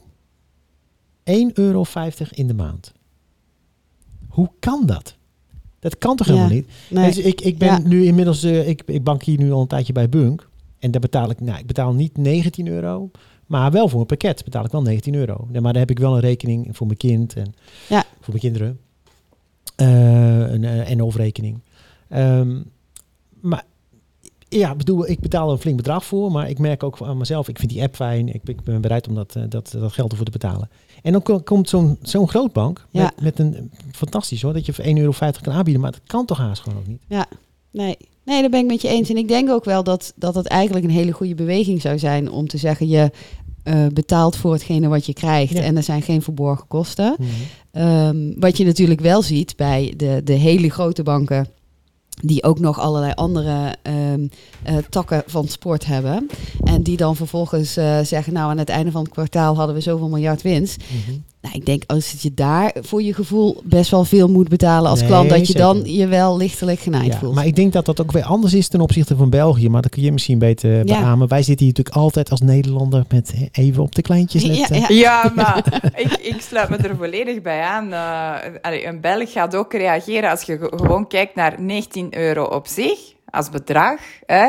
1,50 1.24 1.34
euro 1.54 1.86
in 2.32 2.48
de 2.48 2.54
maand. 2.54 2.94
Hoe 4.28 4.50
kan 4.60 4.86
dat? 4.86 5.16
Dat 5.82 5.98
kan 5.98 6.16
toch 6.16 6.28
Ja, 6.28 6.34
helemaal 6.34 6.56
niet? 6.56 6.68
Nee. 6.90 7.06
Dus 7.06 7.18
ik, 7.18 7.42
ik 7.42 7.58
ben 7.58 7.68
Ja. 7.68 7.80
nu 7.80 8.06
inmiddels, 8.06 8.44
eh, 8.44 8.68
ik, 8.68 8.82
ik 8.86 9.04
bank 9.04 9.24
hier 9.24 9.38
nu 9.38 9.52
al 9.52 9.62
een 9.62 9.68
tijdje 9.68 9.94
bij 9.94 10.10
Bunk. 10.10 10.50
En 10.80 10.92
daar 10.92 11.02
betaal 11.02 11.30
ik, 11.30 11.40
nou, 11.40 11.60
ik 11.60 11.66
betaal 11.66 11.94
niet 11.94 12.18
19 12.18 12.68
euro, 12.68 13.12
maar 13.46 13.72
wel 13.72 13.88
voor 13.90 14.00
een 14.00 14.06
pakket 14.06 14.44
betaal 14.44 14.66
ik 14.66 14.72
wel 14.72 14.82
19 14.82 15.16
euro. 15.16 15.48
Maar 15.52 15.62
dan 15.62 15.76
heb 15.76 15.90
ik 15.90 16.00
wel 16.00 16.14
een 16.14 16.20
rekening 16.20 16.68
voor 16.72 16.86
mijn 16.88 16.98
kind 16.98 17.34
en 17.36 17.54
Ja. 17.90 18.04
voor 18.20 18.34
mijn 18.34 18.40
kinderen. 18.40 18.80
Eh, 19.76 20.52
een, 20.52 20.64
eh, 20.64 20.90
en 20.92 21.04
overrekening. 21.04 21.60
Ehm, 22.10 22.62
maar 23.40 23.66
ja, 24.60 24.76
bedoel, 24.76 25.10
ik 25.10 25.20
betaal 25.20 25.52
een 25.52 25.58
flink 25.58 25.78
bedrag 25.78 26.06
voor, 26.06 26.32
maar 26.32 26.50
ik 26.50 26.60
merk 26.60 26.84
ook 26.84 27.02
aan 27.02 27.18
mezelf, 27.18 27.48
ik 27.48 27.60
vind 27.60 27.72
die 27.72 27.82
app 27.82 27.96
fijn, 27.96 28.34
ik, 28.34 28.42
ik 28.46 28.64
ben 28.64 28.82
bereid 28.82 29.08
om 29.08 29.16
dat, 29.16 29.36
eh, 29.36 29.44
dat, 29.50 29.76
dat 29.80 29.92
geld 29.92 30.12
ervoor 30.12 30.26
te 30.26 30.32
betalen. 30.32 30.70
En 31.04 31.12
dan 31.12 31.22
ko- 31.22 31.40
komt 31.40 31.70
zo'n 31.70 31.98
zo'n 32.02 32.30
grootbank 32.30 32.88
Ja. 32.90 33.02
met, 33.04 33.22
met 33.22 33.40
een, 33.40 33.72
fantastisch 33.92 34.42
hoor, 34.42 34.54
dat 34.54 34.66
je 34.66 34.74
voor 34.74 34.84
1,50 34.86 34.92
euro 34.98 35.14
kan 35.42 35.54
aanbieden, 35.54 35.82
maar 35.82 35.92
dat 35.92 36.02
kan 36.06 36.26
toch 36.26 36.38
haast 36.38 36.62
gewoon 36.62 36.78
ook 36.80 36.88
niet. 36.88 37.02
Nee. 37.72 37.98
nee, 38.26 38.42
daar 38.42 38.50
ben 38.50 38.60
ik 38.60 38.66
met 38.68 38.82
je 38.82 38.88
eens. 38.88 39.10
En 39.10 39.18
ik 39.18 39.28
denk 39.28 39.50
ook 39.50 39.66
wel 39.66 39.84
dat, 39.84 40.14
dat 40.16 40.36
het 40.36 40.48
eigenlijk 40.48 40.86
een 40.86 40.92
hele 40.92 41.12
goede 41.12 41.36
beweging 41.36 41.82
zou 41.82 42.00
zijn 42.00 42.32
om 42.32 42.48
te 42.48 42.58
zeggen 42.58 42.88
je 42.88 43.12
eh, 43.64 43.86
betaalt 43.94 44.36
voor 44.36 44.54
hetgene 44.54 44.88
wat 44.88 45.06
je 45.06 45.14
krijgt. 45.14 45.54
Ja. 45.54 45.62
En 45.62 45.78
er 45.78 45.84
zijn 45.84 46.02
geen 46.02 46.22
verborgen 46.22 46.68
kosten. 46.68 47.16
Ehm, 47.72 48.34
wat 48.40 48.58
je 48.58 48.66
natuurlijk 48.66 49.00
wel 49.02 49.22
ziet 49.22 49.56
bij 49.56 49.94
de, 49.98 50.22
de 50.24 50.34
hele 50.34 50.70
grote 50.70 51.04
banken. 51.04 51.48
Die 52.22 52.44
ook 52.44 52.60
nog 52.60 52.80
allerlei 52.80 53.14
andere 53.16 53.76
ehm, 53.82 54.28
eh, 54.64 54.78
takken 54.90 55.24
van 55.26 55.48
sport 55.48 55.86
hebben. 55.86 56.30
En 56.64 56.84
die 56.84 56.98
dan 56.98 57.16
vervolgens 57.16 57.78
eh, 57.78 58.00
zeggen: 58.00 58.34
Nou, 58.34 58.50
aan 58.50 58.58
het 58.58 58.70
einde 58.70 58.92
van 58.92 59.04
het 59.04 59.12
kwartaal 59.12 59.56
hadden 59.56 59.76
we 59.76 59.82
zoveel 59.82 60.10
miljard 60.10 60.42
winst. 60.42 60.78
Mhm. 60.78 61.18
Nou, 61.42 61.56
ik 61.56 61.66
denk 61.66 61.84
als 61.88 62.16
je 62.22 62.34
daar 62.34 62.74
voor 62.82 63.02
je 63.02 63.14
gevoel 63.14 63.62
best 63.64 63.92
wel 63.92 64.04
veel 64.04 64.28
moet 64.30 64.50
betalen 64.50 64.90
als 64.90 65.00
Nee, 65.00 65.08
klant, 65.10 65.30
dat 65.30 65.48
je 65.48 65.54
dan 65.54 65.82
je 65.86 66.08
wel 66.08 66.38
lichtelijk 66.38 66.80
genaaid 66.80 67.06
Ja, 67.14 67.18
voelt. 67.20 67.36
maar 67.36 67.46
ik 67.46 67.56
denk 67.56 67.74
dat 67.74 67.86
dat 67.86 68.02
ook 68.02 68.12
weer 68.12 68.24
anders 68.24 68.54
is 68.54 68.68
ten 68.68 68.82
opzichte 68.82 69.16
van 69.16 69.30
België. 69.30 69.70
Maar 69.70 69.82
dat 69.82 69.92
kun 69.92 70.02
je 70.02 70.12
misschien 70.12 70.40
beter 70.40 70.86
beamen. 70.86 71.28
Wij 71.28 71.44
zitten 71.44 71.66
hier 71.66 71.76
natuurlijk 71.76 71.96
altijd 72.06 72.30
als 72.30 72.42
Nederlander 72.42 73.04
met 73.10 73.34
even 73.52 73.84
op 73.84 73.96
de 73.96 74.02
kleintjes 74.02 74.42
Ja, 74.44 74.50
letten. 74.54 74.76
ja. 74.80 74.86
Ja, 74.90 75.32
maar 75.36 75.82
ik, 75.96 76.12
ik 76.14 76.42
sluit 76.42 76.70
me 76.70 76.78
er 76.78 76.96
volledig 76.96 77.42
bij 77.42 77.62
aan. 77.62 77.94
Eh, 77.94 78.52
allee, 78.62 78.86
een 78.88 79.02
Belg 79.02 79.32
gaat 79.32 79.56
ook 79.56 79.74
reageren 79.74 80.30
als 80.30 80.42
je 80.42 80.58
ge- 80.58 80.74
gewoon 80.76 81.08
kijkt 81.08 81.36
naar 81.36 81.56
19 81.62 82.18
euro 82.18 82.44
op 82.44 82.68
zich, 82.68 83.00
als 83.30 83.50
bedrag. 83.50 84.00
Hè. 84.26 84.46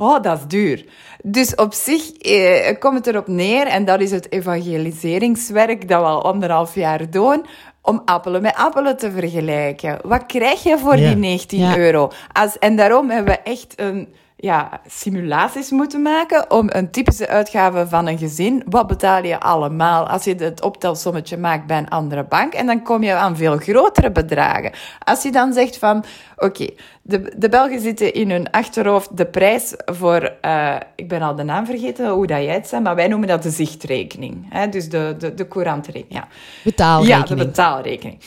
Oh, 0.00 0.22
dat 0.22 0.38
is 0.38 0.46
duur. 0.46 0.84
Dus 1.22 1.54
op 1.54 1.72
zich 1.74 2.12
eh, 2.12 2.78
komt 2.78 2.96
het 2.96 3.06
erop 3.06 3.28
neer, 3.28 3.66
en 3.66 3.84
dat 3.84 4.00
is 4.00 4.10
het 4.10 4.32
evangeliseringswerk 4.32 5.88
dat 5.88 6.00
we 6.00 6.06
al 6.06 6.22
anderhalf 6.24 6.74
jaar 6.74 7.10
doen, 7.10 7.46
om 7.82 8.02
appelen 8.04 8.42
met 8.42 8.54
appelen 8.54 8.96
te 8.96 9.10
vergelijken. 9.10 9.98
Wat 10.02 10.26
krijg 10.26 10.62
je 10.62 10.78
voor 10.78 10.96
Ja. 10.96 11.06
die 11.08 11.16
19 11.16 11.58
Ja. 11.58 11.76
euro? 11.76 12.10
Als, 12.32 12.58
en 12.58 12.76
daarom 12.76 13.10
hebben 13.10 13.34
we 13.34 13.40
echt 13.40 13.72
een 13.76 14.08
ja, 14.40 14.80
simulaties 14.86 15.70
moeten 15.70 16.02
maken 16.02 16.50
om 16.50 16.66
een 16.72 16.90
typische 16.90 17.28
uitgave 17.28 17.86
van 17.88 18.06
een 18.06 18.18
gezin. 18.18 18.62
Wat 18.68 18.86
betaal 18.86 19.24
je 19.24 19.40
allemaal 19.40 20.08
als 20.08 20.24
je 20.24 20.34
het 20.34 20.62
optelsommetje 20.62 21.36
maakt 21.36 21.66
bij 21.66 21.78
een 21.78 21.88
andere 21.88 22.24
bank? 22.24 22.54
En 22.54 22.66
dan 22.66 22.82
kom 22.82 23.02
je 23.02 23.14
aan 23.14 23.36
veel 23.36 23.56
grotere 23.56 24.10
bedragen. 24.10 24.72
Als 25.04 25.22
je 25.22 25.32
dan 25.32 25.52
zegt 25.52 25.78
van, 25.78 26.04
oké, 26.36 26.68
de, 27.02 27.32
de 27.36 27.48
Belgen 27.48 27.80
zitten 27.80 28.14
in 28.14 28.30
hun 28.30 28.50
achterhoofd 28.50 29.16
de 29.16 29.26
prijs 29.26 29.74
voor, 29.76 30.32
eh, 30.40 30.76
ik 30.94 31.08
ben 31.08 31.22
al 31.22 31.34
de 31.34 31.42
naam 31.42 31.66
vergeten 31.66 32.10
hoe 32.10 32.26
dat 32.26 32.42
jij 32.42 32.54
het 32.54 32.68
zei, 32.68 32.82
maar 32.82 32.94
wij 32.94 33.08
noemen 33.08 33.28
dat 33.28 33.42
de 33.42 33.50
zichtrekening. 33.50 34.46
Hè? 34.48 34.68
Dus 34.68 34.88
de, 34.88 35.14
de, 35.18 35.34
de 35.34 35.48
courantrekening. 35.48 36.20
Ja. 36.20 36.28
Betaalrekening. 36.64 37.28
Ja, 37.28 37.34
de 37.34 37.44
betaalrekening. 37.44 38.18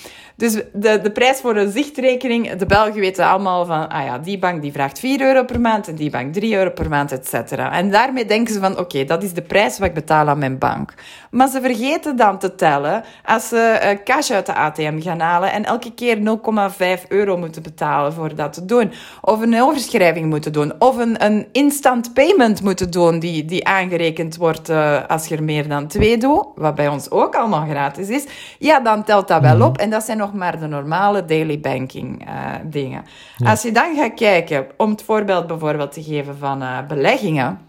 Dus 0.41 0.53
de, 0.73 0.99
de 1.01 1.11
prijs 1.11 1.39
voor 1.39 1.55
een 1.55 1.71
zichtrekening, 1.71 2.51
de 2.51 2.65
Belgen 2.65 2.99
weten 2.99 3.25
allemaal 3.25 3.65
van, 3.65 3.89
ah 3.89 4.05
ja, 4.05 4.17
die 4.17 4.39
bank 4.39 4.61
die 4.61 4.71
vraagt 4.71 4.99
4 4.99 5.21
euro 5.21 5.43
per 5.43 5.61
maand 5.61 5.87
en 5.87 5.95
die 5.95 6.09
bank 6.09 6.33
3 6.33 6.55
euro 6.55 6.69
per 6.69 6.89
maand, 6.89 7.11
et 7.11 7.27
cetera. 7.27 7.71
En 7.71 7.91
daarmee 7.91 8.25
denken 8.25 8.53
ze 8.53 8.59
van, 8.59 8.77
oké, 8.79 9.03
dat 9.03 9.23
is 9.23 9.33
de 9.33 9.41
prijs 9.41 9.79
wat 9.79 9.87
ik 9.87 9.93
betaal 9.93 10.27
aan 10.27 10.39
mijn 10.39 10.57
bank. 10.57 10.93
Maar 11.31 11.47
ze 11.47 11.61
vergeten 11.61 12.15
dan 12.15 12.37
te 12.39 12.55
tellen 12.55 13.03
als 13.25 13.47
ze 13.47 13.57
eh, 13.57 13.97
cash 14.03 14.31
uit 14.31 14.45
de 14.45 14.53
ATM 14.53 14.99
gaan 14.99 15.19
halen 15.19 15.51
en 15.51 15.65
elke 15.65 15.93
keer 15.93 16.17
0,5 16.17 17.07
euro 17.07 17.37
moeten 17.37 17.63
betalen 17.63 18.13
voor 18.13 18.35
dat 18.35 18.53
te 18.53 18.65
doen. 18.65 18.91
Of 19.21 19.41
een 19.41 19.61
overschrijving 19.61 20.29
moeten 20.29 20.53
doen. 20.53 20.73
Of 20.79 20.97
een, 20.97 21.25
een 21.25 21.47
instant 21.51 22.13
payment 22.13 22.61
moeten 22.61 22.91
doen 22.91 23.19
die, 23.19 23.45
die 23.45 23.67
aangerekend 23.67 24.35
wordt 24.35 24.69
eh, 24.69 24.97
als 25.07 25.27
je 25.27 25.35
er 25.35 25.43
meer 25.43 25.67
dan 25.67 25.87
twee 25.87 26.17
doet, 26.17 26.45
wat 26.55 26.75
bij 26.75 26.87
ons 26.87 27.11
ook 27.11 27.35
allemaal 27.35 27.65
gratis 27.69 28.09
is. 28.09 28.25
Ja, 28.59 28.79
dan 28.79 29.03
telt 29.03 29.27
dat 29.27 29.41
wel 29.41 29.61
op. 29.61 29.77
En 29.77 29.89
dat 29.89 30.03
zijn 30.03 30.17
nog 30.17 30.29
maar 30.33 30.59
de 30.59 30.67
normale 30.67 31.25
daily 31.25 31.59
banking 31.59 32.27
eh, 32.27 32.35
dingen. 32.63 33.03
Als 33.45 33.61
je 33.61 33.71
dan 33.71 33.95
gaat 33.95 34.13
kijken, 34.13 34.67
om 34.77 34.89
het 34.89 35.03
voorbeeld 35.03 35.47
bijvoorbeeld 35.47 35.91
te 35.91 36.03
geven 36.03 36.37
van 36.37 36.61
eh, 36.61 36.77
beleggingen. 36.87 37.59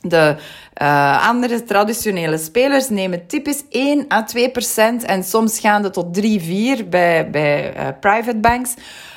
De 0.00 0.36
eh, 0.74 1.28
andere 1.28 1.62
traditionele 1.62 2.38
spelers 2.38 2.88
nemen 2.88 3.26
typisch 3.26 3.64
1 3.70 4.06
à 4.12 4.22
2 4.22 4.50
procent 4.50 5.04
en 5.04 5.24
soms 5.24 5.60
gaan 5.60 5.82
het 5.82 5.92
tot 5.92 6.14
3, 6.14 6.40
4 6.40 6.88
bij, 6.88 7.30
bij 7.30 7.72
private 8.00 8.38
banks. 8.38 8.74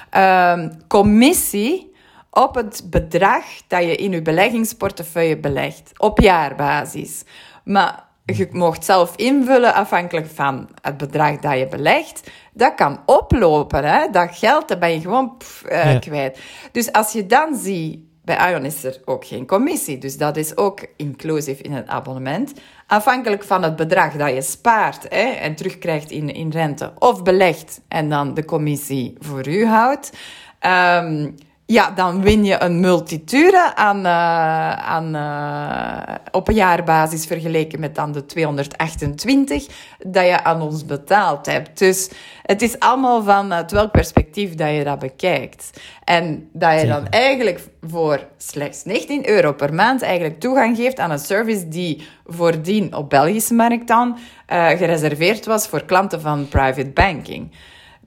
Ehm, 0.09 0.69
commissie 0.87 1.93
op 2.31 2.55
het 2.55 2.83
bedrag 2.89 3.43
dat 3.67 3.83
je 3.83 3.95
in 3.95 4.11
je 4.11 4.21
beleggingsportefeuille 4.21 5.37
belegt, 5.37 5.91
op 5.97 6.19
jaarbasis. 6.19 7.23
Maar 7.63 8.06
je 8.35 8.47
mocht 8.51 8.85
zelf 8.85 9.15
invullen 9.15 9.73
afhankelijk 9.73 10.27
van 10.33 10.69
het 10.81 10.97
bedrag 10.97 11.37
dat 11.37 11.57
je 11.57 11.67
belegt. 11.67 12.29
Dat 12.53 12.75
kan 12.75 12.99
oplopen, 13.05 13.83
hè? 13.83 14.09
dat 14.11 14.29
geld 14.31 14.67
dat 14.67 14.79
ben 14.79 14.91
je 14.91 14.99
gewoon 15.01 15.37
pff, 15.37 15.63
eh, 15.63 15.93
Ja. 15.93 15.99
kwijt. 15.99 16.39
Dus 16.71 16.91
als 16.91 17.11
je 17.11 17.25
dan 17.25 17.55
ziet, 17.55 17.99
bij 18.23 18.51
Ion 18.51 18.65
is 18.65 18.83
er 18.83 19.01
ook 19.05 19.25
geen 19.25 19.45
commissie, 19.47 19.97
dus 19.97 20.17
dat 20.17 20.37
is 20.37 20.57
ook 20.57 20.85
inclusief 20.95 21.59
in 21.59 21.71
het 21.71 21.87
abonnement. 21.87 22.53
Afhankelijk 22.87 23.43
van 23.43 23.63
het 23.63 23.75
bedrag 23.75 24.13
dat 24.13 24.33
je 24.33 24.41
spaart 24.41 25.05
hè, 25.09 25.23
en 25.31 25.55
terugkrijgt 25.55 26.11
in, 26.11 26.33
in 26.33 26.49
rente, 26.51 26.91
of 26.99 27.23
belegt 27.23 27.81
en 27.87 28.09
dan 28.09 28.33
de 28.33 28.45
commissie 28.45 29.15
voor 29.19 29.47
u 29.47 29.65
houdt. 29.65 30.11
Ehm, 30.59 31.29
ja, 31.69 31.91
dan 31.91 32.21
win 32.21 32.45
je 32.45 32.61
een 32.61 32.79
multitude 32.79 33.75
aan, 33.75 34.05
uh, 34.05 34.71
aan, 34.71 35.15
uh, 35.15 36.15
op 36.31 36.47
een 36.47 36.53
jaarbasis 36.53 37.25
vergeleken 37.25 37.79
met 37.79 37.95
dan 37.95 38.11
de 38.11 38.25
228 38.25 39.67
dat 39.97 40.25
je 40.25 40.43
aan 40.43 40.61
ons 40.61 40.85
betaald 40.85 41.45
hebt. 41.45 41.77
Dus 41.77 42.09
het 42.41 42.61
is 42.61 42.79
allemaal 42.79 43.23
van 43.23 43.53
uit 43.53 43.71
welk 43.71 43.91
perspectief 43.91 44.55
dat 44.55 44.75
je 44.75 44.83
dat 44.83 44.99
bekijkt. 44.99 45.79
En 46.03 46.49
dat 46.53 46.81
je 46.81 46.87
dan 46.87 47.07
eigenlijk 47.07 47.59
voor 47.81 48.27
slechts 48.37 48.83
19 48.83 49.29
euro 49.29 49.53
per 49.53 49.73
maand 49.73 50.01
eigenlijk 50.01 50.39
toegang 50.39 50.75
geeft 50.77 50.99
aan 50.99 51.11
een 51.11 51.19
service 51.19 51.67
die 51.67 52.07
voordien 52.25 52.95
op 52.95 53.09
Belgische 53.09 53.53
markt 53.53 53.87
dan 53.87 54.17
uh, 54.53 54.67
gereserveerd 54.67 55.45
was 55.45 55.67
voor 55.67 55.85
klanten 55.85 56.21
van 56.21 56.47
private 56.47 56.89
banking. 56.89 57.51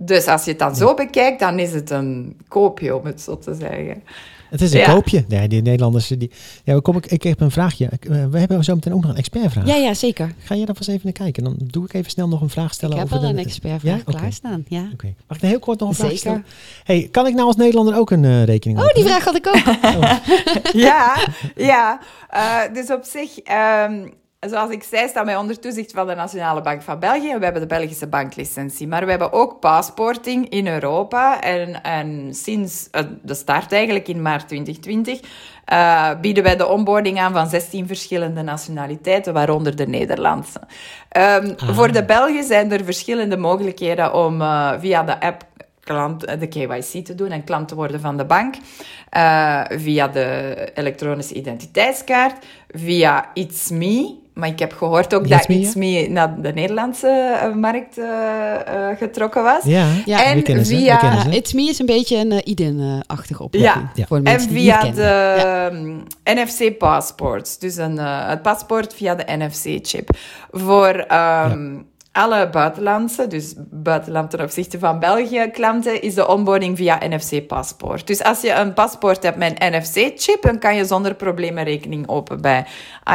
Dus 0.02 0.26
als 0.26 0.44
je 0.44 0.50
het 0.50 0.58
dan 0.58 0.76
zo 0.76 0.94
bekijkt, 0.94 1.40
dan 1.40 1.58
is 1.58 1.72
het 1.72 1.90
een 1.90 2.36
koopje, 2.48 2.96
om 2.96 3.04
het 3.04 3.20
zo 3.20 3.38
te 3.38 3.54
zeggen. 3.54 4.02
Het 4.50 4.60
is 4.60 4.72
een 4.72 4.84
koopje. 4.84 5.24
Nee, 5.28 5.48
die 5.48 5.62
Nederlanders. 5.62 6.08
Die, 6.08 6.30
ja, 6.64 6.78
kom 6.82 6.96
ik, 6.96 7.06
ik 7.06 7.22
heb 7.22 7.40
een 7.40 7.50
vraagje. 7.50 7.86
Eh, 7.86 8.26
we 8.30 8.38
hebben 8.38 8.64
zo 8.64 8.74
meteen 8.74 8.94
ook 8.94 9.02
nog 9.02 9.10
een 9.10 9.16
expertvraag. 9.16 9.66
Ja, 9.66 9.74
ja, 9.74 9.94
zeker. 9.94 10.34
Ga 10.42 10.54
je 10.54 10.66
daar 10.66 10.74
vast 10.74 10.88
even 10.88 11.00
naar 11.02 11.12
kijken? 11.12 11.44
Dan 11.44 11.56
doe 11.58 11.84
ik 11.84 11.92
even 11.92 12.10
snel 12.10 12.28
nog 12.28 12.40
een 12.40 12.50
vraag 12.50 12.72
stellen. 12.74 12.96
Ik 12.96 13.02
heb 13.02 13.12
over 13.12 13.26
al 13.26 13.32
een 13.32 13.38
expertvraag 13.38 14.04
ja? 14.06 14.18
klaarstaan. 14.18 14.64
Ja. 14.68 14.88
Oké. 14.92 15.14
Mag 15.28 15.36
ik 15.36 15.48
heel 15.48 15.58
kort 15.58 15.80
nog 15.80 15.88
een 15.88 15.94
vraag 15.94 16.16
stellen? 16.16 16.44
Hey, 16.84 17.08
kan 17.10 17.26
ik 17.26 17.34
nou 17.34 17.46
als 17.46 17.56
Nederlander 17.56 17.96
ook 17.98 18.10
een 18.10 18.24
uh, 18.24 18.44
rekening 18.44 18.78
Oh, 18.78 18.94
die 18.94 19.04
vraag 19.04 19.24
had 19.24 19.36
ik 19.36 19.46
ook. 19.46 19.66
oh. 19.96 20.12
ja, 20.88 21.16
ja. 21.56 22.00
Uh, 22.34 22.74
dus 22.74 22.90
op 22.90 23.04
zich... 23.04 23.38
Um, 23.88 24.18
zoals 24.48 24.70
ik 24.70 24.82
zei, 24.82 25.08
staan 25.08 25.26
wij 25.26 25.36
onder 25.36 25.58
toezicht 25.58 25.92
van 25.92 26.06
de 26.06 26.14
Nationale 26.14 26.60
Bank 26.60 26.82
van 26.82 26.98
België. 26.98 27.36
We 27.38 27.44
hebben 27.44 27.62
de 27.62 27.66
Belgische 27.66 28.06
banklicentie. 28.06 28.88
Maar 28.88 29.04
we 29.04 29.10
hebben 29.10 29.32
ook 29.32 29.60
passporting 29.60 30.48
in 30.48 30.66
Europa. 30.66 31.40
En, 31.40 31.82
en 31.82 32.34
sinds 32.34 32.88
de 33.22 33.34
start 33.34 33.72
eigenlijk 33.72 34.08
in 34.08 34.22
maart 34.22 34.48
2020 34.48 35.20
uh, 35.72 36.10
bieden 36.20 36.42
wij 36.42 36.56
de 36.56 36.66
onboarding 36.66 37.18
aan 37.18 37.32
van 37.32 37.48
16 37.48 37.86
verschillende 37.86 38.42
nationaliteiten, 38.42 39.32
waaronder 39.32 39.76
de 39.76 39.86
Nederlandse. 39.86 40.60
Um, 41.16 41.54
Voor 41.56 41.92
de 41.92 42.04
Belgen 42.04 42.44
zijn 42.44 42.72
er 42.72 42.84
verschillende 42.84 43.36
mogelijkheden 43.36 44.14
om 44.14 44.40
uh, 44.40 44.72
via 44.78 45.02
de 45.02 45.20
app 45.20 45.44
klant, 45.80 46.40
de 46.40 46.46
KYC 46.46 47.04
te 47.04 47.14
doen 47.14 47.30
en 47.30 47.44
klant 47.44 47.68
te 47.68 47.74
worden 47.74 48.00
van 48.00 48.16
de 48.16 48.24
bank. 48.24 48.54
Uh, 49.16 49.64
via 49.68 50.08
de 50.08 50.54
elektronische 50.74 51.34
identiteitskaart, 51.34 52.46
via 52.68 53.30
It's 53.34 53.70
Me. 53.70 54.18
Maar 54.40 54.48
ik 54.48 54.58
heb 54.58 54.72
gehoord 54.72 55.14
ook 55.14 55.28
dat 55.28 55.48
It's 55.48 55.74
Me 55.74 56.06
naar 56.08 56.40
de 56.40 56.52
Nederlandse 56.52 57.52
markt 57.56 57.98
uh, 57.98 58.06
uh, 58.06 58.96
getrokken 58.98 59.42
was. 59.42 59.64
Ja, 59.64 59.86
ja. 60.04 60.24
En 60.24 60.66
via... 60.66 61.26
It's 61.30 61.52
Me 61.52 61.62
is 61.62 61.78
een 61.78 61.86
beetje 61.86 62.16
een 62.16 62.32
uh, 62.32 62.38
IDEN-achtige 62.44 63.42
oplossing. 63.42 63.90
Ja. 63.94 64.06
Voor 64.06 64.20
en 64.22 64.40
via 64.40 64.82
de 64.82 65.00
ja. 66.24 66.34
NFC-passports. 66.34 67.58
Dus 67.58 67.76
een, 67.76 67.98
het 67.98 68.42
paspoort 68.42 68.94
via 68.94 69.14
de 69.14 69.24
NFC-chip. 69.26 70.10
Voor... 70.50 71.06
Um, 71.12 71.88
alle 72.20 72.48
buitenlandse, 72.50 73.26
dus 73.26 73.54
buitenland 73.70 74.30
ten 74.30 74.40
opzichte 74.40 74.78
van 74.78 74.98
België, 74.98 75.50
klanten, 75.52 76.02
is 76.02 76.14
de 76.14 76.28
onboarding 76.28 76.76
via 76.76 76.98
NFC-paspoort. 77.08 78.06
Dus 78.06 78.22
als 78.22 78.40
je 78.40 78.54
een 78.54 78.74
paspoort 78.74 79.22
hebt 79.22 79.36
met 79.36 79.62
een 79.62 79.72
NFC-chip, 79.72 80.42
dan 80.42 80.58
kan 80.58 80.76
je 80.76 80.84
zonder 80.84 81.14
problemen 81.14 81.64
rekening 81.64 82.08
open 82.08 82.40
bij 82.40 82.66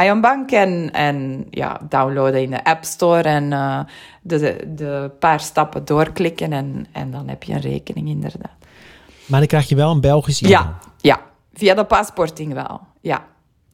Ionbank 0.04 0.50
en, 0.50 0.90
en 0.92 1.46
ja, 1.50 1.80
downloaden 1.88 2.42
in 2.42 2.50
de 2.50 2.64
App 2.64 2.84
Store 2.84 3.22
en 3.22 3.44
uh, 3.52 3.80
de, 4.22 4.38
de, 4.38 4.74
de, 4.74 5.10
paar 5.18 5.40
stappen 5.40 5.84
doorklikken 5.84 6.52
en, 6.52 6.86
en 6.92 7.10
dan 7.10 7.28
heb 7.28 7.42
je 7.42 7.52
een 7.52 7.60
rekening 7.60 8.08
inderdaad. 8.08 8.56
Maar 9.26 9.38
dan 9.38 9.48
krijg 9.48 9.68
je 9.68 9.74
wel 9.74 9.90
een 9.90 10.00
Belgisch 10.00 10.38
Ja, 10.38 10.78
ja, 11.00 11.20
via 11.54 11.74
de 11.74 11.84
paspoorting 11.84 12.52
wel. 12.52 12.80
Ja, 13.00 13.26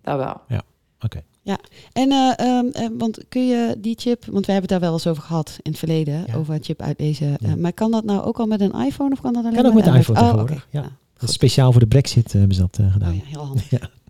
dat 0.02 0.16
wel. 0.16 0.40
Ja, 0.48 0.62
oké. 1.00 1.22
Ja, 1.44 1.58
en 1.92 2.10
uh, 2.12 2.58
um, 2.58 2.70
uh, 2.74 2.88
want 2.98 3.18
kun 3.28 3.46
je 3.46 3.76
die 3.78 3.94
chip, 3.98 4.24
want 4.24 4.46
we 4.46 4.52
hebben 4.52 4.70
het 4.70 4.80
daar 4.80 4.80
wel 4.80 4.92
eens 4.92 5.06
over 5.06 5.22
gehad 5.22 5.58
in 5.62 5.70
het 5.70 5.78
verleden, 5.78 6.24
ja. 6.26 6.34
over 6.34 6.58
chip 6.60 6.82
uitlezen. 6.82 7.36
Ja. 7.40 7.48
Uh, 7.48 7.54
maar 7.54 7.72
kan 7.72 7.90
dat 7.90 8.04
nou 8.04 8.22
ook 8.22 8.38
al 8.38 8.46
met 8.46 8.60
een 8.60 8.72
iPhone 8.72 9.12
of 9.12 9.20
kan 9.20 9.32
dat 9.32 9.44
alleen 9.44 9.56
kan 9.56 9.66
ook 9.66 9.74
met 9.74 9.86
een 9.86 9.94
iPhone 9.94 10.18
oh, 10.18 10.24
tegenwoordig. 10.24 10.66
Okay. 10.66 10.82
Ja. 10.82 11.26
speciaal 11.26 11.72
voor 11.72 11.80
de 11.80 11.86
Brexit 11.86 12.32
hebben 12.32 12.54
ze 12.54 12.60
dat 12.60 12.78
gedaan. 12.92 13.10
Oh, 13.10 13.16
ja, 13.16 13.22
heel 13.24 13.46
handig. 13.46 13.70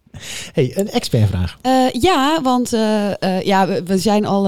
Hey, 0.53 0.73
een 0.75 0.91
expertvraag. 0.91 1.59
Uh, 1.63 1.91
ja, 1.91 2.41
want 2.43 2.75
uh, 2.75 2.81
uh, 3.21 3.43
ja, 3.43 3.67
we, 3.67 3.83
we, 3.83 3.99
zijn 3.99 4.27
al 4.27 4.43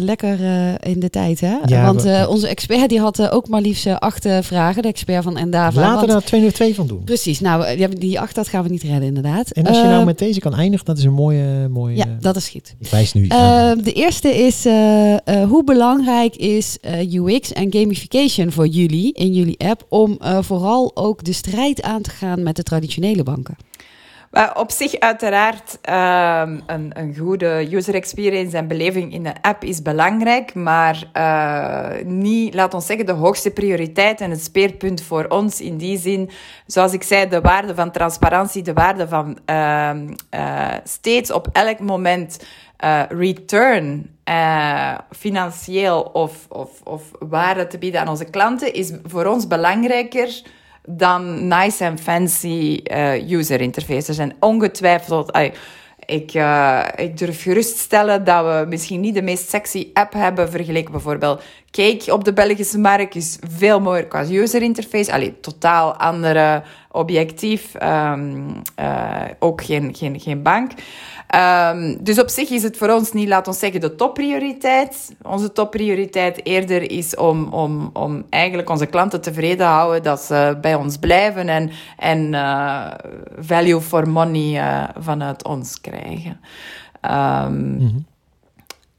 lekker 0.00 0.38
in 0.82 1.00
de 1.00 1.10
tijd. 1.10 1.40
Hè? 1.40 1.56
Ja, 1.64 1.84
want 1.84 2.02
we, 2.02 2.26
onze 2.28 2.48
expert 2.48 2.88
die 2.88 3.00
had 3.00 3.30
ook 3.30 3.48
maar 3.48 3.60
liefst 3.60 3.86
acht 3.86 4.28
vragen. 4.40 4.82
De 4.82 4.88
expert 4.88 5.24
van 5.24 5.36
Endava. 5.36 5.80
Laten 5.80 6.16
we 6.16 6.22
twee, 6.22 6.52
twee 6.52 6.74
van 6.74 6.86
doen. 6.86 7.04
Precies. 7.04 7.40
Nou, 7.40 7.88
die 7.88 8.20
acht 8.20 8.34
dat 8.34 8.48
gaan 8.48 8.62
we 8.62 8.68
niet 8.68 8.82
redden 8.82 9.02
inderdaad. 9.02 9.50
En 9.50 9.66
als 9.66 9.76
je 9.76 9.82
nou 9.82 10.04
met 10.04 10.18
deze 10.18 10.40
kan 10.40 10.54
eindigen, 10.54 10.86
dat 10.86 10.98
is 10.98 11.04
een 11.04 11.12
mooie... 11.12 11.68
mooie 11.68 11.96
ja, 11.96 12.06
dat 12.20 12.36
is 12.36 12.48
goed. 12.48 12.74
Ik 12.78 12.88
wijs 12.88 13.12
nu 13.12 13.26
De 13.26 13.92
eerste 13.92 14.28
is, 14.28 14.64
hoe 15.48 15.62
belangrijk 15.64 16.36
is 16.36 16.78
UX 17.10 17.52
en 17.52 17.72
gamification 17.72 18.52
voor 18.52 18.66
jullie 18.66 19.12
in 19.12 19.32
jullie 19.32 19.58
app... 19.58 19.86
om 19.88 20.18
vooral 20.40 20.90
ook 20.94 21.24
de 21.24 21.32
strijd 21.32 21.82
aan 21.82 22.02
te 22.02 22.10
gaan 22.10 22.42
met 22.42 22.56
de 22.56 22.62
traditionele 22.62 23.22
banken? 23.22 23.56
Op 24.54 24.70
zich 24.70 24.98
uiteraard 24.98 25.78
um, 25.88 26.62
een, 26.66 26.90
een, 26.94 27.16
goede 27.18 27.68
user 27.70 27.94
experience 27.94 28.56
en 28.56 28.68
beleving 28.68 29.12
in 29.12 29.22
de 29.22 29.42
app 29.42 29.64
is 29.64 29.82
belangrijk, 29.82 30.54
maar 30.54 31.04
uh, 31.14 32.04
niet, 32.04 32.54
laat 32.54 32.74
ons 32.74 32.86
zeggen, 32.86 33.06
de 33.06 33.12
hoogste 33.12 33.50
prioriteit 33.50 34.20
en 34.20 34.30
het 34.30 34.42
speerpunt 34.42 35.02
voor 35.02 35.26
ons 35.28 35.60
in 35.60 35.76
die 35.76 35.98
zin, 35.98 36.30
zoals 36.66 36.92
ik 36.92 37.02
zei, 37.02 37.28
de 37.28 37.40
waarde 37.40 37.74
van 37.74 37.90
transparantie, 37.90 38.62
de 38.62 38.72
waarde 38.72 39.08
van 39.08 39.38
uh, 39.50 39.90
uh, 40.30 40.72
steeds 40.84 41.32
op 41.32 41.48
elk 41.52 41.78
moment 41.78 42.46
uh, 42.84 43.02
return, 43.08 44.10
financieel 45.10 46.02
of, 46.02 46.46
of, 46.48 46.80
of 46.84 47.02
waarde 47.18 47.66
te 47.66 47.78
bieden 47.78 48.00
aan 48.00 48.08
onze 48.08 48.30
klanten, 48.30 48.72
is 48.72 48.92
voor 49.04 49.24
ons 49.24 49.46
belangrijker 49.46 50.42
dan 50.86 51.48
nice 51.48 51.84
en 51.84 51.98
fancy 51.98 52.80
uh, 52.84 53.30
user 53.30 53.60
interfaces. 53.60 54.18
En 54.18 54.34
ongetwijfeld, 54.40 55.38
ik, 56.06 56.34
uh, 56.34 56.84
ik 56.96 57.18
durf 57.18 57.42
geruststellen 57.42 58.24
dat 58.24 58.44
we 58.44 58.64
misschien 58.68 59.00
niet 59.00 59.14
de 59.14 59.22
meest 59.22 59.48
sexy 59.48 59.90
app 59.92 60.12
hebben 60.12 60.50
vergeleken 60.50 60.92
bijvoorbeeld 60.92 61.42
Cake 61.70 62.12
op 62.12 62.24
de 62.24 62.32
Belgische 62.32 62.78
markt 62.78 63.14
is 63.14 63.38
veel 63.50 63.80
mooier 63.80 64.06
qua 64.06 64.24
user 64.30 64.62
interface. 64.62 65.12
Allee, 65.12 65.40
totaal 65.40 65.94
andere 65.94 66.62
objectief. 66.90 67.74
Um, 67.82 68.62
ook 69.38 69.62
geen, 69.64 69.94
geen, 69.94 70.20
geen 70.20 70.42
bank. 70.42 70.70
Um, 71.34 72.04
dus 72.04 72.18
op 72.18 72.28
zich 72.28 72.50
is 72.50 72.62
het 72.62 72.76
voor 72.76 72.90
ons 72.90 73.12
niet, 73.12 73.28
laat 73.28 73.48
ons 73.48 73.58
zeggen, 73.58 73.80
de 73.80 73.94
topprioriteit. 73.94 75.16
Onze 75.22 75.52
topprioriteit 75.52 76.46
eerder 76.46 76.90
is 76.90 77.16
om, 77.16 77.52
om, 77.52 77.90
om 77.92 78.24
eigenlijk 78.30 78.70
onze 78.70 78.86
klanten 78.86 79.20
tevreden 79.20 79.66
houden 79.66 80.02
dat 80.02 80.20
ze 80.20 80.58
bij 80.60 80.74
ons 80.74 80.96
blijven 80.96 81.48
en, 81.48 81.70
en 81.96 82.32
uh, 82.32 82.86
value 83.38 83.80
for 83.80 84.08
money 84.08 84.52
uh, 84.52 84.84
vanuit 84.98 85.44
ons 85.44 85.80
krijgen. 85.80 86.40
Um, 87.02 87.10
mm-hmm. 87.10 88.06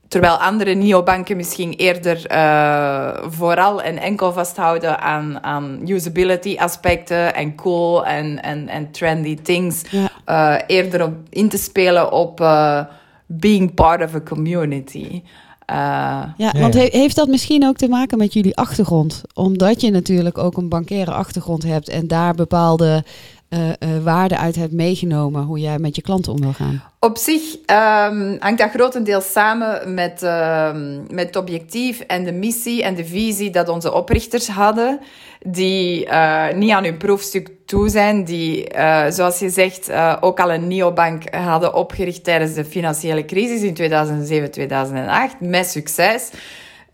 Terwijl 0.07 0.35
andere 0.35 0.73
neobanken 0.73 1.37
misschien 1.37 1.73
eerder 1.73 2.31
uh, 2.31 3.17
vooral 3.29 3.81
en 3.81 3.97
enkel 3.97 4.33
vasthouden 4.33 4.99
aan, 4.99 5.43
aan 5.43 5.79
usability 5.85 6.55
aspecten 6.59 7.35
en 7.35 7.55
cool 7.55 8.05
en, 8.05 8.43
en, 8.43 8.67
en 8.67 8.91
trendy 8.91 9.35
things. 9.35 9.81
Ja. 9.89 10.09
Uh, 10.29 10.63
eerder 10.67 11.03
op 11.03 11.13
in 11.29 11.49
te 11.49 11.57
spelen 11.57 12.11
op 12.11 12.41
uh, 12.41 12.83
being 13.25 13.73
part 13.73 14.03
of 14.03 14.15
a 14.15 14.21
community. 14.21 15.21
ja, 15.65 16.33
ja, 16.37 16.51
want 16.59 16.73
he 16.73 16.87
heeft 16.91 17.15
dat 17.15 17.27
misschien 17.27 17.67
ook 17.67 17.77
te 17.77 17.87
maken 17.87 18.17
met 18.17 18.33
jullie 18.33 18.57
achtergrond? 18.57 19.21
Omdat 19.33 19.81
je 19.81 19.91
natuurlijk 19.91 20.37
ook 20.37 20.57
een 20.57 20.69
bankaire 20.69 21.11
achtergrond 21.11 21.63
hebt 21.63 21.89
en 21.89 22.07
daar 22.07 22.33
bepaalde 22.33 23.03
uh, 23.49 23.69
waarde 24.03 24.37
uit 24.37 24.55
hebt 24.55 24.71
meegenomen 24.71 25.43
hoe 25.43 25.59
jij 25.59 25.79
met 25.79 25.95
je 25.95 26.01
klanten 26.01 26.31
om 26.31 26.41
wil 26.41 26.53
gaan? 26.53 26.83
Op 26.99 27.17
zich 27.17 27.41
um, 27.53 28.37
hangt 28.39 28.57
dat 28.57 28.69
grotendeels 28.69 29.31
samen 29.31 29.93
met, 29.93 30.23
uh, 30.23 30.71
met 31.09 31.25
het 31.25 31.35
objectief 31.35 31.99
en 31.99 32.23
de 32.23 32.31
missie 32.31 32.83
en 32.83 32.95
de 32.95 33.05
visie 33.05 33.49
dat 33.49 33.69
onze 33.69 33.93
oprichters 33.93 34.47
hadden, 34.47 34.99
die 35.39 36.05
uh, 36.05 36.51
niet 36.53 36.71
aan 36.71 36.83
hun 36.83 36.97
proefstuk 36.97 37.49
toe 37.65 37.89
zijn, 37.89 38.23
die, 38.23 38.67
zoals 39.09 39.39
je 39.39 39.49
zegt, 39.49 39.91
ook 40.19 40.39
al 40.39 40.53
een 40.53 40.67
neobank 40.67 41.35
hadden 41.35 41.73
opgericht 41.73 42.23
tijdens 42.23 42.53
de 42.53 42.65
financiële 42.65 43.25
crisis 43.25 43.61
in 43.61 43.77
2007-2008, 45.35 45.39
met 45.39 45.67
succes. 45.67 46.29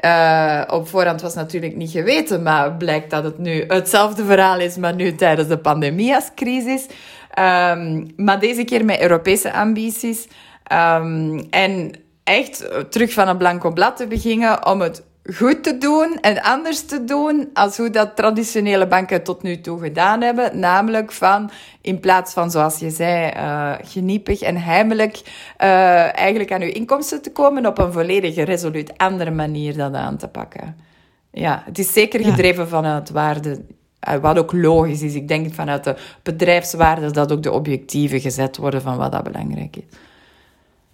Uh, 0.05 0.61
op 0.67 0.87
voorhand 0.87 1.21
was 1.21 1.33
natuurlijk 1.33 1.75
niet 1.75 1.91
geweten, 1.91 2.43
maar 2.43 2.73
blijkt 2.73 3.09
dat 3.09 3.23
het 3.23 3.37
nu 3.37 3.63
hetzelfde 3.67 4.25
verhaal 4.25 4.59
is, 4.59 4.77
maar 4.77 4.95
nu 4.95 5.15
tijdens 5.15 5.47
de 5.47 5.57
pandemie 5.57 6.15
als 6.15 6.31
crisis. 6.35 6.85
Um, 7.39 8.13
maar 8.15 8.39
deze 8.39 8.63
keer 8.63 8.85
met 8.85 9.01
Europese 9.01 9.53
ambities. 9.53 10.27
Um, 10.73 11.47
en 11.49 11.91
echt 12.23 12.69
terug 12.89 13.13
van 13.13 13.27
een 13.27 13.37
blanco 13.37 13.71
blad 13.71 13.97
te 13.97 14.07
beginnen 14.07 14.65
om 14.65 14.81
het 14.81 15.03
goed 15.31 15.63
te 15.63 15.77
doen 15.77 16.17
en 16.21 16.41
anders 16.41 16.85
te 16.85 17.03
doen 17.03 17.49
als 17.53 17.77
hoe 17.77 17.89
dat 17.89 18.15
traditionele 18.15 18.87
banken 18.87 19.23
tot 19.23 19.43
nu 19.43 19.61
toe 19.61 19.79
gedaan 19.79 20.21
hebben. 20.21 20.59
Namelijk 20.59 21.11
van, 21.11 21.49
in 21.81 21.99
plaats 21.99 22.33
van, 22.33 22.51
zoals 22.51 22.79
je 22.79 22.89
zei, 22.89 23.31
uh, 23.35 23.73
geniepig 23.81 24.41
en 24.41 24.57
heimelijk 24.57 25.21
uh, 25.61 26.17
eigenlijk 26.17 26.51
aan 26.51 26.61
uw 26.61 26.71
inkomsten 26.71 27.21
te 27.21 27.31
komen, 27.31 27.65
op 27.65 27.77
een 27.77 27.91
volledig 27.91 28.35
resoluut 28.35 28.97
andere 28.97 29.31
manier 29.31 29.77
dat 29.77 29.93
aan 29.93 30.17
te 30.17 30.27
pakken. 30.27 30.75
Ja, 31.31 31.63
het 31.65 31.79
is 31.79 31.93
zeker 31.93 32.23
gedreven 32.23 32.67
vanuit 32.67 33.09
waarde, 33.09 33.61
eh, 33.99 34.15
wat 34.15 34.37
ook 34.37 34.51
logisch 34.51 35.01
is. 35.01 35.15
Ik 35.15 35.27
denk 35.27 35.53
vanuit 35.53 35.83
de 35.83 35.95
bedrijfswaarde 36.23 37.11
dat 37.11 37.31
ook 37.31 37.43
de 37.43 37.51
objectieven 37.51 38.19
gezet 38.19 38.57
worden 38.57 38.81
van 38.81 38.97
wat 38.97 39.11
dat 39.11 39.23
belangrijk 39.23 39.75
is. 39.75 39.83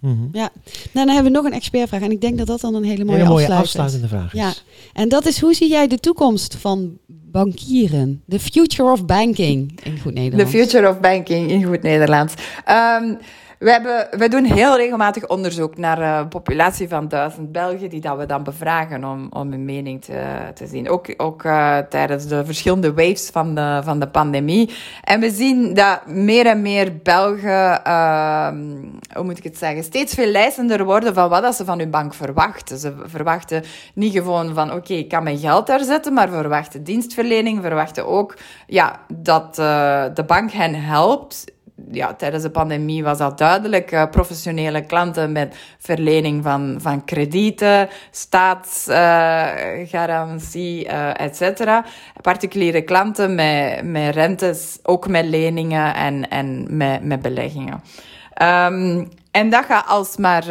Mhm. 0.00 0.28
Ja, 0.32 0.50
nou, 0.92 1.06
dan 1.06 1.08
hebben 1.08 1.32
we 1.32 1.38
nog 1.38 1.46
een 1.46 1.52
expertvraag. 1.52 2.00
En 2.00 2.10
ik 2.10 2.20
denk 2.20 2.38
dat 2.38 2.46
dat 2.46 2.60
dan 2.60 2.74
een 2.74 2.84
hele 2.84 3.04
mooie, 3.04 3.18
hele 3.18 3.28
mooie 3.28 3.52
afsluitende 3.52 4.08
vraag 4.08 4.34
is. 4.34 4.40
Ja, 4.40 4.52
en 4.92 5.08
dat 5.08 5.26
is 5.26 5.40
hoe 5.40 5.54
zie 5.54 5.68
jij 5.68 5.86
de 5.86 5.98
toekomst 5.98 6.56
van 6.56 6.98
bankieren? 7.06 8.22
The 8.28 8.40
future 8.40 8.90
of 8.90 9.06
banking 9.06 9.80
in 9.82 9.98
goed 10.00 10.14
Nederlands. 10.14 10.52
The 10.52 10.58
future 10.58 10.88
of 10.88 11.00
banking 11.00 11.50
in 11.50 11.64
goed 11.64 11.82
Nederlands. 11.82 12.34
Um, 12.68 13.18
we, 13.60 13.70
hebben, 13.70 14.08
we 14.18 14.28
doen 14.28 14.44
heel 14.44 14.76
regelmatig 14.76 15.28
onderzoek 15.28 15.76
naar 15.76 16.18
een 16.20 16.28
populatie 16.28 16.88
van 16.88 17.08
duizend 17.08 17.52
Belgen, 17.52 17.90
die 17.90 18.00
dat 18.00 18.16
we 18.16 18.26
dan 18.26 18.42
bevragen 18.42 19.04
om, 19.04 19.26
om 19.30 19.50
hun 19.50 19.64
mening 19.64 20.04
te, 20.04 20.50
te 20.54 20.66
zien. 20.66 20.88
Ook, 20.88 21.14
ook 21.16 21.42
uh, 21.42 21.78
tijdens 21.78 22.26
de 22.26 22.44
verschillende 22.44 22.94
waves 22.94 23.30
van 23.32 23.54
de, 23.54 23.80
van 23.84 24.00
de 24.00 24.08
pandemie. 24.08 24.70
En 25.04 25.20
we 25.20 25.30
zien 25.30 25.74
dat 25.74 26.06
meer 26.06 26.46
en 26.46 26.62
meer 26.62 26.96
Belgen, 27.02 27.80
uh, 27.86 28.48
hoe 29.14 29.24
moet 29.24 29.38
ik 29.38 29.44
het 29.44 29.58
zeggen, 29.58 29.84
steeds 29.84 30.14
veel 30.14 30.30
lijstender 30.30 30.84
worden 30.84 31.14
van 31.14 31.28
wat 31.28 31.42
dat 31.42 31.54
ze 31.54 31.64
van 31.64 31.78
hun 31.78 31.90
bank 31.90 32.14
verwachten. 32.14 32.78
Ze 32.78 32.94
verwachten 33.04 33.62
niet 33.94 34.12
gewoon 34.12 34.54
van, 34.54 34.72
oké, 34.72 34.92
ik 34.92 35.08
kan 35.08 35.22
mijn 35.22 35.38
geld 35.38 35.66
daar 35.66 35.84
zetten, 35.84 36.12
maar 36.12 36.28
verwachten 36.28 36.84
dienstverlening, 36.84 37.62
verwachten 37.62 38.06
ook 38.06 38.36
ja, 38.66 39.00
dat 39.14 39.58
uh, 39.58 40.04
de 40.14 40.24
bank 40.24 40.50
hen 40.50 40.74
helpt 40.74 41.58
ja, 41.92 42.14
tijdens 42.14 42.42
de 42.42 42.50
pandemie 42.50 43.04
was 43.04 43.18
dat 43.18 43.38
duidelijk. 43.38 43.92
Uh, 43.92 44.04
professionele 44.10 44.84
klanten 44.84 45.32
met 45.32 45.56
verlening 45.78 46.42
van, 46.42 46.76
van 46.78 47.04
kredieten, 47.04 47.88
staatsgarantie, 48.10 50.86
uh, 50.86 51.20
et 51.20 51.36
cetera. 51.36 51.84
Particuliere 52.20 52.82
klanten 52.82 53.34
met, 53.34 53.82
met 53.82 54.14
rentes, 54.14 54.78
ook 54.82 55.08
met 55.08 55.24
leningen 55.24 55.94
en, 55.94 56.28
en 56.28 56.76
met, 56.76 57.04
met 57.04 57.22
beleggingen. 57.22 57.82
Um, 58.42 59.08
en 59.30 59.50
dat 59.50 59.64
gaat 59.64 59.86
alsmaar 59.86 60.42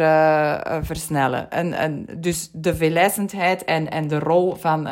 versnellen. 0.84 1.50
En, 1.50 1.72
en 1.72 2.06
dus 2.16 2.50
de 2.52 2.74
veelijzendheid 2.74 3.64
en, 3.64 3.90
en 3.90 4.08
de 4.08 4.18
rol 4.18 4.54
van 4.54 4.88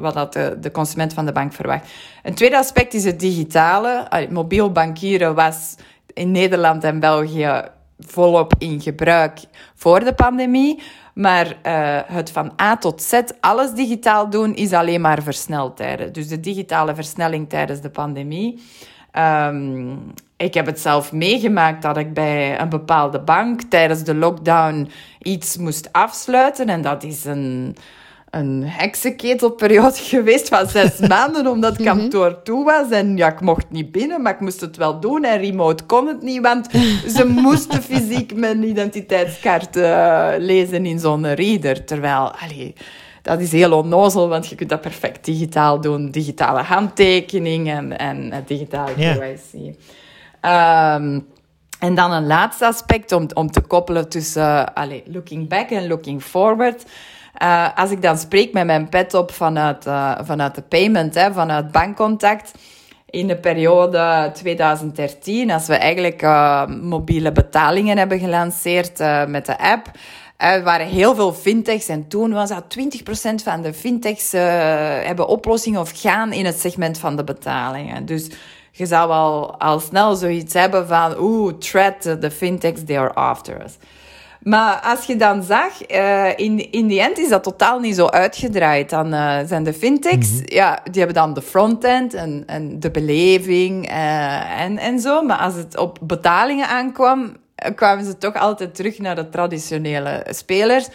wat 0.00 0.14
dat 0.14 0.32
de, 0.32 0.70
consument 0.72 1.14
van 1.14 1.26
de 1.26 1.32
bank 1.32 1.52
verwacht. 1.52 1.88
Een 2.22 2.34
tweede 2.34 2.58
aspect 2.58 2.94
is 2.94 3.04
het 3.04 3.20
digitale. 3.20 4.08
Mobiel 4.30 4.72
bankieren 4.72 5.34
was 5.34 5.74
in 6.14 6.30
Nederland 6.30 6.84
en 6.84 7.00
België 7.00 7.62
volop 7.98 8.52
in 8.58 8.80
gebruik 8.80 9.38
voor 9.74 10.00
de 10.00 10.14
pandemie. 10.14 10.82
Maar 11.14 11.46
uh, 11.46 11.98
het 12.16 12.30
van 12.30 12.52
A 12.60 12.76
tot 12.76 13.02
Z 13.02 13.20
alles 13.40 13.72
digitaal 13.72 14.30
doen 14.30 14.54
is 14.54 14.72
alleen 14.72 15.00
maar 15.00 15.22
versneld 15.22 15.76
tijdens. 15.76 16.12
Dus 16.12 16.28
de 16.28 16.40
digitale 16.40 16.94
versnelling 16.94 17.48
tijdens 17.48 17.80
de 17.80 17.90
pandemie. 17.90 18.62
Um, 19.18 20.12
ik 20.36 20.54
heb 20.54 20.66
het 20.66 20.80
zelf 20.80 21.12
meegemaakt 21.12 21.82
dat 21.82 21.96
ik 21.96 22.14
bij 22.14 22.60
een 22.60 22.68
bepaalde 22.68 23.20
bank 23.20 23.62
tijdens 23.62 24.02
de 24.02 24.14
lockdown 24.14 24.88
iets 25.18 25.56
moest 25.56 25.92
afsluiten. 25.92 26.68
En 26.68 26.82
dat 26.82 27.02
is 27.02 27.24
een, 27.24 27.76
een 28.32 28.62
heksenketelperiode 28.66 29.96
geweest 30.12 30.48
van 30.48 30.68
zes 30.68 30.98
maanden, 31.08 31.46
omdat 31.46 31.76
het 31.76 31.86
kantoor 31.86 32.42
toe 32.42 32.64
was. 32.64 32.90
En 32.90 33.16
ja, 33.16 33.32
ik 33.32 33.40
mocht 33.40 33.70
niet 33.70 33.92
binnen, 33.92 34.22
maar 34.22 34.32
ik 34.32 34.40
moest 34.40 34.60
het 34.60 34.76
wel 34.76 35.00
doen. 35.00 35.24
En 35.24 35.38
remote 35.38 35.84
kon 35.84 36.06
het 36.06 36.22
niet, 36.22 36.40
want 36.40 36.68
ze 37.16 37.26
moesten 37.26 37.82
fysiek 37.82 38.34
mijn 38.34 38.62
identiteitskaart 38.62 39.76
uh, 39.76 40.28
lezen 40.38 40.86
in 40.86 40.98
zo'n 40.98 41.34
reader. 41.34 41.84
Terwijl, 41.84 42.32
allee, 42.32 42.74
dat 43.22 43.40
is 43.40 43.52
heel 43.52 43.72
onnozel, 43.72 44.28
want 44.28 44.46
je 44.46 44.54
kunt 44.54 44.70
dat 44.70 44.80
perfect 44.80 45.24
digitaal 45.24 45.80
doen. 45.80 46.10
Digitale 46.10 46.62
handtekening 46.62 47.70
en, 47.70 47.98
en 47.98 48.44
digitale 48.46 48.92
KYC. 48.94 49.74
Yeah. 50.42 50.94
Um, 50.94 51.26
en 51.78 51.94
dan 51.94 52.12
een 52.12 52.26
laatste 52.26 52.66
aspect 52.66 53.12
om, 53.12 53.26
om 53.34 53.50
te 53.50 53.60
koppelen 53.60 54.08
tussen 54.08 54.42
uh, 54.42 54.64
allez, 54.74 55.00
looking 55.06 55.48
back 55.48 55.70
en 55.70 55.86
looking 55.86 56.22
forward. 56.22 56.84
Uh, 57.42 57.68
als 57.74 57.90
ik 57.90 58.02
dan 58.02 58.18
spreek 58.18 58.52
met 58.52 58.66
mijn 58.66 58.88
pet 58.88 59.14
op 59.14 59.32
vanuit, 59.32 59.86
uh, 59.86 60.18
vanuit 60.22 60.54
de 60.54 60.62
payment, 60.62 61.14
hè, 61.14 61.32
vanuit 61.32 61.72
bankcontact, 61.72 62.52
in 63.10 63.26
de 63.26 63.36
periode 63.36 64.30
2013, 64.34 65.50
als 65.50 65.66
we 65.66 65.74
eigenlijk 65.74 66.22
uh, 66.22 66.66
mobiele 66.66 67.32
betalingen 67.32 67.98
hebben 67.98 68.18
gelanceerd 68.18 68.98
met 69.28 69.46
de 69.46 69.58
app, 69.58 69.90
er 70.36 70.62
waren 70.62 70.86
heel 70.86 71.14
veel 71.14 71.32
fintechs 71.32 71.88
en 71.88 72.08
toen 72.08 72.32
was 72.32 72.48
dat 72.48 72.64
20% 72.78 73.44
van 73.44 73.62
de 73.62 73.74
fintechs 73.74 74.32
hebben 74.32 75.28
oplossingen 75.28 75.80
of 75.80 75.92
gaan 75.94 76.32
in 76.32 76.44
het 76.44 76.60
segment 76.60 76.98
van 76.98 77.16
de 77.16 77.24
betalingen. 77.24 78.06
Dus 78.06 78.30
je 78.70 78.86
zou 78.86 79.10
al, 79.10 79.60
al 79.60 79.80
snel 79.80 80.14
zoiets 80.14 80.54
hebben 80.54 80.86
van, 80.86 81.18
oeh, 81.18 81.52
threat, 81.52 82.02
de 82.02 82.30
fintechs, 82.30 82.84
they 82.84 82.98
are 82.98 83.12
after 83.12 83.64
us. 83.64 83.76
Maar 84.42 84.80
als 84.80 85.04
je 85.04 85.16
dan 85.16 85.42
zag, 85.42 85.90
uh, 85.90 86.38
in, 86.38 86.72
in 86.72 86.86
die 86.86 87.00
end 87.00 87.18
is 87.18 87.28
dat 87.28 87.42
totaal 87.42 87.78
niet 87.78 87.94
zo 87.94 88.06
uitgedraaid. 88.06 88.90
Dan 88.90 89.14
uh, 89.14 89.38
zijn 89.46 89.64
de 89.64 89.72
fintechs, 89.72 90.30
mm 90.30 90.36
-hmm. 90.36 90.44
ja, 90.46 90.80
die 90.84 91.02
hebben 91.02 91.14
dan 91.22 91.34
de 91.34 91.42
frontend 91.42 92.14
en, 92.14 92.42
en 92.46 92.80
de 92.80 92.90
beleving 92.90 93.90
uh, 93.90 94.60
en, 94.60 94.78
en 94.78 95.00
zo. 95.00 95.22
Maar 95.22 95.38
als 95.38 95.54
het 95.54 95.76
op 95.76 95.98
betalingen 96.02 96.68
aankwam, 96.68 97.36
kwamen 97.74 98.04
ze 98.04 98.18
toch 98.18 98.34
altijd 98.34 98.74
terug 98.74 98.98
naar 98.98 99.14
de 99.14 99.28
traditionele 99.28 100.26
spelers. 100.30 100.88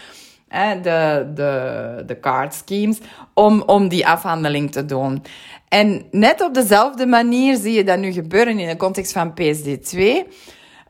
De, 0.82 1.32
de, 1.34 2.04
de 2.06 2.20
card 2.20 2.54
schemes, 2.54 2.98
om, 3.34 3.64
om 3.66 3.88
die 3.88 4.08
afhandeling 4.08 4.72
te 4.72 4.86
doen. 4.86 5.24
En 5.68 6.04
net 6.12 6.42
op 6.42 6.54
dezelfde 6.54 7.06
manier 7.06 7.56
zie 7.56 7.74
je 7.74 7.84
dat 7.84 8.00
nu 8.00 8.12
gebeuren 8.12 8.60
in 8.60 8.68
de 8.68 8.78
context 8.78 9.12
van 9.12 9.34
PSD2. 9.42 10.00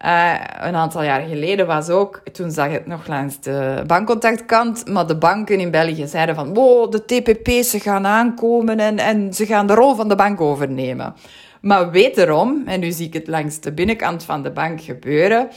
Uh, 0.05 0.33
een 0.59 0.75
aantal 0.75 1.03
jaar 1.03 1.21
geleden 1.21 1.67
was 1.67 1.89
ook, 1.89 2.21
toen 2.31 2.51
zag 2.51 2.71
het 2.71 2.87
nog 2.87 3.07
langs 3.07 3.39
de 3.39 3.83
bankcontactkant, 3.87 4.87
maar 4.87 5.07
de 5.07 5.17
banken 5.17 5.59
in 5.59 5.71
België 5.71 6.07
zeiden 6.07 6.35
van, 6.35 6.53
wow, 6.53 6.91
de 6.91 7.05
TPP's 7.05 7.75
gaan 7.77 8.05
aankomen 8.05 8.79
en, 8.79 8.97
en 8.97 9.33
ze 9.33 9.45
gaan 9.45 9.67
de 9.67 9.73
rol 9.73 9.95
van 9.95 10.07
de 10.07 10.15
bank 10.15 10.41
overnemen. 10.41 11.15
Maar 11.61 11.91
wederom, 11.91 12.63
en 12.65 12.79
nu 12.79 12.91
zie 12.91 13.07
ik 13.07 13.13
het 13.13 13.27
langs 13.27 13.59
de 13.59 13.71
binnenkant 13.71 14.23
van 14.23 14.43
de 14.43 14.51
bank 14.51 14.81
gebeuren, 14.81 15.49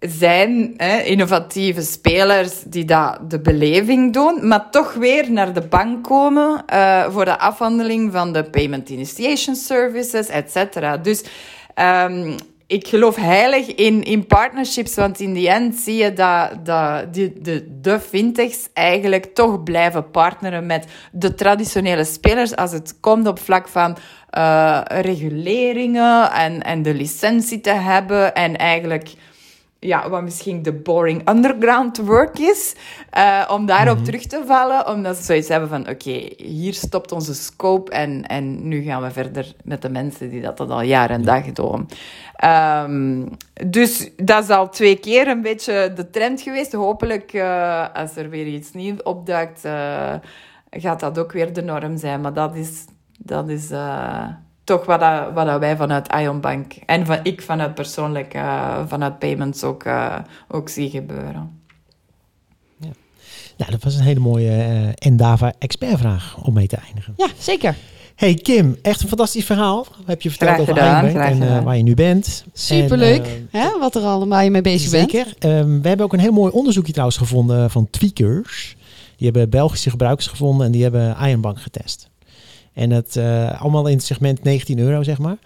zijn 0.00 0.74
hè, 0.76 1.00
innovatieve 1.00 1.82
spelers 1.82 2.62
die 2.62 2.84
dat 2.84 3.30
de 3.30 3.40
beleving 3.40 4.12
doen, 4.12 4.48
maar 4.48 4.70
toch 4.70 4.94
weer 4.94 5.32
naar 5.32 5.52
de 5.52 5.66
bank 5.66 6.04
komen 6.04 6.64
uh, 6.72 7.04
voor 7.08 7.24
de 7.24 7.38
afhandeling 7.38 8.12
van 8.12 8.32
de 8.32 8.44
payment 8.44 8.88
initiation 8.88 9.54
services, 9.54 10.28
et 10.28 10.50
cetera. 10.50 10.96
Dus 10.96 11.24
um, 12.08 12.34
ik 12.66 12.86
geloof 12.86 13.16
heilig 13.16 13.74
in, 13.74 14.02
in 14.02 14.26
partnerships, 14.26 14.94
want 14.94 15.20
in 15.20 15.32
die 15.32 15.48
end 15.48 15.74
zie 15.74 15.96
je 15.96 16.12
dat, 16.12 16.66
dat 16.66 17.14
die, 17.14 17.40
de, 17.40 17.80
de 17.80 18.00
fintechs 18.00 18.68
eigenlijk 18.72 19.34
toch 19.34 19.62
blijven 19.62 20.10
partneren 20.10 20.66
met 20.66 20.86
de 21.12 21.34
traditionele 21.34 22.04
spelers 22.04 22.56
als 22.56 22.72
het 22.72 23.00
komt 23.00 23.26
op 23.26 23.38
vlak 23.38 23.68
van 23.68 23.96
uh, 24.38 24.80
reguleringen 24.86 26.32
en, 26.32 26.62
en 26.62 26.82
de 26.82 26.94
licentie 26.94 27.60
te 27.60 27.72
hebben 27.72 28.34
en 28.34 28.56
eigenlijk 28.56 29.14
ja, 29.84 30.08
wat 30.08 30.22
misschien 30.22 30.62
de 30.62 30.72
boring 30.72 31.28
underground 31.28 31.98
work 31.98 32.38
is, 32.38 32.74
uh, 33.16 33.48
om 33.50 33.66
daarop 33.66 33.88
mm-hmm. 33.88 34.04
terug 34.04 34.26
te 34.26 34.42
vallen, 34.46 34.88
omdat 34.88 35.16
ze 35.16 35.22
zoiets 35.22 35.48
hebben 35.48 35.68
van, 35.68 35.80
oké, 35.80 35.90
okay, 35.90 36.32
hier 36.36 36.74
stopt 36.74 37.12
onze 37.12 37.34
scope 37.34 37.90
en, 37.90 38.26
en 38.26 38.68
nu 38.68 38.82
gaan 38.82 39.02
we 39.02 39.10
verder 39.10 39.54
met 39.64 39.82
de 39.82 39.88
mensen 39.88 40.30
die 40.30 40.40
dat, 40.40 40.56
dat 40.56 40.70
al 40.70 40.82
jaren 40.82 41.16
en 41.16 41.24
dag 41.24 41.52
doen. 41.52 41.88
Um, 42.44 43.30
dus 43.68 44.10
dat 44.16 44.42
is 44.42 44.50
al 44.50 44.68
twee 44.68 44.96
keer 44.96 45.28
een 45.28 45.42
beetje 45.42 45.92
de 45.94 46.10
trend 46.10 46.40
geweest. 46.40 46.72
Hopelijk, 46.72 47.32
uh, 47.32 47.86
als 47.94 48.16
er 48.16 48.30
weer 48.30 48.46
iets 48.46 48.72
nieuws 48.72 49.02
opduikt, 49.02 49.64
uh, 49.64 50.14
gaat 50.70 51.00
dat 51.00 51.18
ook 51.18 51.32
weer 51.32 51.52
de 51.52 51.62
norm 51.62 51.96
zijn. 51.96 52.20
Maar 52.20 52.32
dat 52.32 52.54
is... 52.54 52.84
Dat 53.18 53.48
is 53.48 53.70
toch 54.64 54.84
wat, 54.84 55.00
dat, 55.00 55.32
wat 55.34 55.46
dat 55.46 55.58
wij 55.60 55.76
vanuit 55.76 56.08
Ionbank 56.20 56.74
en 56.86 57.06
van, 57.06 57.18
ik 57.22 57.42
vanuit 57.42 57.74
persoonlijk, 57.74 58.34
uh, 58.34 58.78
vanuit 58.86 59.18
payments 59.18 59.64
ook, 59.64 59.84
uh, 59.84 60.18
ook 60.48 60.68
zie 60.68 60.90
gebeuren. 60.90 61.62
Ja. 62.78 62.88
ja, 63.56 63.66
dat 63.66 63.82
was 63.82 63.94
een 63.94 64.04
hele 64.04 64.20
mooie 64.20 64.50
uh, 64.50 64.88
Endava 64.94 65.52
expertvraag 65.58 66.42
om 66.42 66.54
mee 66.54 66.66
te 66.66 66.76
eindigen. 66.76 67.14
Ja, 67.16 67.26
zeker. 67.38 67.76
Hey 68.14 68.34
Kim, 68.34 68.78
echt 68.82 69.02
een 69.02 69.08
fantastisch 69.08 69.44
verhaal. 69.44 69.86
Heb 70.04 70.22
je 70.22 70.30
verteld 70.30 70.50
graag 70.50 70.68
over 70.68 70.76
Ionbank 70.76 71.26
en 71.26 71.42
uh, 71.42 71.62
waar 71.62 71.76
je 71.76 71.82
nu 71.82 71.94
bent. 71.94 72.44
Superleuk, 72.52 73.26
en, 73.26 73.48
hè, 73.50 73.78
wat 73.78 73.94
er 73.94 74.02
allemaal 74.02 74.40
je 74.40 74.50
mee 74.50 74.62
bezig 74.62 74.88
zeker. 74.88 75.24
bent. 75.24 75.36
Zeker. 75.38 75.58
Um, 75.58 75.82
we 75.82 75.88
hebben 75.88 76.06
ook 76.06 76.12
een 76.12 76.18
heel 76.18 76.32
mooi 76.32 76.52
onderzoekje 76.52 76.92
trouwens 76.92 77.18
gevonden 77.18 77.70
van 77.70 77.90
Tweakers. 77.90 78.76
Die 79.16 79.26
hebben 79.30 79.50
Belgische 79.50 79.90
gebruikers 79.90 80.26
gevonden 80.26 80.66
en 80.66 80.72
die 80.72 80.82
hebben 80.82 81.16
Ironbank 81.20 81.60
getest. 81.60 82.08
En 82.74 82.90
het 82.90 83.16
eh, 83.16 83.60
allemaal 83.62 83.86
in 83.86 83.96
het 83.96 84.04
segment 84.04 84.42
19 84.42 84.78
euro, 84.78 85.02
zeg 85.02 85.18
maar. 85.18 85.36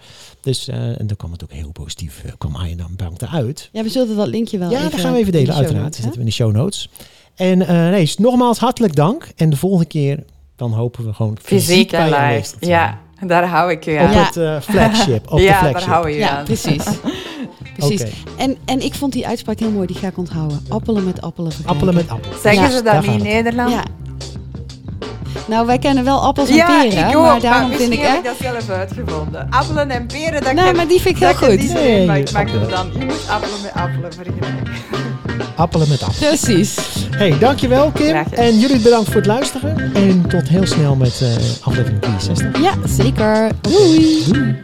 Dus 0.41 0.67
eh, 0.67 0.99
en 0.99 1.07
dan 1.07 1.17
kwam 1.17 1.31
het 1.31 1.43
ook 1.43 1.51
heel 1.51 1.71
positief, 1.71 2.21
uh, 2.25 2.31
kwam 2.37 2.55
Ironbank 2.65 3.21
eruit. 3.21 3.69
Ja, 3.71 3.83
we 3.83 3.89
zullen 3.89 4.15
dat 4.15 4.27
linkje 4.27 4.57
wel 4.57 4.69
Ja, 4.71 4.81
dat 4.81 4.93
gaan 4.99 5.11
we 5.13 5.19
even 5.19 5.31
de 5.31 5.37
delen, 5.37 5.55
uiteraard. 5.55 5.83
notes, 5.83 5.95
Dat 6.01 6.05
hè? 6.05 6.11
zitten 6.11 6.11
we 6.11 6.19
in 6.19 6.25
de 6.25 6.31
show 6.31 6.51
notes. 6.51 6.89
En 7.35 7.61
eh 7.67 7.89
nee, 7.89 8.13
nogmaals 8.17 8.57
hartelijk 8.59 8.95
dank. 8.95 9.31
En 9.35 9.49
de 9.49 9.55
volgende 9.55 9.85
keer, 9.85 10.23
dan 10.55 10.71
hopen 10.73 11.05
we 11.05 11.13
gewoon 11.13 11.37
fysiek 11.41 11.91
bij 11.91 12.09
je 12.09 12.35
live. 12.35 12.55
Ja, 12.59 12.99
daar 13.27 13.47
hou 13.47 13.71
ik 13.71 13.85
Op 13.85 13.97
aan. 13.97 14.11
Ja. 14.11 14.25
het 14.25 14.37
eh, 14.37 14.59
flagship. 14.61 15.31
Op 15.31 15.39
ja, 15.49 15.57
de 15.57 15.63
daar 15.63 15.69
flagship. 15.69 15.91
hou 15.93 16.09
je 16.09 16.17
Ja, 16.17 16.29
aan. 16.37 16.43
precies. 16.45 16.83
precies. 17.77 18.03
En, 18.37 18.57
en 18.65 18.81
ik 18.81 18.93
vond 18.93 19.13
die 19.13 19.27
uitspraak 19.27 19.59
heel 19.59 19.71
mooi, 19.71 19.87
die 19.87 19.95
ga 19.95 20.07
ik 20.07 20.17
onthouden. 20.17 20.61
Appelen 20.69 21.03
met 21.05 21.21
appelen 21.21 21.51
vergelijken. 21.51 21.87
Appelen 21.87 22.03
met 22.03 22.13
appelen. 22.13 22.39
Zeggen 22.41 22.63
Ja, 22.63 22.69
ze 22.77 22.83
daar 22.83 23.05
dat 23.05 23.13
in. 23.13 23.21
Nederland? 23.23 23.71
Ja. 23.71 23.83
Nou, 25.47 25.65
wij 25.65 25.77
kennen 25.77 26.03
wel 26.03 26.21
appels 26.21 26.49
en 26.49 26.55
Ja, 26.55 26.65
peren, 26.81 27.09
ik 27.09 27.15
ook, 27.15 27.23
maar 27.23 27.39
daarom 27.39 27.71
vind 27.71 27.93
ik... 27.93 27.99
heb 28.01 28.17
ik 28.17 28.23
dat 28.23 28.35
zelf 28.41 28.69
uitgevonden. 28.69 29.47
Appelen 29.49 29.89
en 29.91 30.05
peren, 30.05 30.41
dat 30.43 30.53
Nou, 30.53 30.67
ken- 30.67 30.75
maar 30.75 30.87
die 30.87 31.01
vind 31.01 31.15
ik 31.15 31.21
heel 31.23 31.35
goed. 31.49 31.73
Nee, 31.73 32.05
maar 32.05 32.17
ik 32.19 32.31
maak 32.31 32.49
er 32.49 32.69
dan... 32.69 32.89
Je 32.99 33.05
moet 33.05 33.29
appelen 33.29 33.61
met 33.61 33.71
appelen 33.73 34.13
vergelijken. 34.13 34.57
Appelen 35.55 35.89
met 35.89 36.03
appelen. 36.03 36.27
Precies. 36.37 36.75
Hey, 37.09 37.37
dankjewel 37.39 37.91
Kim. 37.91 38.15
En 38.31 38.59
jullie 38.59 38.79
bedankt 38.79 39.05
voor 39.07 39.15
het 39.15 39.25
luisteren. 39.25 39.91
En 39.93 40.25
tot 40.27 40.47
heel 40.47 40.65
snel 40.67 40.95
met 40.95 41.21
eh, 41.21 41.27
aflevering 41.67 42.01
63. 42.01 42.61
Ja, 42.61 42.73
zeker. 42.87 43.49
Doei. 43.61 44.23
Doei. 44.31 44.55